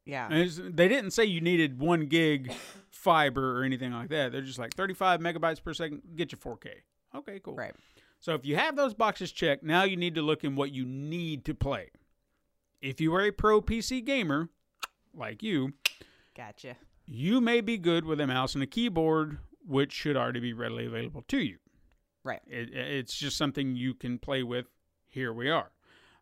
[0.06, 0.28] yeah.
[0.32, 2.52] And they didn't say you needed one gig
[2.92, 4.32] fiber or anything like that.
[4.32, 6.70] They're just like 35 megabytes per second, get your 4K.
[7.16, 7.56] Okay, cool.
[7.56, 7.74] Right.
[8.20, 10.86] So if you have those boxes checked, now you need to look in what you
[10.86, 11.92] need to play.
[12.82, 14.50] If you are a pro PC gamer,
[15.14, 15.74] like you,
[16.36, 16.76] Gotcha.
[17.06, 20.86] you may be good with a mouse and a keyboard, which should already be readily
[20.86, 21.58] available to you.
[22.24, 22.42] Right.
[22.48, 24.68] It, it's just something you can play with.
[25.08, 25.72] Here we are.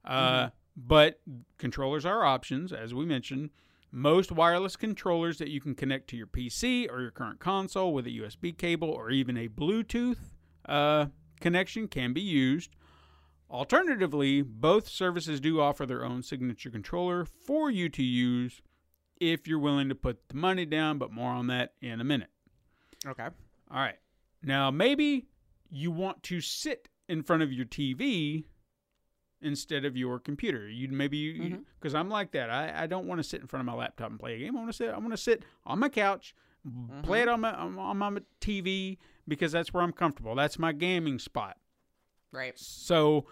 [0.06, 1.20] Uh, But
[1.58, 3.50] controllers are options, as we mentioned.
[3.92, 8.06] Most wireless controllers that you can connect to your PC or your current console with
[8.06, 10.18] a USB cable or even a Bluetooth
[10.68, 11.08] uh,
[11.40, 12.76] connection can be used.
[13.50, 18.62] Alternatively, both services do offer their own signature controller for you to use
[19.20, 22.30] if you're willing to put the money down, but more on that in a minute.
[23.06, 23.28] Okay.
[23.72, 23.98] All right.
[24.44, 25.26] Now, maybe
[25.70, 28.46] you want to sit in front of your TV
[29.42, 30.68] instead of your computer.
[30.68, 32.50] You maybe because I'm like that.
[32.50, 34.56] I, I don't want to sit in front of my laptop and play a game.
[34.56, 34.90] I want to sit.
[34.90, 36.36] I want to sit on my couch,
[37.04, 40.36] play it on my on, on my TV because that's where I'm comfortable.
[40.36, 41.58] That's my gaming spot.
[42.32, 42.58] Right.
[42.58, 43.26] So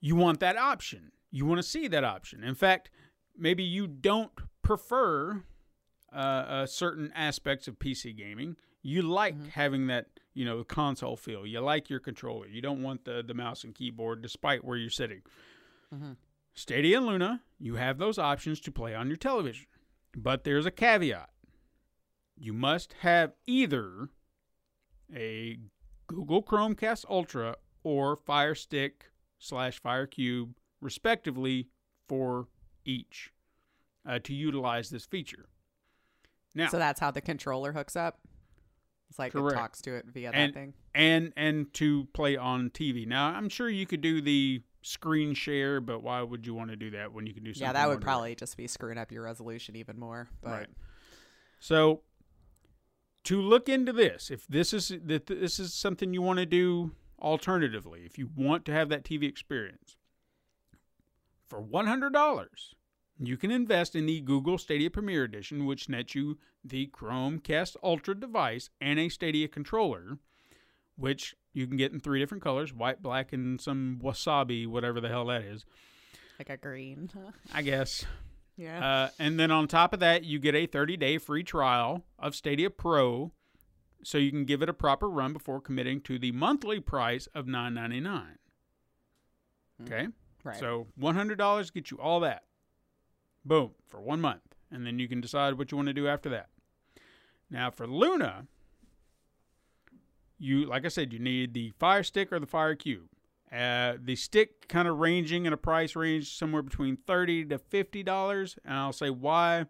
[0.00, 1.12] you want that option.
[1.30, 2.42] You want to see that option.
[2.42, 2.90] In fact,
[3.36, 4.32] maybe you don't
[4.62, 5.42] prefer
[6.12, 8.56] uh, uh, certain aspects of PC gaming.
[8.88, 11.46] You like having that, you know, console feel.
[11.46, 12.46] You like your controller.
[12.46, 15.22] You don't want the the mouse and keyboard, despite where you're sitting.
[16.54, 19.66] Stadia and Luna, you have those options to play on your television,
[20.16, 21.30] but there's a caveat.
[22.36, 24.08] You must have either
[25.14, 25.58] a
[26.06, 29.06] Google Chromecast Ultra or Fire Stick
[29.38, 31.68] slash Fire Cube, respectively,
[32.08, 32.48] for
[32.84, 33.32] each
[34.06, 35.48] uh, to utilize this feature.
[36.54, 38.18] Now, So that's how the controller hooks up.
[39.10, 39.52] It's like Correct.
[39.52, 40.74] it talks to it via and, that thing.
[40.94, 43.06] and and to play on TV.
[43.06, 46.76] Now, I'm sure you could do the screen share, but why would you want to
[46.76, 47.66] do that when you can do something?
[47.66, 48.04] Yeah, that would direct?
[48.04, 50.28] probably just be screwing up your resolution even more.
[50.42, 50.68] But Right.
[51.60, 52.02] So
[53.24, 56.92] to look into this, if this is that this is something you want to do
[57.20, 59.96] alternatively, if you want to have that TV experience,
[61.48, 62.74] for one hundred dollars,
[63.20, 68.18] you can invest in the Google Stadia Premier Edition, which nets you the Chromecast Ultra
[68.18, 70.18] device and a Stadia controller,
[70.96, 75.08] which you can get in three different colors: white, black, and some wasabi, whatever the
[75.08, 75.64] hell that is.
[76.38, 77.10] like a green.
[77.54, 78.04] I guess.
[78.56, 78.86] yeah.
[78.86, 82.34] Uh, and then on top of that, you get a 30 day free trial of
[82.36, 83.32] Stadia Pro,
[84.04, 87.46] so you can give it a proper run before committing to the monthly price of
[87.46, 88.26] $9.99.
[89.82, 90.08] Okay,
[90.44, 90.58] right.
[90.58, 92.42] so $100 gets you all that.
[93.48, 96.28] Boom for one month, and then you can decide what you want to do after
[96.28, 96.48] that.
[97.50, 98.46] Now for Luna,
[100.38, 103.08] you like I said, you need the Fire Stick or the Fire Cube.
[103.50, 108.02] Uh, the stick kind of ranging in a price range somewhere between thirty to fifty
[108.02, 109.64] dollars, and I'll say why.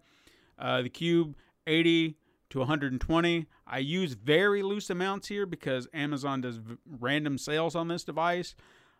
[0.58, 1.36] Uh, the cube
[1.68, 2.16] eighty
[2.50, 3.46] to one hundred and twenty.
[3.64, 8.56] I use very loose amounts here because Amazon does v- random sales on this device.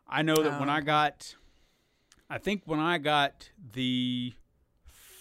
[0.07, 1.35] I know that when Oh, I got,
[2.31, 4.35] I think when I got the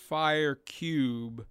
[0.08, 1.46] Fire Cube,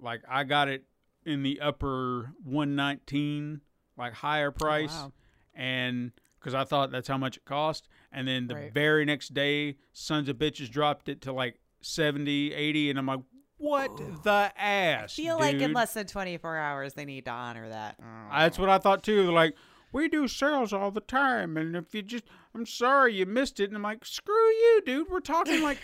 [0.00, 0.84] like I got it
[1.24, 3.60] in the upper one nineteen,
[3.96, 5.12] like higher oh, price wow.
[5.54, 7.88] and because I thought that's how much it cost.
[8.10, 8.72] And then the Right.
[8.74, 13.20] very next day, sons of bitches dropped it to like 70, 80, and I'm like,
[13.58, 15.16] what the ass?
[15.16, 18.00] I feel like in less than 24 hours they need to honor that.
[18.00, 18.30] Mm.
[18.30, 19.30] That's what I thought too.
[19.30, 19.54] Like,
[19.92, 22.24] we do sales all the time, and if you just,
[22.56, 23.68] I'm sorry you missed it.
[23.68, 25.10] And I'm like, screw you, dude.
[25.10, 25.78] We're talking like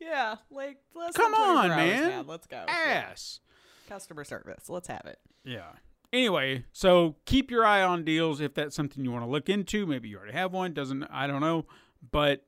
[0.00, 2.26] Yeah, like less Come than 24 on, man.
[2.26, 2.64] Let's go.
[2.66, 3.08] Yeah.
[3.10, 3.40] ass.
[3.88, 4.68] Customer service.
[4.68, 5.18] Let's have it.
[5.44, 5.72] Yeah.
[6.12, 9.86] Anyway, so keep your eye on deals if that's something you want to look into.
[9.86, 10.72] Maybe you already have one.
[10.72, 11.66] Doesn't I don't know,
[12.10, 12.44] but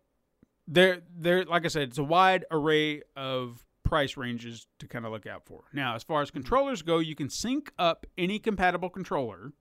[0.67, 5.13] there, there, like I said, it's a wide array of price ranges to kind of
[5.13, 5.65] look out for.
[5.73, 6.39] Now, as far as mm-hmm.
[6.39, 9.53] controllers go, you can sync up any compatible controller,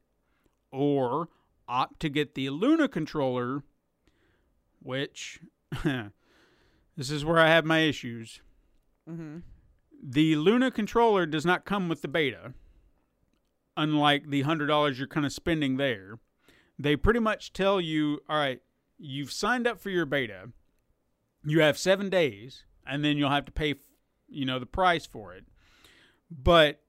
[0.71, 1.29] or
[1.67, 3.63] opt to get the Luna controller,
[4.81, 5.41] which
[6.97, 8.41] this is where I have my issues.
[9.09, 9.39] Mm-hmm.
[10.03, 12.53] The Luna controller does not come with the beta,
[13.77, 16.19] unlike the hundred dollars you're kind of spending there.
[16.79, 18.61] They pretty much tell you, all right,
[18.97, 20.49] you've signed up for your beta.
[21.45, 23.75] You have seven days, and then you'll have to pay,
[24.27, 25.45] you know, the price for it.
[26.29, 26.81] But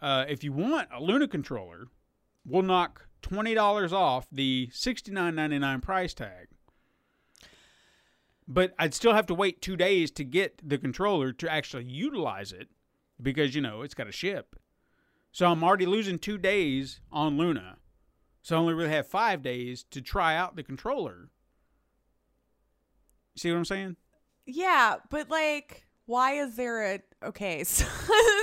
[0.00, 1.88] uh, if you want a Luna controller,
[2.44, 6.48] we'll knock twenty dollars off the sixty nine ninety nine price tag.
[8.52, 12.50] But I'd still have to wait two days to get the controller to actually utilize
[12.50, 12.66] it
[13.22, 14.56] because you know it's got to ship.
[15.30, 17.76] So I'm already losing two days on Luna.
[18.42, 21.30] So I only really have five days to try out the controller.
[23.36, 23.96] See what I'm saying?
[24.46, 27.64] Yeah, but like, why is there a okay?
[27.70, 27.84] So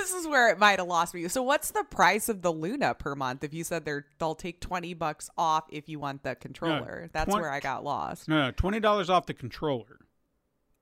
[0.00, 1.28] this is where it might have lost me.
[1.28, 3.44] So what's the price of the Luna per month?
[3.44, 7.30] If you said they're they'll take twenty bucks off if you want the controller, that's
[7.30, 8.26] twen- where I got lost.
[8.26, 9.98] No, no, twenty dollars off the controller.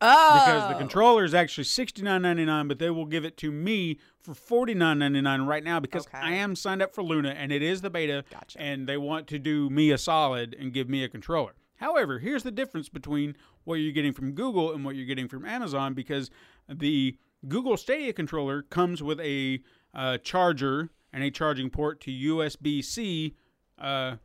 [0.00, 0.78] Oh, because the oh.
[0.78, 4.34] controller is actually sixty nine ninety nine, but they will give it to me for
[4.34, 6.18] forty nine ninety nine right now because Okay.
[6.18, 8.60] I am signed up for Luna and it is the beta, Gotcha.
[8.60, 11.54] and they want to do me a solid and give me a controller.
[11.76, 15.44] However, here's the difference between what you're getting from Google and what you're getting from
[15.44, 16.30] Amazon because
[16.68, 17.16] the
[17.48, 19.60] Google Stadia controller comes with a
[19.94, 23.34] uh, charger and a charging port to USB C
[23.78, 24.16] uh,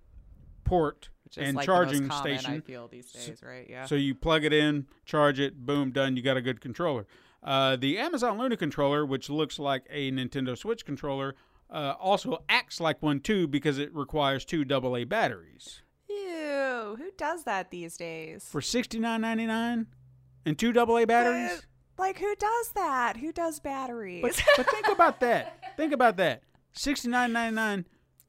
[0.64, 2.54] port Which and like charging common, station.
[2.56, 3.68] I feel these days, right?
[3.70, 3.86] Yeah.
[3.86, 6.16] So you plug it in, charge it, boom, done.
[6.16, 7.08] You got a good controller.
[7.44, 11.36] Uh, the Amazon Luna controller, which looks like a Nintendo Switch controller,
[11.72, 15.82] uh, also acts like one too because it requires two AA batteries.
[16.72, 18.48] Ew, who does that these days?
[18.50, 19.88] For sixty nine ninety nine
[20.46, 21.62] and two AA batteries.
[21.98, 23.18] Like, who does that?
[23.18, 24.22] Who does batteries?
[24.24, 25.60] But, but think about that.
[25.78, 26.44] Think about that.
[26.74, 27.86] Sixty nine ninety nine,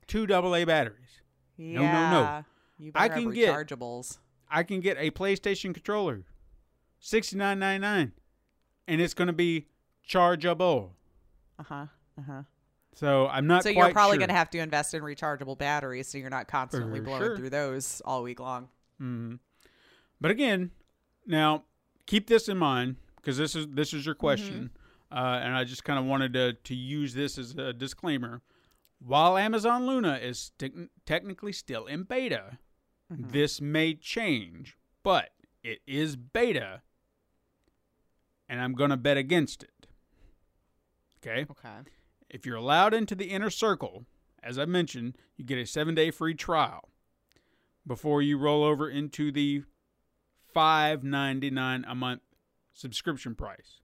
[0.07, 1.23] two AA batteries.
[1.57, 2.11] yeah.
[2.11, 2.45] no, no.
[2.79, 4.19] You I can get- rechargeables.
[4.51, 6.25] I can get a PlayStation controller,
[6.99, 8.13] sixty nine ninety nine,
[8.87, 9.69] and it's going to be
[10.03, 10.93] chargeable.
[11.59, 11.87] Uh huh.
[12.19, 12.43] Uh huh.
[12.95, 13.63] So I'm not.
[13.63, 14.19] So you're probably sure.
[14.19, 17.37] going to have to invest in rechargeable batteries, so you're not constantly For blowing sure.
[17.37, 18.69] through those all week long.
[18.99, 19.37] hmm
[20.21, 20.71] But again,
[21.27, 21.65] now
[22.07, 24.71] keep this in mind because this is this is your question,
[25.11, 28.43] uh, and I just kind of wanted to to use this as a disclaimer.
[29.05, 30.73] While Amazon Luna is tec-
[31.07, 32.59] technically still in beta,
[33.11, 35.31] this may change, but
[35.65, 36.83] it is beta,
[38.49, 39.87] and I'm going to bet against it.
[41.21, 41.47] Okay.
[41.51, 41.89] Okay.
[42.33, 44.07] If you're allowed into the inner circle,
[44.43, 46.89] as I mentioned, you get a seven day free trial
[47.87, 49.63] before you roll over into the
[50.55, 52.23] $5.99 a month
[52.73, 53.81] subscription price.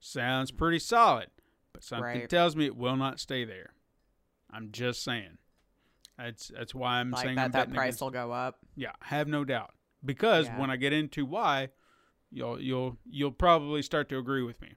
[0.00, 1.28] Sounds pretty solid,
[1.72, 2.28] but something Right.
[2.30, 3.74] tells me it will not stay there.
[4.50, 5.38] I'm just saying.
[6.16, 8.58] That's that's why I'm Like saying that, I'm that price against- will go up.
[8.76, 9.74] yeah, have no doubt.
[10.04, 10.58] Because Yeah.
[10.58, 11.70] when I get into why,
[12.30, 14.74] you'll you'll you'll probably start to agree with me.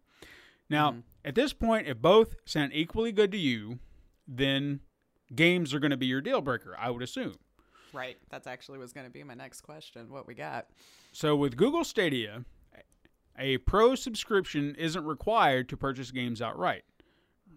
[0.74, 1.00] Now, Mm-hmm.
[1.26, 3.80] at this point, if both sound equally good to you,
[4.28, 4.80] then
[5.34, 7.36] games are going to be your deal breaker, I would assume.
[7.94, 8.18] Right.
[8.32, 10.10] That's actually was going to be my next question.
[10.10, 10.68] What we got?
[11.12, 12.44] So with Google Stadia,
[13.38, 16.84] a pro subscription isn't required to purchase games outright.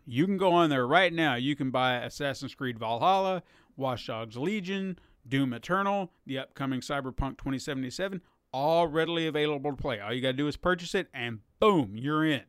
[0.06, 1.34] You can go on there right now.
[1.36, 3.42] You can buy Assassin's Creed Valhalla,
[3.76, 8.20] Watch Dogs Legion, Doom Eternal, the upcoming Cyberpunk 2077,
[8.52, 10.00] all readily available to play.
[10.00, 12.42] All you got to do is purchase it, and boom, you're in.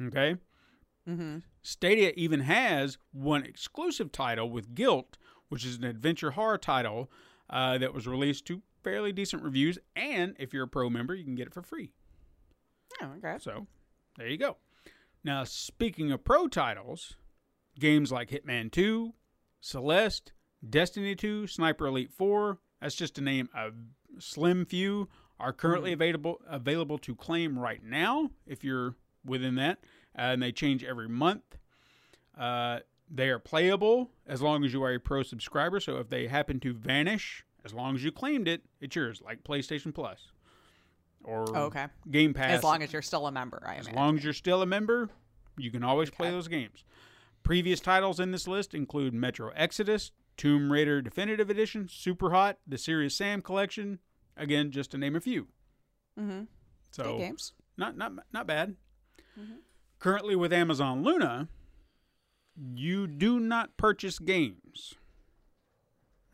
[0.00, 0.36] Okay?
[1.08, 1.38] Mm-hmm.
[1.62, 5.16] Stadia even has one exclusive title with Guilt,
[5.48, 7.10] which is an adventure horror title
[7.50, 9.78] uh, that was released to fairly decent reviews.
[9.94, 11.92] And if you're a pro member, you can get it for free.
[13.00, 13.36] Oh, okay.
[13.40, 13.66] So
[14.16, 14.56] there you go.
[15.24, 17.16] Now, speaking of pro titles,
[17.78, 19.12] games like Hitman 2,
[19.60, 20.32] Celeste,
[20.68, 23.70] Destiny 2, Sniper Elite 4, that's just to name a
[24.18, 25.08] slim few,
[25.38, 28.94] are currently available available to claim right now if you're
[29.24, 29.78] within that.
[30.16, 31.56] Uh, and they change every month.
[32.38, 32.80] Uh,
[33.10, 35.80] they are playable as long as you are a pro subscriber.
[35.80, 39.44] So if they happen to vanish, as long as you claimed it, it's yours, like
[39.44, 40.32] PlayStation Plus
[41.24, 41.86] or Oh, okay.
[42.10, 42.50] Game Pass.
[42.58, 43.94] As long as you're still a member, I As imagine.
[44.00, 45.08] long as you're still a member,
[45.56, 46.84] you can always play those games.
[47.42, 52.78] Previous titles in this list include Metro Exodus, Tomb Raider Definitive Edition, Super Hot, the
[52.78, 53.98] Serious Sam Collection.
[54.36, 55.48] Again, just to name a few.
[56.18, 56.44] mm-hmm.
[56.90, 57.52] So Good games.
[57.76, 58.76] not not not bad.
[59.38, 59.54] Mm-hmm.
[59.98, 61.48] Currently with Amazon Luna,
[62.74, 64.94] you do not purchase games.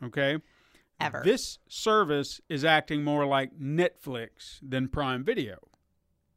[0.03, 0.39] Okay?
[0.99, 1.21] Ever.
[1.23, 5.57] This service is acting more like Netflix than Prime Video.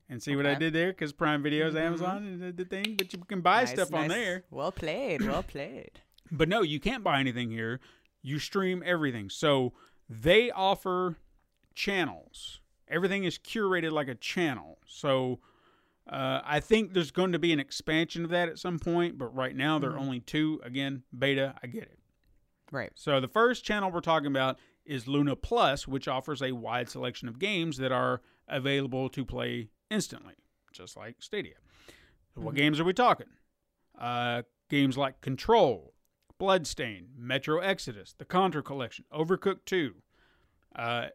[0.08, 0.88] And see what I did there?
[0.88, 1.80] Because Prime Video is Mhm.
[1.80, 4.44] Amazon and the, thing, but you can buy Nice, stuff on there.
[4.50, 5.22] Well played.
[5.22, 6.00] Well played.
[6.30, 7.80] But no, you can't buy anything here.
[8.22, 9.28] You stream everything.
[9.30, 9.72] So
[10.08, 11.16] they offer
[11.74, 12.60] channels.
[12.88, 14.78] Everything is curated like a channel.
[14.86, 15.40] So
[16.08, 19.34] uh, I think there's going to be an expansion of that at some point, but
[19.34, 20.60] right now there are only two.
[20.64, 21.98] Again, beta, I get it.
[22.70, 22.90] Right.
[22.94, 27.28] So the first channel we're talking about is Luna Plus, which offers a wide selection
[27.28, 30.34] of games that are available to play instantly,
[30.72, 31.54] just like Stadia.
[32.34, 33.26] So what games are we talking?
[33.98, 35.92] Uh, games like Control,
[36.38, 39.94] Bloodstain, Metro Exodus, the Contra Collection, Overcooked 2.
[40.74, 41.06] Uh,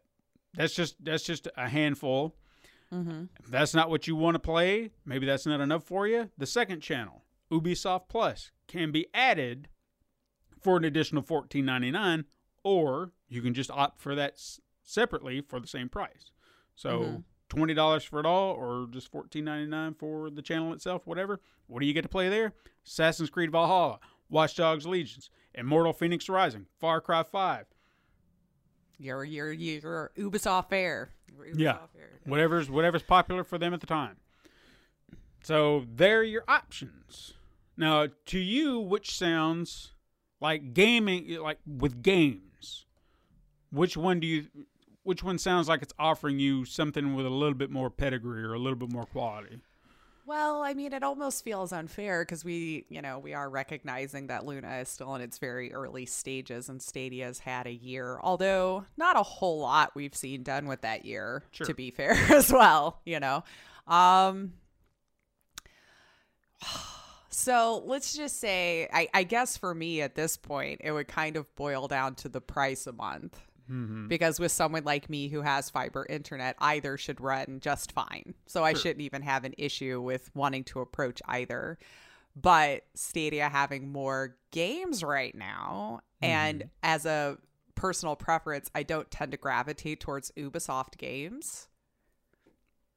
[0.53, 2.35] that's just that's just a handful.
[2.93, 3.23] Mm-hmm.
[3.39, 6.30] If that's not what you want to play, maybe that's not enough for you.
[6.38, 9.68] The second channel, Ubisoft Plus, can be added
[10.61, 12.26] for an additional fourteen ninety nine,
[12.64, 16.31] or you can just opt for that s- separately for the same price.
[16.76, 17.18] So mm-hmm.
[17.49, 21.41] twenty dollars for it all, or just fourteen ninety nine for the channel itself, whatever.
[21.68, 22.53] What do you get to play there?
[22.85, 23.99] Assassin's Creed Valhalla,
[24.30, 27.65] Watch Dogs Legions, Immortal Fenyx Rising, Far Cry Five,
[28.97, 31.11] Your your your Ubisoft Fair.
[31.55, 31.77] Yeah.
[32.25, 34.17] Whatever's whatever's popular for them at the time.
[35.43, 37.33] So they're your options.
[37.77, 39.93] Now, to you, which sounds
[40.41, 42.85] like gaming, like with games,
[43.71, 44.47] which one do you,
[45.03, 48.53] which one sounds like it's offering you something with a little bit more pedigree or
[48.53, 49.61] a little bit more quality?
[50.27, 54.45] Well, I mean, it almost feels unfair because we, you know, we are recognizing that
[54.45, 59.17] Luna is still in its very early stages and Stadia's had a year, although not
[59.17, 61.65] a whole lot we've seen done with that year, Sure.
[61.67, 63.45] to be fair as well, you know.
[63.87, 64.51] Um,
[67.29, 71.37] so let's just say, I, I guess for me at this point, it would kind
[71.37, 73.39] of boil down to the price a month.
[73.72, 74.07] Mm-hmm.
[74.07, 78.34] Because with someone like me who has fiber internet, either should run just fine.
[78.45, 81.77] So I shouldn't even have an issue with wanting to approach either.
[82.35, 86.68] But Stadia having more games right now, and mm-hmm.
[86.84, 87.38] as a
[87.76, 91.68] personal preference, I don't tend to gravitate towards Ubisoft games.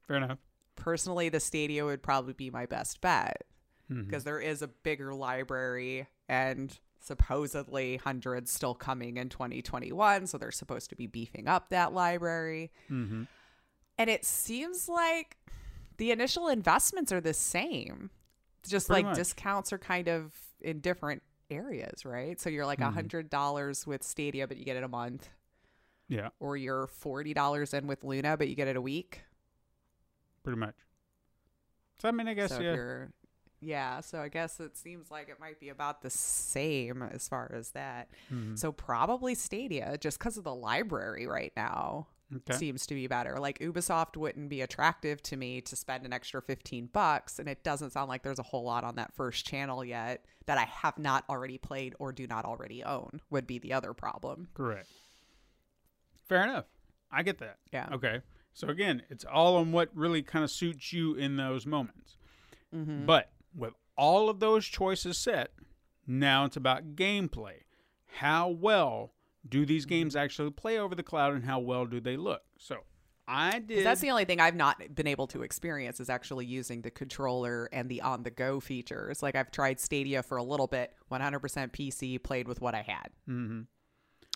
[0.07, 0.37] Fair enough.
[0.75, 3.43] Personally, the Stadia would probably be my best bet
[3.91, 4.03] mm-hmm.
[4.03, 10.51] because there is a bigger library and supposedly hundreds still coming in 2021 so they're
[10.51, 13.23] supposed to be beefing up that library Mm-hmm.
[13.97, 15.37] and it seems like
[15.97, 18.09] the initial investments are the same
[18.67, 19.17] just Pretty like much.
[19.17, 22.93] discounts are kind of in different areas right so you're like a Mm-hmm.
[22.93, 25.27] hundred dollars with stadia but you get it a month
[26.07, 29.21] Yeah, or you're forty dollars in with luna but you get it a week
[30.43, 30.75] pretty much.
[32.01, 33.05] So I mean, I guess so yeah.
[33.61, 37.51] Yeah so i guess it seems like it might be about the same as far
[37.55, 38.57] as that Mhm.
[38.57, 42.53] so probably stadia just because of the library right now Okay.
[42.53, 46.41] seems to be better like ubisoft wouldn't be attractive to me to spend an extra
[46.41, 49.83] 15 bucks and it doesn't sound like there's a whole lot on that first channel
[49.83, 53.73] yet that i have not already played or do not already own would be the
[53.73, 54.87] other problem Correct.
[56.27, 56.65] Fair enough.
[57.11, 57.57] I get that.
[57.73, 57.89] Yeah.
[57.91, 58.21] Okay.
[58.53, 62.15] So again, it's all on what really kind of suits you in those moments.
[62.73, 63.05] Mm-hmm.
[63.05, 65.51] But with all of those choices set,
[66.07, 67.61] now it's about gameplay.
[68.17, 69.13] How well
[69.47, 72.41] do these games actually play over the cloud and how well do they look?
[72.57, 72.77] So
[73.27, 73.85] I did.
[73.85, 77.69] That's the only thing I've not been able to experience is actually using the controller
[77.71, 79.23] and the on the go features.
[79.23, 83.09] Like I've tried Stadia for a little bit, 100% PC, played with what I had.
[83.27, 83.67] Mhm.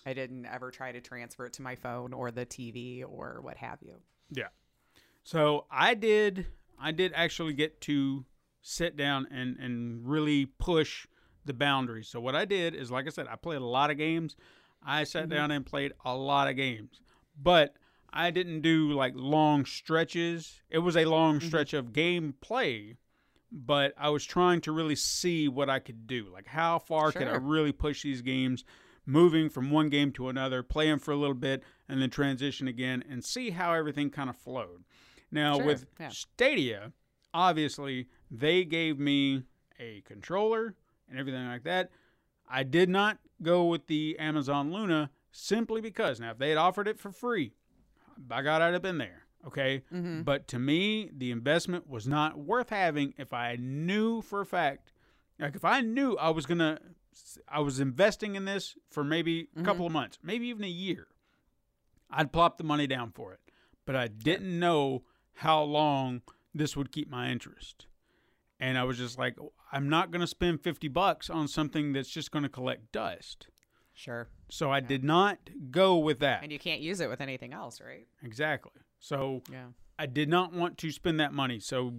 [0.06, 3.58] I didn't ever try to transfer it to my phone or the TV or what
[3.58, 3.96] have you.
[4.30, 4.50] Yeah.
[5.24, 6.46] So I did
[6.80, 8.26] I did actually get to
[8.68, 11.06] sit down and and really push
[11.46, 12.08] the boundaries.
[12.08, 14.36] So what I did is like I said, I played a lot of games.
[14.84, 15.34] I sat mm-hmm.
[15.34, 17.00] down and played a lot of games.
[17.42, 17.76] But
[18.12, 20.62] I didn't do like long stretches.
[20.70, 21.48] It was a long mm-hmm.
[21.48, 22.98] stretch of gameplay,
[23.52, 26.28] but I was trying to really see what I could do.
[26.34, 28.64] Like how far could I really push these games
[29.06, 32.68] moving from one game to another, play them for a little bit, and then transition
[32.68, 34.84] again and see how everything kind of flowed.
[35.32, 36.10] Now, Sure, with yeah.
[36.10, 36.92] Stadia,
[37.36, 39.44] obviously, they gave me
[39.80, 40.74] a controller
[41.10, 41.92] and everything like that.
[42.50, 46.88] I did not go with the Amazon Luna simply because now, if they had offered
[46.88, 47.54] it for free,
[48.18, 49.26] by God, I'd have been there.
[49.46, 49.84] Okay.
[49.94, 50.22] Mm-hmm.
[50.22, 54.94] But to me, the investment was not worth having if I knew for a fact,
[55.38, 56.80] like if I knew I was going to,
[57.48, 61.08] I was investing in this for maybe a couple of months, maybe even a year,
[62.10, 63.40] I'd plop the money down for it.
[63.86, 65.04] But I didn't know
[65.34, 66.22] how long
[66.56, 67.86] this would keep my interest.
[68.60, 71.94] And I was just like, oh, I'm not going to spend 50 bucks on something
[71.94, 73.48] that's just going to collect dust.
[73.94, 74.30] Sure.
[74.50, 75.38] So I did not
[75.72, 76.44] go with that.
[76.44, 78.08] And you can't use it with anything else, right?
[78.24, 78.72] Exactly.
[79.00, 79.68] So Yeah.
[79.98, 81.60] I did not want to spend that money.
[81.60, 81.94] So,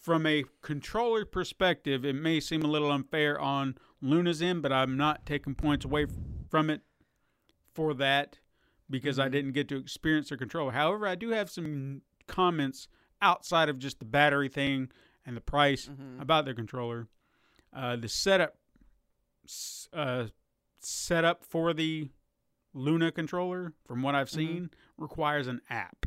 [0.00, 4.96] from a controller perspective, it may seem a little unfair on Luna's end, but I'm
[4.96, 6.06] not taking points away
[6.50, 6.82] from it
[7.74, 8.38] for that
[8.88, 9.32] because I mm-hmm.
[9.32, 10.72] didn't get to experience the controller.
[10.72, 12.86] However, I do have some comments
[13.24, 14.90] outside of just the battery thing
[15.26, 15.88] and the price
[16.20, 17.08] about the controller.
[17.74, 18.56] Uh, the setup,
[19.92, 20.26] uh,
[20.78, 22.10] setup for the
[22.74, 26.06] Luna controller, from what I've seen, requires an app.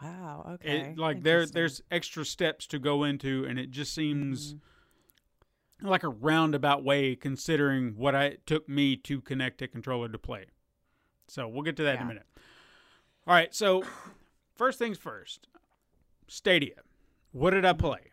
[0.00, 0.52] Wow.
[0.54, 0.92] Okay.
[0.92, 4.54] It, like there, there's extra steps to go into, and it just seems
[5.82, 10.18] like a roundabout way considering what I, it took me to connect a controller to
[10.18, 10.46] play.
[11.28, 12.26] So we'll get to that in a minute.
[13.26, 13.84] All right, so
[14.60, 15.48] first things first
[16.28, 16.74] Stadia.
[17.32, 18.10] What did I play?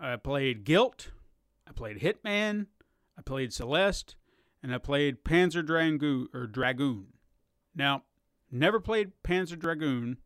[0.00, 1.08] I played Gylt,
[1.68, 2.68] I played Hitman,
[3.18, 4.16] I played Celeste,
[4.62, 7.08] and I played Panzer Dragoon or Dragoon.
[7.74, 8.04] Now,
[8.50, 10.16] never played Panzer Dragoon,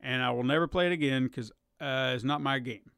[0.00, 2.90] and I will never play it again because uh, it's not my game.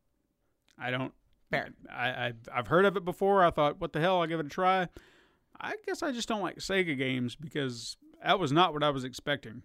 [0.78, 1.12] I don't.
[1.50, 1.74] Fair.
[1.92, 3.44] I, I've, I've heard of it before.
[3.44, 4.22] I thought, what the hell?
[4.22, 4.88] I'll give it a try.
[5.60, 9.04] I guess I just don't like Sega games because that was not what I was
[9.04, 9.60] expecting.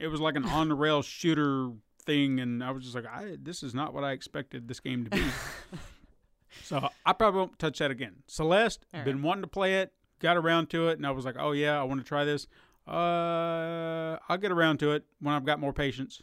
[0.00, 1.72] It was like an on the rail shooter
[2.08, 5.04] thing, and I was just like, I this is not what I expected this game
[5.04, 5.22] to be.
[6.64, 8.16] so I probably won't touch that again.
[8.26, 11.36] Celeste, All been wanting to play it, got around to it, and I was like,
[11.38, 12.46] oh yeah, I want to try this.
[12.86, 16.22] Uh, I'll get around to it when I've got more patience.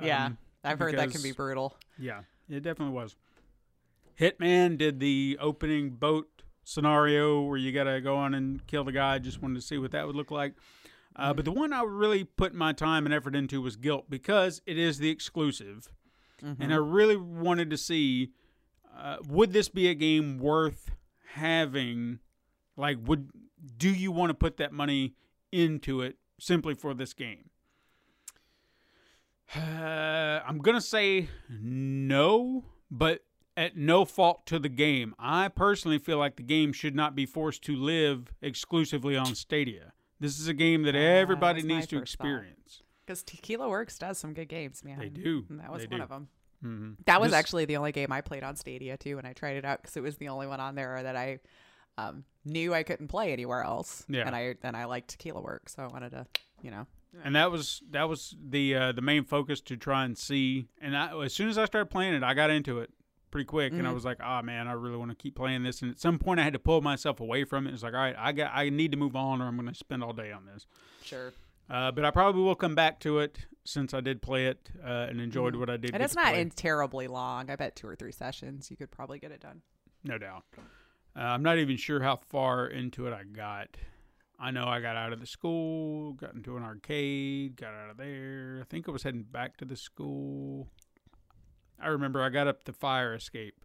[0.00, 0.26] Yeah.
[0.26, 1.76] Um, I've heard that can be brutal.
[1.98, 3.16] yeah, it definitely was.
[4.18, 6.28] Hitman did the opening boat
[6.62, 9.18] scenario where you got to go on and kill the guy.
[9.18, 10.52] Just wanted to see what that would look like.
[11.20, 14.62] Uh, but the one I really put my time and effort into was Gylt because
[14.66, 15.92] it is the exclusive.
[16.58, 18.30] And I really wanted to see
[18.98, 20.90] uh, would this be a game worth
[21.34, 22.20] having?
[22.76, 23.28] Like, would
[23.76, 25.14] do you want to put that money
[25.52, 27.50] into it simply for this game?
[29.54, 29.58] Uh,
[30.46, 33.20] I'm gonna say no, but
[33.56, 35.14] at no fault to the game.
[35.18, 39.92] I personally feel like the game should not be forced to live exclusively on Stadia.
[40.20, 42.82] This is a game that everybody my needs to experience.
[43.06, 44.98] Because Tequila Works does some good games, man.
[44.98, 45.44] They do.
[45.48, 46.02] And that was They one do.
[46.04, 46.28] of them.
[46.62, 49.32] hmm That was This- actually the only game I played on Stadia too, and I
[49.32, 51.40] tried it out because it was the only one on there that I
[51.98, 54.04] um, knew I couldn't play anywhere else.
[54.08, 54.26] Yeah.
[54.26, 56.26] and I and I liked Tequila Works, so I wanted to,
[56.62, 56.86] you know.
[57.24, 60.68] and that was that was the uh, the main focus to try and see.
[60.80, 62.90] And I, as soon as I started playing it, I got into it
[63.30, 63.94] pretty quick, and I Mhm.
[63.94, 66.40] was like, "Oh man, I really want to keep playing this." And at some point,
[66.40, 67.74] I had to pull myself away from it.
[67.74, 69.74] It's like, "All right, I got I need to move on, or I'm going to
[69.74, 70.66] spend all day on this."
[71.02, 71.32] Sure.
[71.68, 75.06] Uh, but I probably will come back to it since I did play it uh,
[75.08, 75.88] and enjoyed what I did.
[75.90, 75.94] Mm-hmm.
[75.94, 77.48] And it's not in terribly long.
[77.48, 79.62] I bet two or three sessions you could probably get it done.
[80.02, 80.44] no doubt.
[81.14, 83.76] Uh, I'm not even sure how far into it I got.
[84.38, 87.98] I know I got out of the school, got into an arcade, got out of
[87.98, 88.60] there.
[88.62, 90.68] I think I was heading back to the school.
[91.82, 93.64] I remember I got up the fire escape,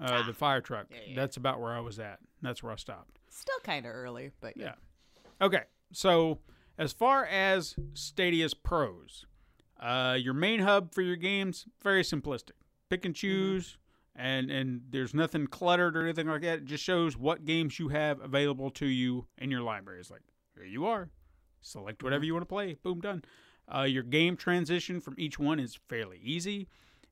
[0.00, 0.86] uh, the fire truck.
[0.90, 0.94] Ah.
[0.94, 1.16] Yeah, yeah.
[1.16, 2.18] That's about where I was at.
[2.42, 3.18] That's where I stopped.
[3.28, 4.74] Still kind of early, but Yeah.
[5.40, 5.62] Okay.
[5.92, 6.38] So
[6.78, 9.26] as far as Stadia's pros,
[9.80, 12.52] uh, your main hub for your games very simplistic.
[12.88, 13.78] Pick and choose,
[14.16, 16.58] and and there's nothing cluttered or anything like that.
[16.58, 20.00] It just shows what games you have available to you in your library.
[20.00, 20.22] It's like
[20.54, 21.08] here you are.
[21.62, 22.74] Select whatever you want to play.
[22.82, 23.22] Boom, done.
[23.72, 26.68] Uh, your game transition from each one is fairly easy.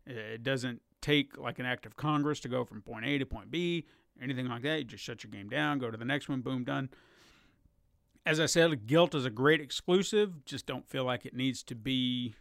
[0.09, 3.51] It doesn't take like an act of Congress to go from point A to point
[3.51, 3.87] B,
[4.21, 4.79] anything like that.
[4.79, 6.89] You just shut your game down, go to the next one, boom, done
[8.27, 10.45] as I said, Gylt is a great exclusive.
[10.45, 12.35] Just don't feel like it needs to be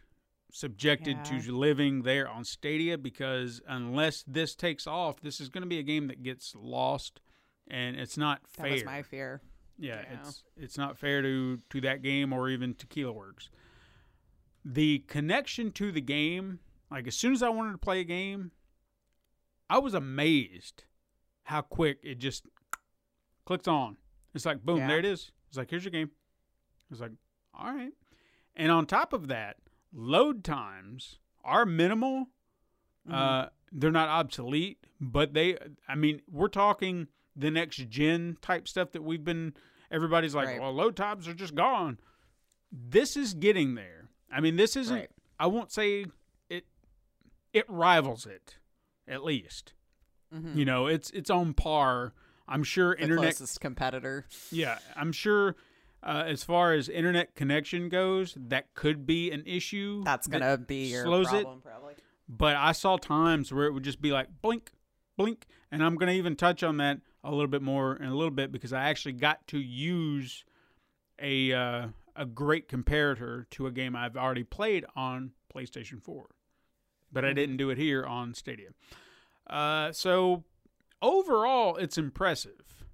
[0.52, 1.40] subjected Yeah.
[1.40, 5.78] to living there on Stadia because unless this takes off, this is going to be
[5.78, 7.22] a game that gets lost,
[7.68, 8.72] and it's not that fair.
[8.72, 9.40] was my fear.
[9.78, 10.18] yeah, yeah.
[10.20, 13.48] it's it's not fair to to that game or even Tequila Works.
[14.64, 16.58] The connection to the game,
[16.90, 18.52] like as soon as I wanted to play a game,
[19.70, 20.84] I was amazed
[21.44, 22.46] how quick it just
[23.44, 23.96] clicked on.
[24.34, 24.88] It's like boom, Yeah.
[24.88, 25.32] there it is.
[25.48, 26.10] It's like here's your game.
[26.90, 27.12] It's like
[27.54, 27.92] all right,
[28.56, 29.56] and on top of that,
[29.92, 32.26] load times are minimal.
[33.08, 33.14] Mm-hmm.
[33.14, 35.56] Uh, they're not obsolete, but they.
[35.88, 39.54] I mean, we're talking the next gen type stuff that we've been.
[39.90, 40.60] Everybody's like, Right.
[40.60, 41.98] well, load times are just gone.
[42.70, 44.08] This is getting there.
[44.30, 44.94] I mean, this isn't.
[44.94, 45.10] Right.
[45.40, 46.04] I won't say
[47.58, 47.60] it.
[47.60, 48.56] It rivals it,
[49.06, 49.72] at least.
[50.54, 52.12] You know, it's it's on par.
[52.46, 52.98] I'm sure Mm-hmm.
[52.98, 54.26] The internet closest competitor.
[54.50, 55.56] yeah, I'm sure.
[56.00, 60.04] Uh, as far as internet connection goes, that could be an issue.
[60.04, 61.42] That's gonna be your slows it.
[61.42, 61.94] problem, probably.
[62.28, 64.70] But I saw times where it would just be like blink,
[65.16, 68.30] blink, and I'm gonna even touch on that a little bit more in a little
[68.30, 70.44] bit because I actually got to use
[71.18, 76.26] a uh, a great comparator to a game I've already played on PlayStation 4,
[77.12, 78.68] but I didn't do it here on Stadia.
[79.48, 80.44] Uh, so
[81.00, 82.84] overall, it's impressive.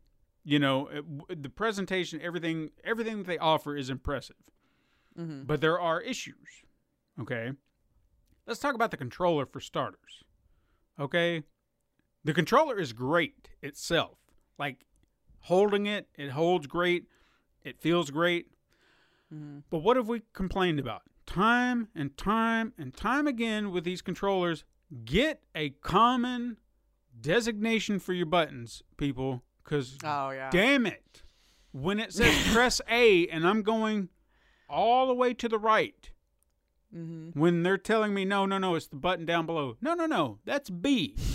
[0.45, 4.37] You know, it, the presentation, everything, everything that they offer is impressive.
[5.19, 5.45] Mm-hmm.
[5.45, 6.65] But there are issues.
[7.21, 7.53] Okay,
[8.47, 10.25] let's talk about the controller for starters.
[10.99, 11.45] Okay,
[12.25, 14.19] the controller is great itself.
[14.59, 14.85] Like
[15.41, 17.05] holding it, it holds great.
[17.63, 18.49] It feels great.
[19.33, 19.61] Mm-hmm.
[19.71, 21.03] But what have we complained about?
[21.27, 24.65] Time and time and time again with these controllers,
[25.05, 26.59] get a common
[27.21, 30.51] designation for your buttons, people, because Oh yeah.
[30.51, 31.23] damn it,
[31.73, 34.11] when it says press A and I'm going
[34.69, 36.11] all the way to the right,
[36.95, 37.39] Mm-hmm.
[37.41, 39.77] when they're telling me no, no, no, it's the button down below.
[39.81, 41.17] No, no, no, that's B.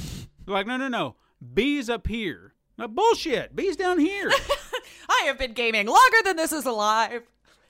[0.47, 1.15] Like no, no, no,
[1.53, 2.53] B's up here.
[2.77, 3.55] No bullshit.
[3.55, 4.31] B's down here.
[5.09, 7.21] I have been gaming longer than this is alive.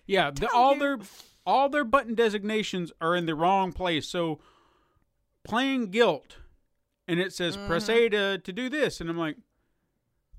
[0.06, 0.98] Yeah, the, all their
[1.46, 4.08] all their button designations are in the wrong place.
[4.08, 4.40] So
[5.44, 6.38] playing Gylt,
[7.08, 8.06] and it says press mm-hmm.
[8.06, 9.38] A to to do this, and I'm like,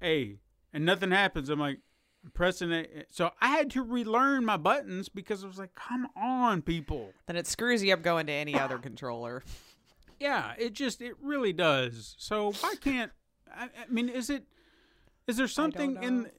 [0.03, 0.39] A,
[0.73, 1.49] and nothing happens.
[1.49, 1.81] I'm like,
[2.25, 3.09] I'm pressing it.
[3.11, 7.13] So I had to relearn my buttons because I was like, come on, people.
[7.27, 9.43] Then it screws you up going to any other controller.
[10.21, 12.15] Yeah, it just it really does.
[12.19, 13.11] So why can't
[13.57, 14.45] I, I mean, is it
[15.27, 16.31] is there something in.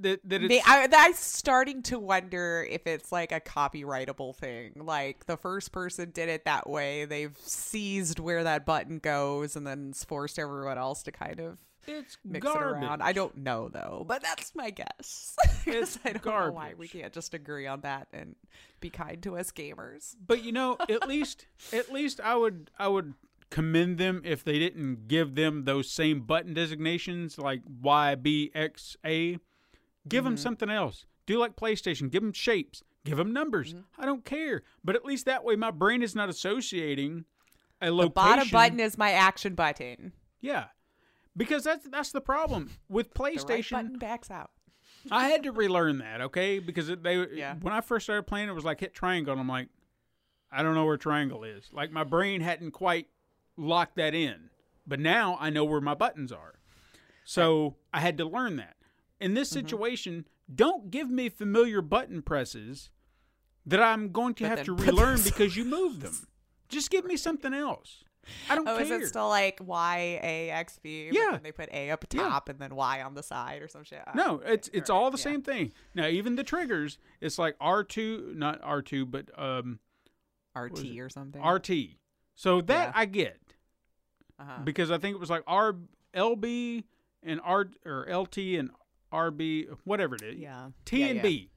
[0.00, 4.72] That that it's They, I, I'm starting to wonder if it's like a copyrightable thing.
[4.76, 7.04] Like the first person did it that way.
[7.04, 11.58] They've seized where that button goes and then it's forced everyone else to kind of
[11.86, 12.82] it's mix garbage.
[12.82, 13.02] it around.
[13.02, 15.36] I don't know though, but that's my guess.
[15.66, 18.36] It's I don't know why we can't just agree on that and
[18.80, 20.16] be kind to us gamers.
[20.24, 23.14] But you know, at least at least I would I would
[23.50, 28.14] commend them if they didn't give them those same button designations like Y
[30.08, 30.16] B X A.
[30.16, 30.42] Give them mm-hmm.
[30.42, 31.06] something else.
[31.26, 32.10] Do like PlayStation.
[32.10, 32.82] Give them shapes.
[33.04, 33.74] Give them numbers.
[33.74, 34.02] Mm-hmm.
[34.02, 34.62] I don't care.
[34.84, 37.24] But at least that way, my brain is not associating
[37.80, 38.12] a location.
[38.14, 40.12] Bottom button is my action button.
[40.40, 40.66] Yeah,
[41.36, 43.70] because that's that's the problem with The right PlayStation.
[43.72, 44.50] button backs out.
[45.10, 46.58] I had to relearn that, okay?
[46.58, 47.54] Because they Yeah.
[47.60, 49.68] when I first started playing, it was like hit triangle, and I'm like,
[50.50, 51.70] I don't know where triangle is.
[51.72, 53.08] Like my brain hadn't quite
[53.56, 54.50] locked that in,
[54.86, 56.54] but now I know where my buttons are.
[57.24, 58.76] So I had to learn that.
[59.20, 59.60] In this Mm-hmm.
[59.66, 62.90] situation, don't give me familiar button presses
[63.66, 66.26] that I'm going to But have to relearn because you moved them.
[66.68, 68.04] Just give me something else.
[68.50, 68.84] I don't Oh, care.
[68.84, 71.08] is it still like Y A X B?
[71.12, 71.38] Yeah.
[71.42, 72.22] They put A up Yeah.
[72.28, 74.02] top and then Y on the side or some shit.
[74.06, 75.22] Oh, No, it's it's Alright, all the yeah.
[75.24, 75.72] same thing.
[75.94, 79.78] Now, even the triggers, it's like R two, not R two, but um
[80.54, 81.42] RT or something.
[81.42, 81.70] RT.
[82.34, 82.92] So that Yeah.
[82.94, 83.38] I get
[84.38, 84.62] uh-huh.
[84.64, 85.76] because I think it was like R
[86.14, 86.84] LB
[87.22, 88.70] and R or LT and
[89.12, 90.38] RB, whatever it is.
[90.38, 90.70] Yeah.
[90.84, 91.22] T Yeah, and yeah.
[91.22, 91.50] B.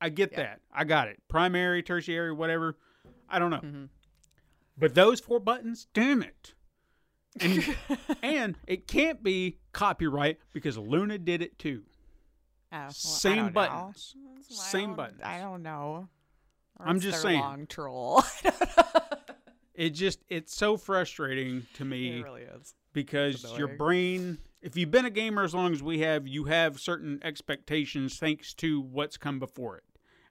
[0.00, 0.38] I get Yeah.
[0.38, 0.60] that.
[0.72, 1.22] I got it.
[1.28, 2.76] Primary, tertiary, whatever.
[3.28, 3.60] I don't know.
[3.60, 3.88] Mhm.
[4.78, 6.54] But those four buttons, damn it.
[7.40, 7.76] And
[8.22, 11.82] and it can't be copyright because Luna did it too.
[12.72, 14.14] Oh, well, Same buttons.
[14.48, 15.20] Same buttons.
[15.24, 16.08] I don't know.
[16.78, 17.40] Or I'm just saying.
[17.40, 18.22] Long troll.
[19.74, 22.74] It just it's so frustrating to me it really is.
[22.94, 26.80] because your brain if you've been a gamer as long as we have you have
[26.80, 29.84] certain expectations thanks to what's come before it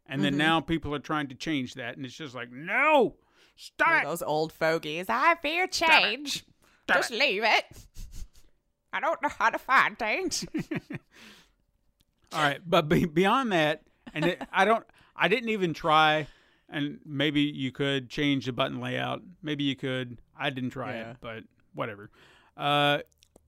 [0.06, 0.38] and then Mhm.
[0.38, 3.16] now people are trying to change that and it's just like no
[3.56, 5.06] stop it those old fogies.
[5.10, 6.44] I fear change.
[6.84, 7.66] Stop Just leave it.
[8.94, 10.46] I don't know how to find things.
[12.34, 13.84] all right but be, beyond that
[14.14, 14.86] and it, i don't
[15.16, 16.28] i didn't even try
[16.70, 21.12] and maybe you could change the button layout maybe you could i didn't try Yeah.
[21.12, 21.44] it but
[21.74, 22.10] whatever
[22.58, 23.00] uh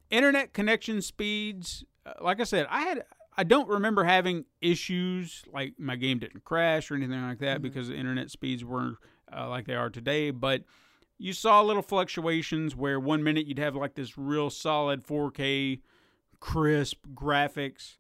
[0.09, 3.03] internet connection speeds uh, like i said i had
[3.38, 7.88] i don't remember having issues like my game didn't crash or anything like that because
[7.88, 8.97] the internet speeds weren't
[9.35, 10.63] uh, like they are today but
[11.17, 15.81] you saw little fluctuations where one minute you'd have like this real solid 4k
[16.39, 17.97] crisp graphics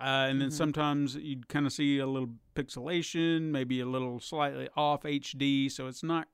[0.00, 4.68] uh, and then sometimes you'd kind of see a little pixelation maybe a little slightly
[4.76, 6.28] off hd so it's not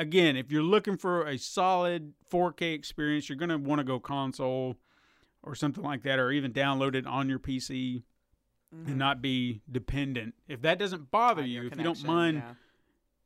[0.00, 4.00] again, if you're looking for a solid 4K experience, you're going to want to go
[4.00, 4.76] console
[5.42, 8.02] or something like that, or even download it on your PC
[8.86, 10.34] and not be dependent.
[10.48, 12.54] If that doesn't bother On you, if you don't mind yeah.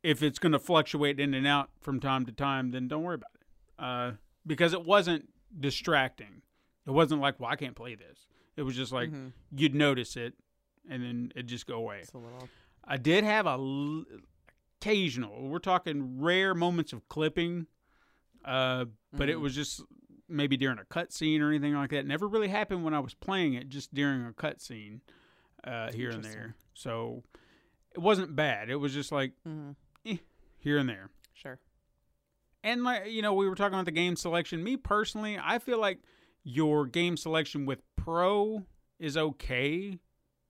[0.01, 3.15] if it's going to fluctuate in and out from time to time, then don't worry
[3.15, 3.83] about it.
[3.83, 4.11] Uh,
[4.47, 5.29] because it wasn't
[5.59, 6.41] distracting.
[6.87, 8.27] It wasn't like, well, I can't play this.
[8.57, 9.33] It was just like Mhm.
[9.55, 10.33] you'd notice it
[10.89, 11.99] and then it'd just go away.
[11.99, 12.47] It's a little.
[12.83, 14.05] I did have a l-
[14.85, 15.47] occasional.
[15.49, 17.67] We're talking rare moments of clipping,
[18.43, 19.41] uh, but it Mhm.
[19.41, 19.81] was just
[20.27, 22.05] maybe during a cutscene or anything like that.
[22.05, 25.01] Never really happened when I was playing it, just during a cutscene
[25.63, 26.55] uh, here and there.
[26.75, 27.23] So
[27.91, 28.69] it wasn't bad.
[28.69, 29.75] It was just like Mhm.
[30.59, 31.09] here and there.
[31.33, 31.59] Sure.
[32.63, 34.63] And like you know, we were talking about the game selection.
[34.63, 35.99] Me personally, I feel like
[36.43, 38.65] your game selection with Pro
[38.99, 39.99] is okay.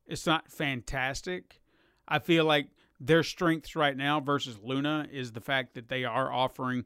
[0.05, 1.61] It's not fantastic.
[2.07, 2.67] I feel like
[2.99, 6.85] their strengths right now versus Luna is the fact that they are offering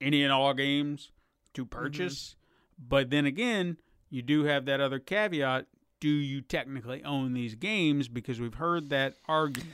[0.00, 1.10] any and all games
[1.54, 1.78] to mm-hmm.
[1.78, 2.36] purchase.
[2.78, 3.78] But then again,
[4.10, 5.66] you do have that other caveat.
[5.98, 8.06] Do you technically own these games?
[8.08, 9.72] Because we've heard that argument.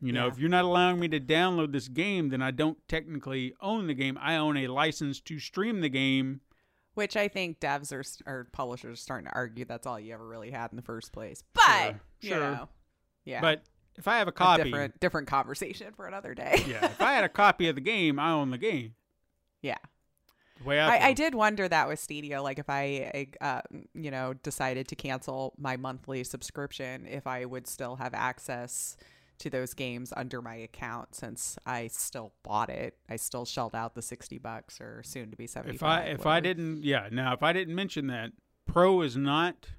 [0.00, 0.32] You know, Yeah.
[0.32, 3.94] if you're not allowing me to download this game, then I don't technically own the
[3.94, 4.16] game.
[4.20, 6.40] I own a license to stream the game
[6.94, 10.26] Which I think devs are or publishers are starting to argue that's all you ever
[10.26, 11.42] really had in the first place.
[11.52, 12.40] But Sure, you sure.
[12.40, 12.68] know,
[13.24, 13.62] yeah, But
[14.00, 16.64] if I have a a copy, different different conversation for another day.
[16.66, 18.94] yeah, if I had a copy of the game, I own the game.
[19.62, 19.78] yeah.
[20.58, 23.62] The way I, I, I did wonder that with Stadia, like if I, uh,
[23.94, 28.96] you know, decided to cancel my monthly subscription, if I would still have access
[29.38, 32.98] to those games under my account since I still bought it.
[33.08, 35.76] I still shelled out the sixty bucks or soon to be seventy.
[35.76, 38.32] If I if I didn't, yeah, now if I didn't mention that,
[38.66, 39.70] Pro is not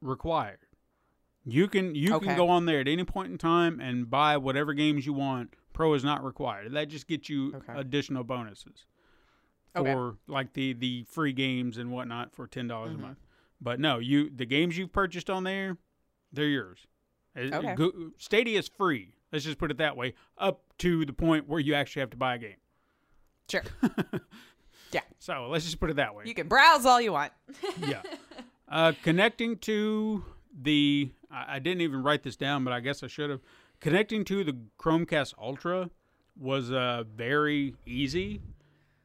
[0.00, 0.60] required.
[1.48, 2.26] You can you Okay.
[2.26, 5.54] can go on there at any point in time and buy whatever games you want.
[5.72, 6.72] Pro is not required.
[6.72, 7.72] That just gets you Okay.
[7.78, 8.84] additional bonuses
[9.76, 9.92] Okay.
[9.92, 12.98] for like the the free games and whatnot for ten dollars Mhm.
[12.98, 13.18] a month.
[13.60, 15.78] But no, you the games you've purchased on there,
[16.32, 16.86] they're yours.
[17.36, 17.74] It- it Okay.
[17.76, 19.14] go- Stadia is free.
[19.32, 22.16] Let's just put it that way, up to the point where you actually have to
[22.16, 22.56] buy a game.
[23.48, 23.62] sure,
[24.92, 26.24] yeah, So let's just put it that way.
[26.26, 27.32] you can browse all you want.
[27.78, 28.02] yeah.
[28.68, 33.06] Uh, connecting to the, I, I didn't even write this down, but I guess I
[33.06, 33.40] should have.
[33.80, 35.90] Connecting to the Chromecast Ultra
[36.38, 38.40] was uh, very easy.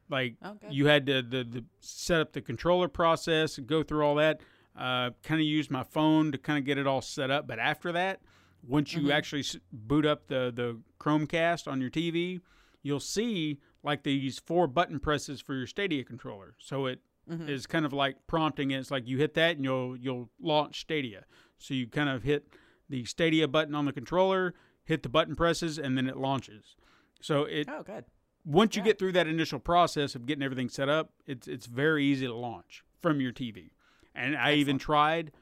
[0.08, 4.04] Like Oh, you had to the, the set up the controller process and go through
[4.04, 4.40] all that.
[4.76, 7.58] Uh, kind of use my phone to kind of get it all set up, but
[7.58, 8.20] after that,
[8.66, 12.40] once you actually s- boot up the the Chromecast on your TV,
[12.82, 16.54] you'll see like these four button presses for your Stadia controller.
[16.58, 17.00] So it
[17.48, 18.78] is kind of like prompting it.
[18.78, 21.24] It's like you hit that and you'll you'll launch Stadia.
[21.62, 22.46] So you kind of hit
[22.88, 26.76] the Stadia button on the controller, hit the button presses, and then it launches.
[27.20, 28.04] So it Oh, good.
[28.44, 32.04] once you get through that initial process of getting everything set up, it's it's very
[32.04, 33.70] easy to launch from your TV.
[34.14, 35.32] And I even tried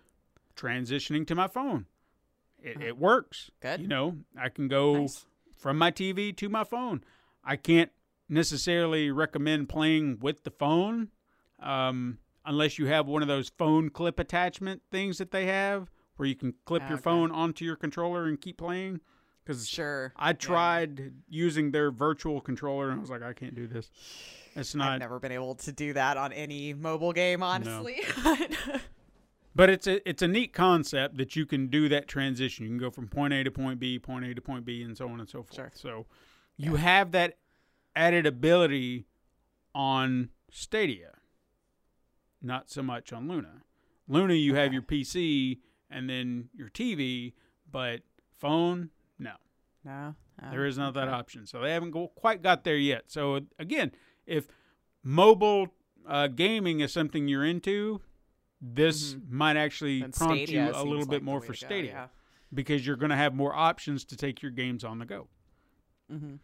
[0.57, 1.87] transitioning to my phone.
[2.63, 3.51] It, it works.
[3.61, 3.81] Good.
[3.81, 5.25] You know, I can go Nice.
[5.57, 7.03] from my TV to my phone.
[7.43, 7.91] I can't
[8.29, 11.09] necessarily recommend playing with the phone
[11.59, 15.91] um, unless you have one of those phone clip attachment things that they have
[16.21, 17.03] where you can clip your Okay.
[17.03, 19.01] phone onto your controller and keep playing.
[19.43, 20.13] Because Sure.
[20.17, 20.33] I Yeah.
[20.35, 23.91] tried using their virtual controller and I was like, I can't do this.
[24.55, 24.93] It's not.
[24.93, 28.03] I've never been able to do that on any mobile game, honestly.
[29.53, 32.65] But it's a it's a neat concept that you can do that transition.
[32.65, 34.97] You can go from point A to point B, point A to point B, and
[34.97, 35.55] so on and so forth.
[35.57, 35.73] Sure.
[35.75, 36.07] So
[36.57, 37.37] you have that
[37.97, 39.07] added ability
[39.75, 41.15] on Stadia,
[42.41, 43.63] not so much on Luna.
[44.07, 45.59] Luna, you have your PC
[45.91, 47.33] and then your TV,
[47.71, 48.01] but
[48.39, 49.33] phone, no.
[49.85, 50.15] no.
[50.43, 51.17] Oh, There is not that okay.
[51.17, 51.47] option.
[51.47, 53.05] So they haven't go, quite got there yet.
[53.09, 53.93] So again,
[54.27, 54.47] if
[55.03, 55.69] mobile
[56.09, 58.01] uh, gaming is something you're into,
[58.61, 60.45] this might actually Then prompt Mm-hmm.
[60.45, 62.07] Stadia you a little bit more for to go, yeah.
[62.53, 65.29] because you're going to have more options to take your games on the go.
[66.12, 66.37] Mm-hmm.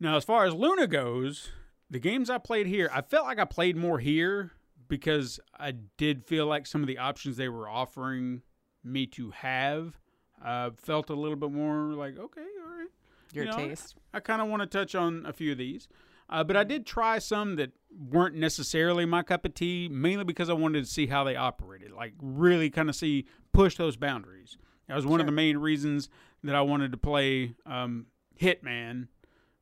[0.00, 1.50] Now, as far as Luna goes,
[1.88, 4.52] the games I played here, I felt like I played more here
[4.92, 8.42] because I did feel like some of the options they were offering
[8.84, 9.98] me to have
[10.44, 12.88] uh, felt a little bit more like, okay, all right.
[13.32, 13.94] Your You know, taste.
[14.12, 15.88] I kind of want to touch on a few of these.
[16.28, 17.70] Uh, but I did try some that
[18.10, 21.92] weren't necessarily my cup of tea, mainly because I wanted to see how they operated,
[21.92, 23.24] like really kind of see
[23.54, 24.58] push those boundaries.
[24.88, 26.10] That was one of the main reasons
[26.44, 28.08] that I wanted to play um,
[28.38, 29.08] Hitman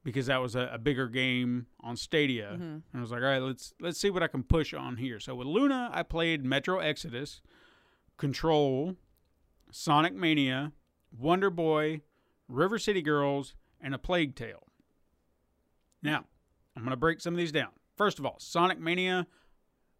[0.03, 2.63] because that was a, a bigger game on Stadia, mm-hmm.
[2.63, 5.21] and I was like, all right, let's let's see what I can push on here.
[5.21, 7.41] So with Luna, I played Metro Exodus,
[8.17, 8.97] Control,
[9.71, 10.73] Sonic Mania,
[11.17, 12.01] Wonder Boy,
[12.49, 14.67] River City Girls, and A Plague Tale.
[16.03, 16.25] Now,
[16.77, 17.71] I'm going to break some of these down.
[17.97, 19.27] First of all, Sonic Mania,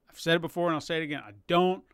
[0.09, 1.23] I've said it before and I'll say it again.
[1.25, 1.85] I don't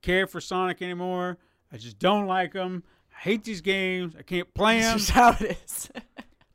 [0.00, 1.38] care for Sonic anymore.
[1.72, 2.84] I just don't like them.
[3.14, 4.14] I hate these games.
[4.18, 4.92] I can't play them.
[4.92, 5.90] That's just how it is.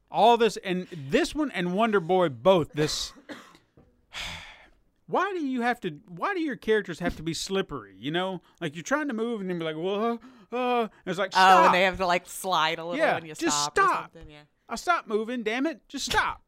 [0.09, 2.71] All this and this one and Wonder Boy both.
[2.73, 3.13] This.
[5.07, 5.91] Why do you have to?
[6.09, 7.95] Why do your characters have to be slippery?
[7.97, 10.19] You know, like you're trying to move and you're like, "Whoa,
[10.51, 13.33] uh," it's like, oh, and they have to like slide a little Yeah, when you
[13.33, 14.11] just stop, or stop.
[14.13, 14.29] something.
[14.29, 14.41] Yeah.
[14.69, 15.79] I stopped moving, damn it.
[15.87, 16.41] Just stop.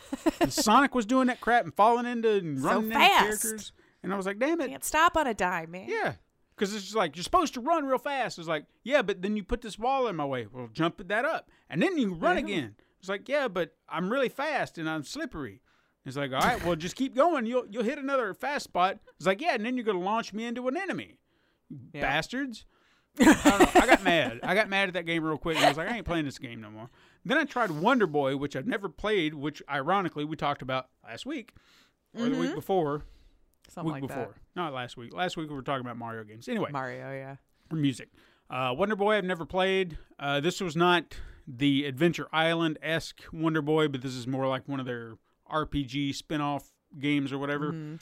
[0.48, 3.72] Sonic was doing that crap and falling into and So running into characters.
[4.02, 4.70] And I was like, damn it.
[4.70, 5.84] Can't stop on a dime, man.
[5.86, 6.12] Yeah.
[6.54, 8.38] Because it's just like, you're supposed to run real fast.
[8.38, 10.46] It's like, yeah, but then you put this wall in my way.
[10.50, 11.50] Well, jump that up.
[11.68, 12.44] And then you run Yeah.
[12.44, 12.76] again.
[13.00, 15.60] It's like, yeah, but I'm really fast and I'm slippery.
[16.04, 17.46] It's like, all right, well, just keep going.
[17.46, 19.00] You'll you'll hit another fast spot.
[19.16, 21.18] It's like, yeah, and then you're gonna launch me into an enemy.
[21.92, 22.02] Yeah.
[22.02, 22.64] Bastards.
[23.20, 23.80] I don't know.
[23.80, 24.40] I got mad.
[24.42, 25.56] I got mad at that game real quick.
[25.56, 26.90] And I was like, I ain't playing this game no more.
[27.24, 31.26] Then I tried Wonder Boy, which I've never played, which ironically we talked about last
[31.26, 31.54] week
[32.16, 33.02] or the week before.
[33.68, 34.34] Something week like before.
[34.54, 35.14] Not last week.
[35.14, 36.48] Last week we were talking about Mario games.
[36.48, 36.70] Anyway.
[36.70, 37.36] Mario, yeah.
[37.70, 38.10] or music.
[38.48, 39.98] Uh, Wonder Boy I've never played.
[40.20, 41.16] Uh, this was not
[41.46, 45.16] the Adventure Island esque Wonder Boy, but this is more like one of their
[45.50, 47.98] RPG spin off games or whatever.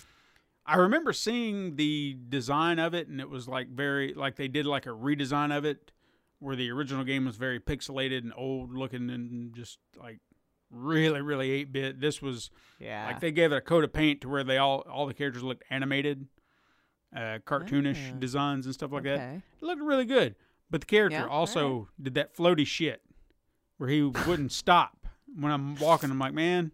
[0.66, 4.64] I remember seeing the design of it, and it was like very like they did
[4.66, 5.92] like a redesign of it,
[6.38, 10.20] where the original game was very pixelated and old looking and just like
[10.70, 12.00] really really eight bit.
[12.00, 12.50] This was
[12.80, 13.06] Yeah.
[13.06, 15.42] like they gave it a coat of paint to where they all all the characters
[15.42, 16.28] looked animated,
[17.14, 18.18] uh, cartoonish Ah.
[18.18, 19.20] designs and stuff like that.
[19.36, 20.34] It looked really good.
[20.70, 23.02] But the character Yeah, also did that floaty shit
[23.78, 25.06] where he wouldn't stop
[25.38, 26.10] when I'm walking.
[26.10, 26.72] I'm like, man,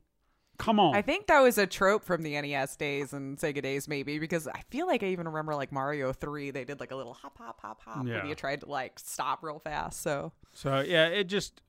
[0.58, 0.94] come on.
[0.94, 4.46] I think that was a trope from the NES days and Sega days, maybe, because
[4.46, 7.38] I feel like I even remember like Mario 3, they did like a little hop,
[7.38, 8.18] hop, hop, hop Yeah.
[8.18, 10.02] when you tried to like stop real fast.
[10.02, 11.62] So, So yeah, it just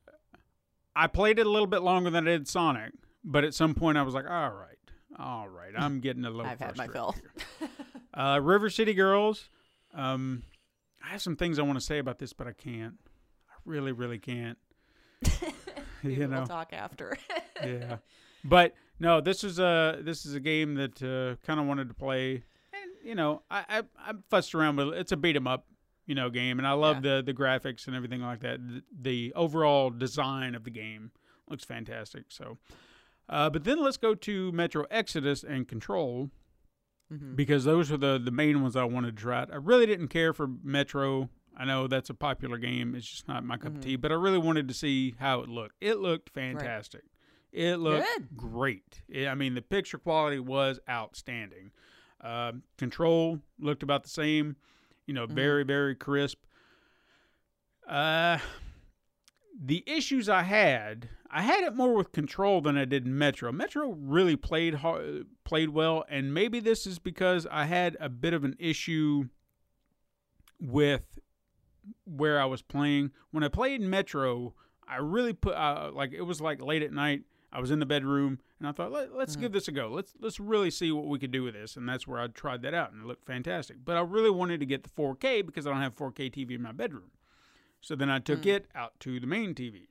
[0.95, 2.91] I played it a little bit longer than I did Sonic,
[3.23, 4.67] but at some point I was like, all right,
[5.17, 6.45] all right, I'm getting a little.
[6.45, 7.15] I've had my fill.
[8.13, 9.49] uh, River City Girls.
[9.93, 10.43] Um,
[11.03, 12.95] I have some things I want to say about this, but I can't.
[13.49, 14.57] I really, really can't.
[16.03, 17.15] You know, we'll talk after.
[17.63, 17.97] yeah.
[18.43, 21.93] But no, this is a this is a game that uh, kind of wanted to
[21.93, 22.43] play,
[22.73, 24.93] and you know, I, I I fussed around with it.
[24.95, 25.67] It's a beat 'em up,
[26.07, 28.59] you know, game, and I love the the graphics and everything like that.
[28.67, 31.11] The, the overall design of the game
[31.47, 32.23] looks fantastic.
[32.29, 32.57] So,
[33.29, 36.31] uh, but then let's go to Metro Exodus and Control
[37.13, 37.35] Mhm.
[37.35, 39.43] because those are the the main ones I wanted to try.
[39.43, 41.29] I really didn't care for Metro.
[41.61, 42.95] I know that's a popular game.
[42.95, 43.95] It's just not my cup of tea.
[43.95, 45.75] But I really wanted to see how it looked.
[45.79, 47.03] It looked fantastic.
[47.51, 48.35] It looked Good.
[48.35, 49.03] great.
[49.07, 51.69] It- I mean, the picture quality was outstanding.
[52.19, 54.55] Um, control looked about the same.
[55.05, 56.39] You know, very very crisp.
[57.87, 58.39] Uh,
[59.63, 63.51] the issues I had, I had it more with Control than I did Metro.
[63.51, 68.33] Metro really played hard, played well, and maybe this is because I had a bit
[68.33, 69.25] of an issue
[70.59, 71.19] with
[72.05, 73.11] where I was playing.
[73.31, 74.53] When I played Metro,
[74.87, 77.23] I really put uh, like it was like late at night.
[77.53, 79.89] I was in the bedroom and I thought, Let, let's give this a go.
[79.89, 82.61] Let's let's really see what we could do with this, and that's where I tried
[82.61, 83.77] that out, and it looked fantastic.
[83.83, 86.61] But I really wanted to get the 4K because I don't have 4K TV in
[86.61, 87.11] my bedroom.
[87.81, 89.87] So then I took it out to the main TV.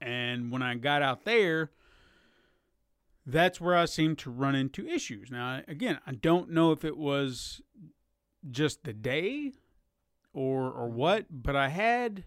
[0.00, 1.70] And when I got out there,
[3.26, 5.30] that's where I seemed to run into issues.
[5.30, 7.62] Now, again, I don't know if it was
[8.50, 9.54] just the day
[10.32, 10.96] or or mm-hmm.
[10.96, 12.24] what, but I had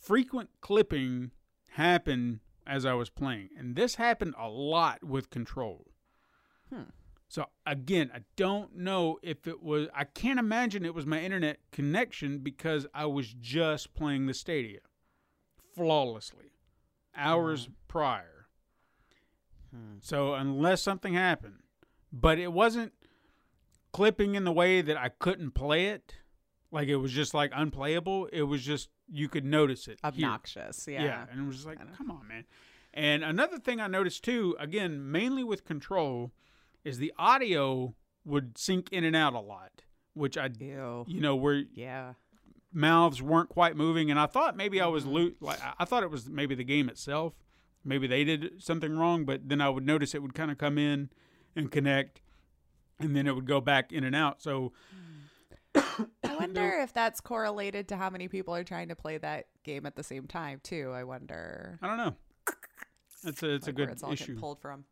[0.00, 1.30] frequent clipping
[1.70, 3.50] happen as I was playing.
[3.56, 5.86] And this happened a lot with control.
[6.72, 6.90] Hmm.
[7.28, 11.58] So again, I don't know if it was I can't imagine it was my internet
[11.72, 14.80] connection because I was just playing the Stadia
[15.74, 16.52] flawlessly
[17.14, 17.72] hours mm-hmm.
[17.88, 18.46] prior.
[19.74, 19.98] Hmm.
[20.00, 21.60] So unless something happened,
[22.12, 22.92] but it wasn't
[23.92, 26.16] clipping in the way that I couldn't play it,
[26.70, 28.26] like it was just like unplayable.
[28.32, 29.98] It was just you could notice it.
[30.02, 30.08] here.
[30.12, 30.86] Obnoxious.
[30.88, 31.02] Yeah.
[31.02, 32.44] Yeah, and it was just like, come on, man.
[32.94, 36.32] And another thing I noticed too, again, mainly with control,
[36.84, 39.82] is the audio would sync in and out a lot,
[40.14, 41.04] which I, Ew.
[41.06, 42.14] you know, where Yeah.
[42.72, 45.14] mouths weren't quite moving, and I thought maybe I was mm-hmm.
[45.14, 47.34] lo- like I thought it was maybe the game itself,
[47.84, 50.78] maybe they did something wrong, but then I would notice it would kind of come
[50.78, 51.10] in
[51.56, 52.20] and connect,
[52.98, 54.42] and then it would go back in and out.
[54.42, 54.72] So
[55.74, 56.08] I mm.
[56.54, 59.96] wonder if that's correlated to how many people are trying to play that game at
[59.96, 60.92] the same time, too.
[60.94, 61.78] I wonder.
[61.82, 62.14] I don't know.
[63.24, 64.38] It's a it's like, a good it's all issue.
[64.38, 64.84] pulled from.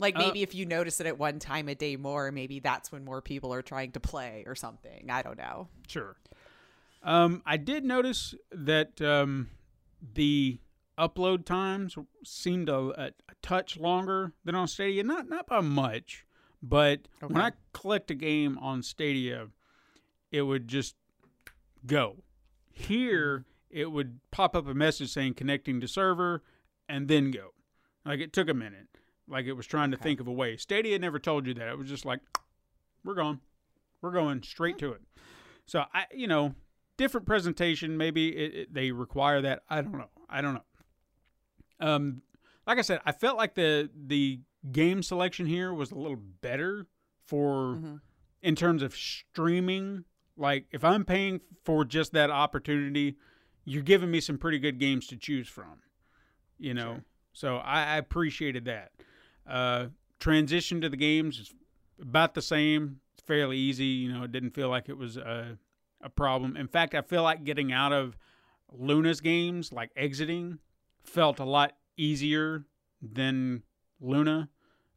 [0.00, 2.90] Like Uh, maybe if you notice it at one time a day more, maybe that's
[2.92, 5.10] when more people are trying to play or something.
[5.10, 5.68] I don't know.
[5.86, 6.16] Sure.
[7.02, 9.50] Um, I did notice that um,
[10.14, 10.60] the
[10.98, 15.02] upload times seemed a, a, a touch longer than on Stadia.
[15.04, 16.24] Not not by much,
[16.62, 19.48] but when I clicked a game on Stadia,
[20.30, 20.94] it would just
[21.86, 22.16] go.
[22.72, 26.42] Here, it would pop up a message saying connecting to server,
[26.88, 27.52] and then go.
[28.04, 28.86] Like it took a minute.
[29.28, 30.56] Like it was trying to think of a way.
[30.56, 31.68] Stadia never told you that.
[31.68, 32.20] It was just like,
[33.04, 33.40] we're gone.
[34.00, 35.02] We're going straight to it.
[35.66, 36.54] So I, you know,
[36.96, 37.96] different presentation.
[37.96, 39.62] Maybe it, it, they require that.
[39.68, 40.10] I don't know.
[40.30, 40.62] I don't know.
[41.80, 42.22] Um,
[42.66, 44.40] like I said, I felt like the the
[44.72, 46.86] game selection here was a little better
[47.26, 48.00] for
[48.42, 50.04] in terms of streaming.
[50.38, 53.16] Like if I'm paying for just that opportunity,
[53.64, 55.82] you're giving me some pretty good games to choose from.
[56.58, 57.00] You know,
[57.32, 58.92] so I, I appreciated that.
[59.46, 59.86] Uh,
[60.18, 61.54] transition to the games is
[62.00, 63.00] about the same.
[63.14, 63.84] It's fairly easy.
[63.84, 65.58] You know, it didn't feel like it was a,
[66.02, 66.56] a problem.
[66.56, 68.16] In fact, I feel like getting out of
[68.72, 70.58] Luna's games, like exiting,
[71.02, 72.64] felt a lot easier
[73.00, 73.62] than
[74.00, 74.48] Luna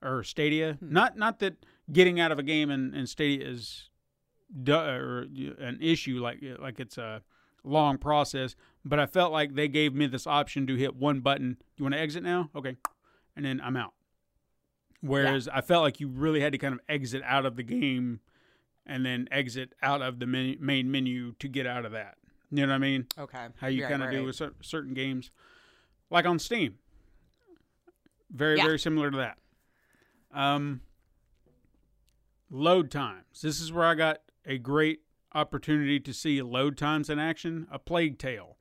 [0.01, 0.77] or Stadia.
[0.81, 3.89] Not not that getting out of a game in, and Stadia is
[4.67, 5.21] or
[5.59, 7.21] an issue like like it's a
[7.63, 11.57] long process, but I felt like they gave me this option to hit one button.
[11.77, 12.49] You want to exit now?
[12.55, 12.77] Okay,
[13.35, 13.93] and then I'm out.
[15.01, 18.19] Whereas I felt like you really had to kind of exit out of the game
[18.85, 22.17] and then exit out of the menu, main menu to get out of that.
[22.51, 23.07] You know what I mean?
[23.17, 23.47] Okay.
[23.59, 24.25] How you kind of right, do right.
[24.27, 25.31] with cer- certain games,
[26.09, 26.77] like on Steam.
[28.29, 28.65] Very, Yeah.
[28.65, 29.37] very similar to that.
[30.33, 30.81] Um,
[32.49, 33.41] load times.
[33.41, 35.01] This is where I got a great
[35.34, 37.68] opportunity to see load times in action.
[37.72, 38.57] A Plague Tale.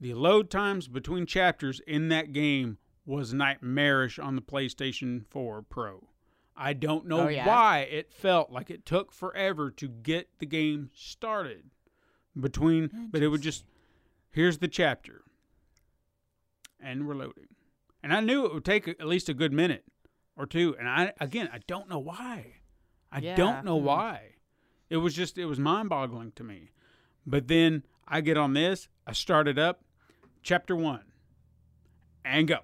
[0.00, 6.08] The load times between chapters in that game was nightmarish on the PlayStation 4 Pro.
[6.56, 7.46] I don't know Oh, yeah?
[7.46, 11.70] why it felt like it took forever to get the game started
[12.38, 13.64] between, but it would just
[14.30, 15.22] here's the chapter,
[16.78, 17.48] and we're loading.
[18.02, 19.84] And I knew it would take at least a good minute
[20.36, 20.76] or two.
[20.78, 22.54] And I again, I don't know why.
[23.12, 23.86] I Yeah, don't know hmm.
[23.86, 24.20] why.
[24.90, 26.70] It was just it was mind-boggling to me.
[27.26, 29.82] But then I get on this, I start it up,
[30.42, 31.04] chapter one,
[32.24, 32.58] and go,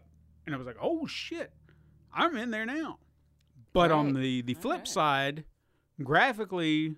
[0.45, 1.53] and I was like, oh shit,
[2.13, 2.99] I'm in there now.
[3.73, 4.21] But on Right.
[4.23, 4.89] the the flip Alright.
[4.89, 5.45] side,
[6.03, 6.97] graphically,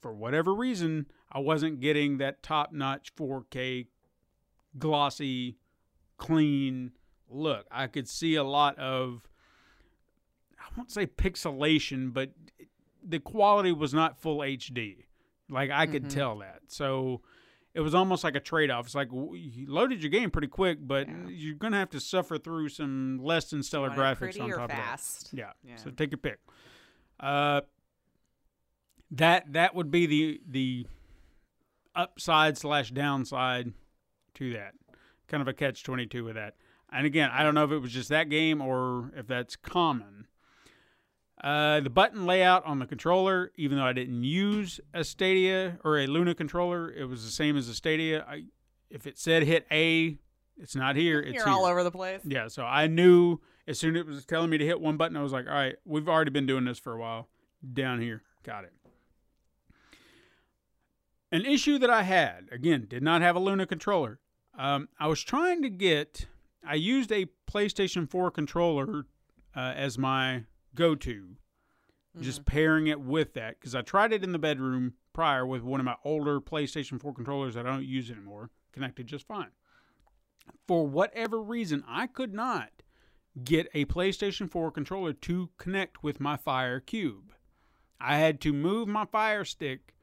[0.00, 3.86] for whatever reason, I wasn't getting that top-notch 4K
[4.78, 5.58] glossy,
[6.16, 6.92] clean
[7.28, 7.66] look.
[7.70, 9.28] I could see a lot of
[10.58, 12.30] I won't say pixelation, but
[13.06, 15.04] the quality was not full HD.
[15.48, 16.60] Like I could tell that.
[16.68, 17.20] So
[17.74, 18.86] it was almost like a trade-off.
[18.86, 21.28] It's like you loaded your game pretty quick, but Yeah.
[21.28, 25.26] you're gonna have to suffer through some less than stellar graphics on top fast?
[25.26, 25.36] of that.
[25.38, 25.52] Yeah.
[25.64, 25.76] Yeah.
[25.76, 26.38] So take your pick.
[27.20, 27.62] Uh,
[29.10, 30.86] that that would be the the
[31.94, 33.72] upside slash downside
[34.34, 34.72] to that.
[35.28, 36.54] Kind of a catch twenty two with that.
[36.90, 40.26] And again, I don't know if it was just that game or if that's common.
[41.42, 45.98] Uh, the button layout on the controller, even though I didn't use a Stadia or
[45.98, 48.24] a Luna controller, it was the same as a Stadia.
[48.28, 48.44] I,
[48.90, 50.18] if it said hit A,
[50.56, 51.20] it's not here.
[51.20, 51.52] It's You're here.
[51.52, 52.20] all over the place.
[52.24, 55.16] Yeah, so I knew as soon as it was telling me to hit one button,
[55.16, 57.28] I was like, all right, we've already been doing this for a while.
[57.72, 58.22] Down here.
[58.44, 58.72] Got it.
[61.32, 64.20] An issue that I had, again, did not have a Luna controller.
[64.56, 66.26] Um, I was trying to get,
[66.66, 69.06] I used a PlayStation 4 controller
[69.56, 70.44] uh, as my
[70.74, 71.36] go to,
[72.20, 75.80] just pairing it with that, because I tried it in the bedroom prior with one
[75.80, 79.50] of my older PlayStation 4 controllers that I don't use anymore, connected just fine
[80.66, 82.70] for whatever reason, I could not
[83.42, 87.32] get a PlayStation 4 controller to connect with my Fire Cube.
[88.00, 89.94] I had to move my Fire Stick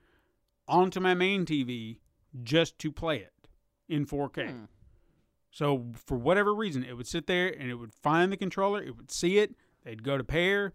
[0.68, 2.00] onto my main TV
[2.44, 3.50] just to play it
[3.88, 4.50] in 4K.
[4.50, 4.64] Hmm.
[5.52, 8.96] So, for whatever reason, it would sit there and it would find the controller, it
[8.96, 10.74] would see it, they'd go to pair,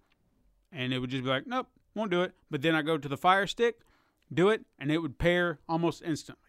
[0.72, 2.32] and it would just be like, nope, won't do it.
[2.50, 3.80] But then I go to the Fire Stick,
[4.32, 6.42] do it, and it would pair almost instantly.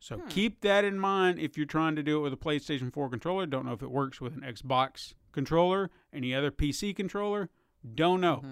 [0.00, 3.08] So keep that in mind if you're trying to do it with a PlayStation 4
[3.08, 3.46] controller.
[3.46, 7.48] Don't know if it works with an Xbox controller, any other PC controller.
[7.94, 8.42] Don't know.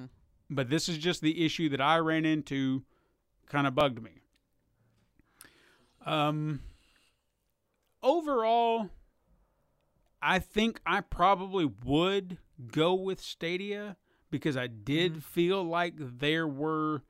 [0.49, 2.85] But this is just the issue that I ran into,
[3.51, 4.23] kind of bugged me.
[6.07, 6.61] Um,
[8.03, 8.89] overall,
[10.23, 12.39] I think I probably would
[12.71, 13.97] go with Stadia
[14.31, 17.03] because I did feel like there were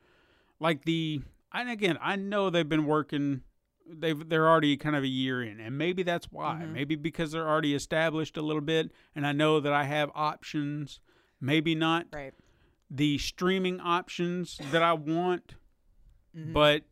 [0.60, 1.20] like the
[1.52, 3.42] and again I know they've been working
[3.88, 7.48] they've they're already kind of a year in and maybe that's why maybe because they're
[7.48, 11.00] already established a little bit and I know that I have options
[11.40, 12.32] maybe not Right.
[12.90, 15.54] the streaming options that I want
[16.36, 16.54] Mm-hmm.
[16.54, 16.84] but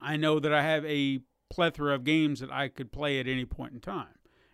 [0.00, 3.46] I know that I have a plethora of games that I could play at any
[3.46, 4.08] point in time.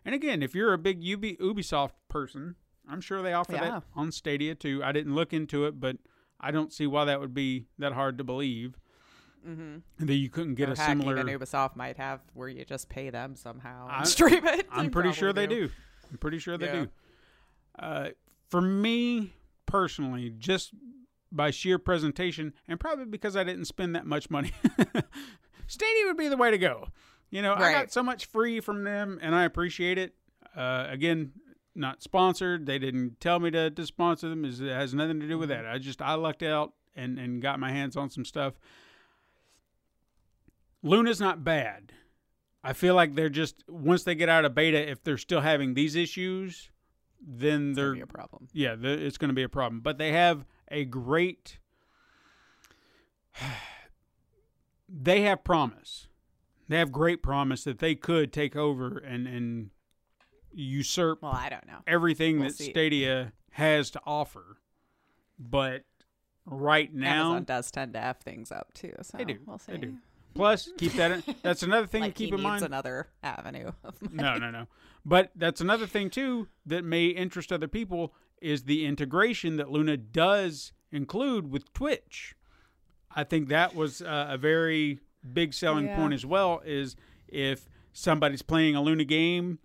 [0.05, 2.55] And again, if you're a big Ubi- Ubisoft person,
[2.91, 3.61] I'm sure they offer Yeah.
[3.71, 4.83] that on Stadia too.
[4.85, 5.97] I didn't look into it, but
[6.41, 8.77] I don't see why that would be that hard to believe
[9.47, 10.05] Mm-hmm.
[10.05, 11.19] that you couldn't get or a similar.
[11.19, 14.67] even Ubisoft might have where you just pay them somehow and I- stream it.
[14.71, 15.71] I'm pretty sure they do.
[16.11, 16.73] I'm pretty sure they Yeah.
[16.85, 16.89] do.
[17.79, 18.09] Uh,
[18.51, 19.33] for me
[19.65, 20.75] personally, just
[21.33, 24.53] by sheer presentation, and probably because I didn't spend that much money,
[25.67, 26.89] Stadia would be the way to go.
[27.31, 30.15] You know, I got so much free from them, and I appreciate it.
[30.57, 31.33] Uh, again,
[31.81, 32.67] not sponsored.
[32.67, 34.45] They didn't tell me to, to sponsor them.
[34.45, 35.65] It has nothing to do with mm-hmm.
[35.65, 35.71] that.
[35.71, 38.55] I just I lucked out and and got my hands on some stuff.
[40.83, 41.93] Luna's not bad.
[42.63, 45.75] I feel like they're just once they get out of beta, if they're still having
[45.75, 46.71] these issues,
[47.21, 48.49] then It's they're gonna be a problem.
[48.53, 49.81] yeah, it's going to be a problem.
[49.81, 51.59] But they have a great.
[54.93, 56.09] They have promise.
[56.69, 59.71] They have great promise that they could take over and and
[60.53, 61.79] usurp Well, I don't know.
[61.87, 62.71] everything we'll that see.
[62.71, 64.59] Stadia has to offer.
[65.39, 65.85] But
[66.47, 68.93] right now, Amazon does tend to f things up too.
[69.03, 69.39] So They do.
[69.47, 69.73] We'll see.
[69.73, 69.95] They do.
[70.35, 71.11] Plus, keep that.
[71.11, 72.63] In, that's another thing like to keep in mind.
[72.63, 73.73] another avenue.
[74.13, 74.67] No, no, no.
[75.05, 79.97] But that's another thing too that may interest other people is the integration that Luna
[79.97, 82.35] does include with Twitch.
[83.15, 85.01] I think that was uh, a very
[85.33, 85.97] big selling Yeah.
[85.97, 86.61] point as well.
[86.65, 86.95] Is
[87.27, 89.59] if somebody's playing a Luna game,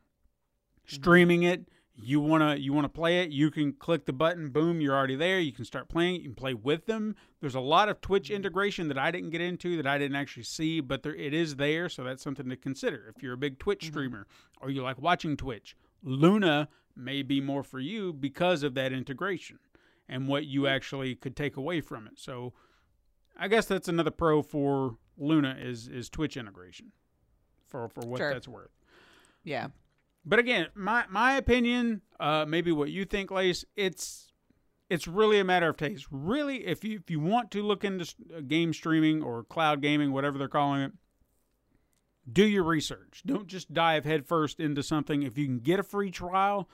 [0.86, 1.68] streaming it,
[1.98, 5.40] you wanna you wanna play it, you can click the button, boom, you're already there.
[5.40, 6.16] You can start playing.
[6.16, 7.16] You can play with them.
[7.40, 8.36] There's a lot of Twitch mm-hmm.
[8.36, 11.56] integration that I didn't get into that I didn't actually see, but there it is
[11.56, 13.12] there, so that's something to consider.
[13.16, 13.94] If you're a big Twitch mm-hmm.
[13.94, 14.28] streamer
[14.62, 19.60] or you like watching Twitch, Luna may be more for you because of that integration
[20.08, 20.76] and what you mm-hmm.
[20.76, 22.14] actually could take away from it.
[22.18, 22.54] So
[23.38, 26.92] I guess that's another pro for Luna is is Twitch integration
[27.68, 28.34] for for what Sure.
[28.34, 28.72] that's worth.
[29.44, 29.68] Yeah.
[30.26, 34.34] But again, my my opinion, uh, maybe what you think, Lace, it's
[34.90, 36.08] it's really a matter of taste.
[36.10, 40.12] Really, if you if you want to look into uh, game streaming or cloud gaming,
[40.12, 40.92] whatever they're calling it,
[42.32, 43.22] do your research.
[43.26, 45.24] Don't just dive headfirst into something.
[45.24, 46.70] If you can get a free trial,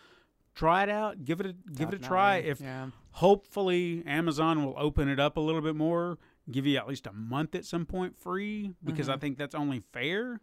[0.56, 1.26] try it out.
[1.26, 2.38] Give it a give it a try.
[2.38, 2.88] If yeah.
[3.11, 6.18] hopefully Amazon will open it up a little bit more,
[6.49, 9.82] give you at least a month at some point free, because I think that's only
[9.91, 10.40] fair.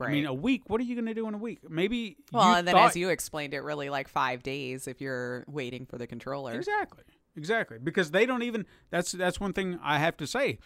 [0.00, 0.30] I mean, Right.
[0.30, 0.62] a week.
[0.68, 1.58] What are you going to do in a week?
[1.68, 2.16] Maybe.
[2.32, 5.86] Well, and then thought- as you explained it, really like five days if you're waiting
[5.86, 6.52] for the controller.
[6.54, 7.04] Exactly.
[7.36, 7.78] Exactly.
[7.78, 10.58] Because they don't even that's that's one thing I have to say.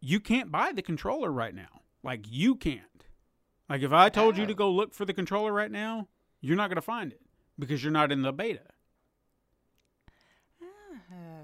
[0.00, 1.82] You can't buy the controller right now.
[2.02, 2.80] Like you can't.
[3.68, 4.56] Like if I told you to Oh.
[4.56, 6.08] go look for the controller right now,
[6.40, 7.20] you're not going to find it
[7.58, 8.66] because you're not in the beta.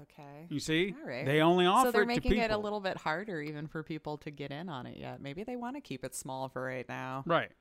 [0.01, 0.47] Okay.
[0.49, 0.95] You see?
[1.01, 1.25] All right.
[1.25, 4.17] They only offer So they're it making it a little bit harder even for people
[4.19, 5.21] to get in on it yet.
[5.21, 7.23] Maybe they want to keep it small for right now.
[7.25, 7.51] Right.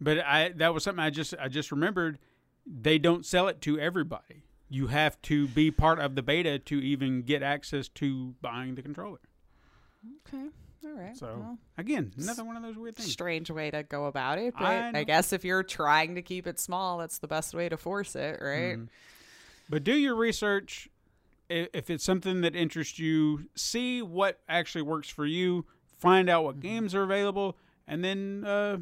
[0.00, 2.18] But I that was something I just I just remembered
[2.66, 4.44] they don't sell it to everybody.
[4.68, 8.82] You have to be part of the beta to even get access to buying the
[8.82, 9.18] controller.
[10.26, 10.46] Okay.
[10.86, 11.16] All right.
[11.16, 13.10] So well, again, another one of those weird things.
[13.10, 16.46] strange way to go about it, but I I, guess if you're trying to keep
[16.46, 18.78] it small, that's the best way to force it, right?
[18.78, 18.88] Mhm.
[19.68, 20.88] But do your research.
[21.50, 25.66] If it's something that interests you, see what actually works for you.
[25.98, 26.68] Find out what Mm-hmm.
[26.68, 27.56] games are available,
[27.86, 28.78] and then uh,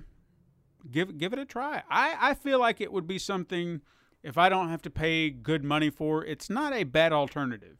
[0.90, 1.82] give give it a try.
[1.90, 3.80] I, I feel like it would be something
[4.22, 6.24] if I don't have to pay good money for.
[6.24, 7.78] It's not a bad alternative.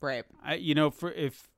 [0.00, 0.24] Right.
[0.42, 1.48] I, you know, for if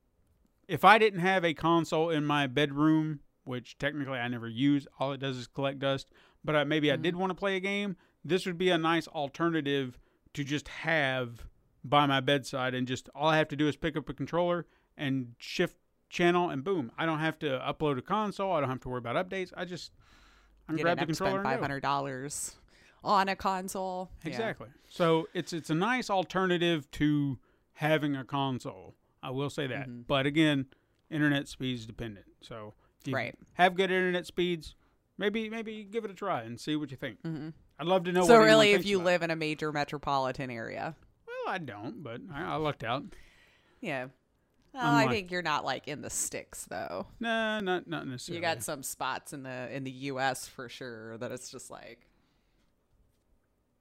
[0.67, 5.11] if I didn't have a console in my bedroom, which technically I never use, all
[5.11, 6.09] it does is collect dust.
[6.43, 7.95] But I, maybe I did want to play a game.
[8.23, 9.97] This would be a nice alternative
[10.33, 11.47] to just have
[11.87, 14.65] by my bedside, and just all I have to do is pick up a controller
[14.97, 15.77] and shift
[16.09, 18.51] channel, and boom, I don't have to upload a console.
[18.53, 19.51] I don't have to worry about updates.
[19.55, 19.91] I just
[20.67, 21.43] I can You grab the have to spend controller.
[21.43, 22.55] five hundred dollars
[23.03, 24.09] on a console.
[24.23, 24.29] Yeah.
[24.31, 24.67] Exactly.
[24.89, 27.37] So it's it's a nice alternative to
[27.73, 28.95] having a console.
[29.21, 29.87] I will say that.
[29.89, 30.01] Mm-hmm.
[30.07, 30.65] But again,
[31.11, 32.25] internet speeds dependent.
[32.41, 33.35] So if you Right.
[33.53, 34.73] have good internet speeds,
[35.17, 37.19] maybe maybe give it a try and see what you think.
[37.77, 38.21] I'd love to know.
[38.21, 38.27] Mm-hmm.
[38.27, 40.95] So what really, if you live in a major metropolitan area,
[41.47, 43.03] I don't, but I, I lucked out.
[43.81, 44.07] yeah.
[44.73, 47.07] Well, I think you're not like in the sticks though.
[47.21, 48.39] Nah, not not necessarily.
[48.39, 50.47] You got some spots in the in the U.S.
[50.49, 52.07] for sure that it's just like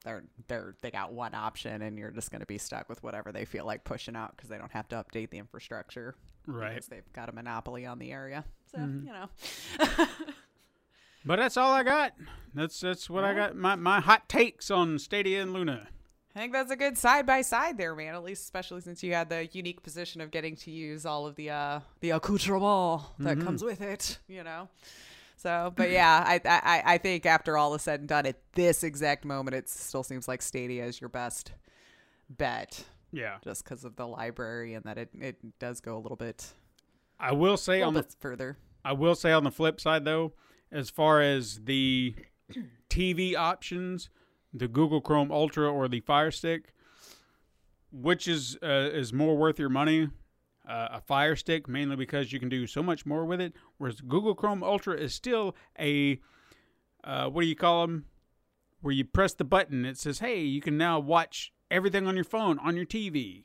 [0.04, 3.32] they're they're they got one option, and you're just going to be stuck with whatever
[3.32, 6.14] they feel like pushing out because they don't have to update the infrastructure
[6.46, 6.74] right.
[6.74, 8.44] because they've got a monopoly on the area.
[8.70, 9.06] So Mm-hmm.
[9.08, 10.06] you know,
[11.24, 12.12] But that's all I got.
[12.54, 13.56] That's that's what I got.
[13.56, 15.88] My my hot takes on Stadia and Luna.
[16.36, 18.14] I think that's a good side by side there, man.
[18.14, 21.36] At least, especially since you had the unique position of getting to use all of
[21.36, 23.44] the uh the accoutrement that Mm-hmm.
[23.46, 24.18] comes with it.
[24.28, 24.68] You know.
[25.36, 28.82] So, but yeah, I, I I think after all is said and done, at this
[28.82, 31.52] exact moment, it still seems like Stadia is your best
[32.30, 33.36] bet, Yeah.
[33.44, 36.52] just because of the library and that it, it does go a little bit
[37.20, 38.56] I will say on the further.
[38.84, 40.32] I will say on the flip side though,
[40.72, 42.14] as far as the
[42.88, 44.08] TV options,
[44.54, 46.72] the Google Chrome Ultra or the Fire Stick,
[47.92, 50.08] which is uh, is more worth your money?
[50.66, 54.00] Uh, a Fire Stick, mainly because you can do so much more with it, whereas
[54.00, 56.20] Google Chrome Ultra is still a
[57.02, 58.06] uh, what do you call them?
[58.80, 62.24] Where you press the button, it says, "Hey, you can now watch everything on your
[62.24, 63.44] phone on your TV."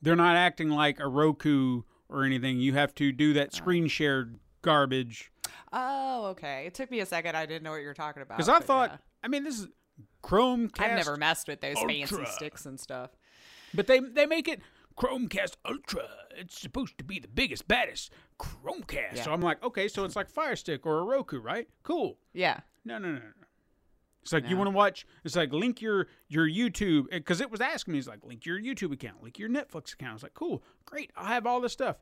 [0.00, 2.60] They're not acting like a Roku or anything.
[2.60, 5.32] You have to do that screen shared garbage.
[5.72, 6.64] Oh, okay.
[6.66, 7.36] It took me a second.
[7.36, 8.36] I didn't know what you were talking about.
[8.36, 8.96] Because I thought, yeah.
[9.24, 9.68] I mean, this is
[10.22, 10.80] Chromecast.
[10.80, 13.10] I've never messed with those fancy sticks and stuff.
[13.72, 14.60] But they they make it
[14.98, 16.08] Chromecast Ultra.
[16.36, 19.16] It's supposed to be the biggest, baddest Chromecast.
[19.16, 19.22] Yeah.
[19.22, 21.68] So I'm like, okay, so it's like Fire Stick or a Roku, right?
[21.82, 22.18] Cool.
[22.32, 22.60] Yeah.
[22.84, 23.44] No, no, no, no.
[24.22, 25.06] It's like you want to watch.
[25.22, 27.98] It's like link your your YouTube eh, because it was asking me.
[27.98, 30.10] It's like link your YouTube account, link your Netflix account.
[30.10, 31.10] I was like, cool, great.
[31.14, 31.96] I have all this stuff,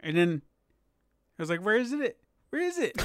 [0.00, 0.40] and then
[1.38, 2.16] I was like, "Where is it?
[2.54, 3.02] Where is it?"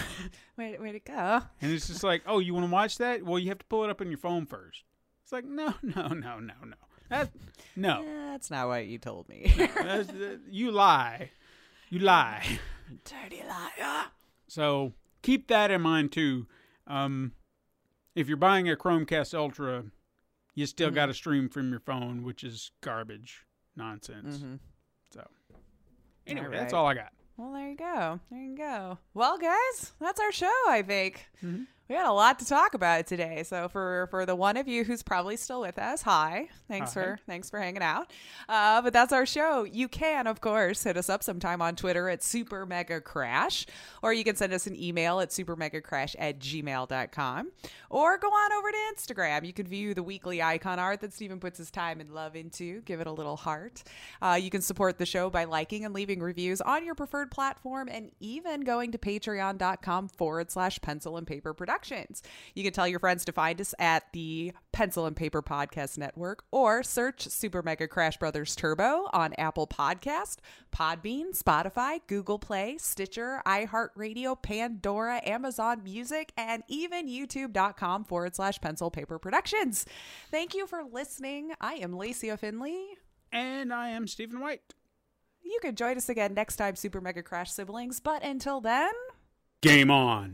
[0.58, 1.42] Way, way to go.
[1.62, 3.24] And it's just like, "Oh, you want to watch that?
[3.24, 4.84] Well, you have to pull it up on your phone first.
[5.24, 6.76] It's like, "No, no, no, no, no.
[7.10, 7.32] That
[7.76, 8.04] no.
[8.32, 9.52] That's not what you told me.
[9.58, 11.32] That's, uh, you lie.
[11.90, 12.60] You lie."
[13.06, 14.06] Dirty liar.
[14.48, 14.94] So
[15.24, 16.46] keep that in mind too.
[16.86, 17.32] Um,
[18.16, 19.86] if you're buying a Chromecast Ultra,
[20.56, 20.96] you still Mm-hmm.
[20.96, 23.46] got to stream from your phone, which is garbage,
[23.76, 24.38] nonsense.
[24.38, 24.56] Mm-hmm.
[25.14, 25.28] So
[26.28, 27.14] anyway, All that's all I got.
[27.40, 28.20] Well, there you go.
[28.30, 28.98] There you go.
[29.14, 31.26] Well, guys, that's our show, I think.
[31.42, 31.64] Mm-hmm.
[31.90, 33.42] We had a lot to talk about today.
[33.42, 36.48] So for for the one of you who's probably still with us, hi.
[36.68, 37.02] Thanks Hi.
[37.02, 38.12] for thanks for hanging out.
[38.48, 39.64] Uh, but that's our show.
[39.64, 43.66] You can, of course, hit us up sometime on Twitter at Super Mega Crash,
[44.04, 47.52] or you can send us an email at supermegacrash at gmail.com,
[47.90, 49.44] or go on over to Instagram.
[49.44, 52.82] You can view the weekly icon art that Stephen puts his time and love into.
[52.82, 53.82] Give it a little heart.
[54.22, 57.90] Uh, you can support the show by liking and leaving reviews on your preferred platform,
[57.92, 61.56] and even going to patreon.com forward slash pencil and paper
[62.54, 66.44] You can tell your friends to find us at the Pencil and Paper Podcast Network
[66.52, 70.38] or search Super Mega Crash Brothers Turbo on Apple Podcast,
[70.76, 78.92] Podbean, Spotify, Google Play, Stitcher, iHeartRadio, Pandora, Amazon Music, and even youtube.com forward slash pencil
[78.92, 79.86] paper productions.
[80.32, 81.52] Thank you for listening.
[81.62, 82.86] I am Lacey Finley.
[83.32, 84.74] And I am Stephen White.
[85.44, 88.00] You can join us again next time, Super Mega Crash siblings.
[88.00, 88.92] But until then,
[89.62, 90.34] Game on.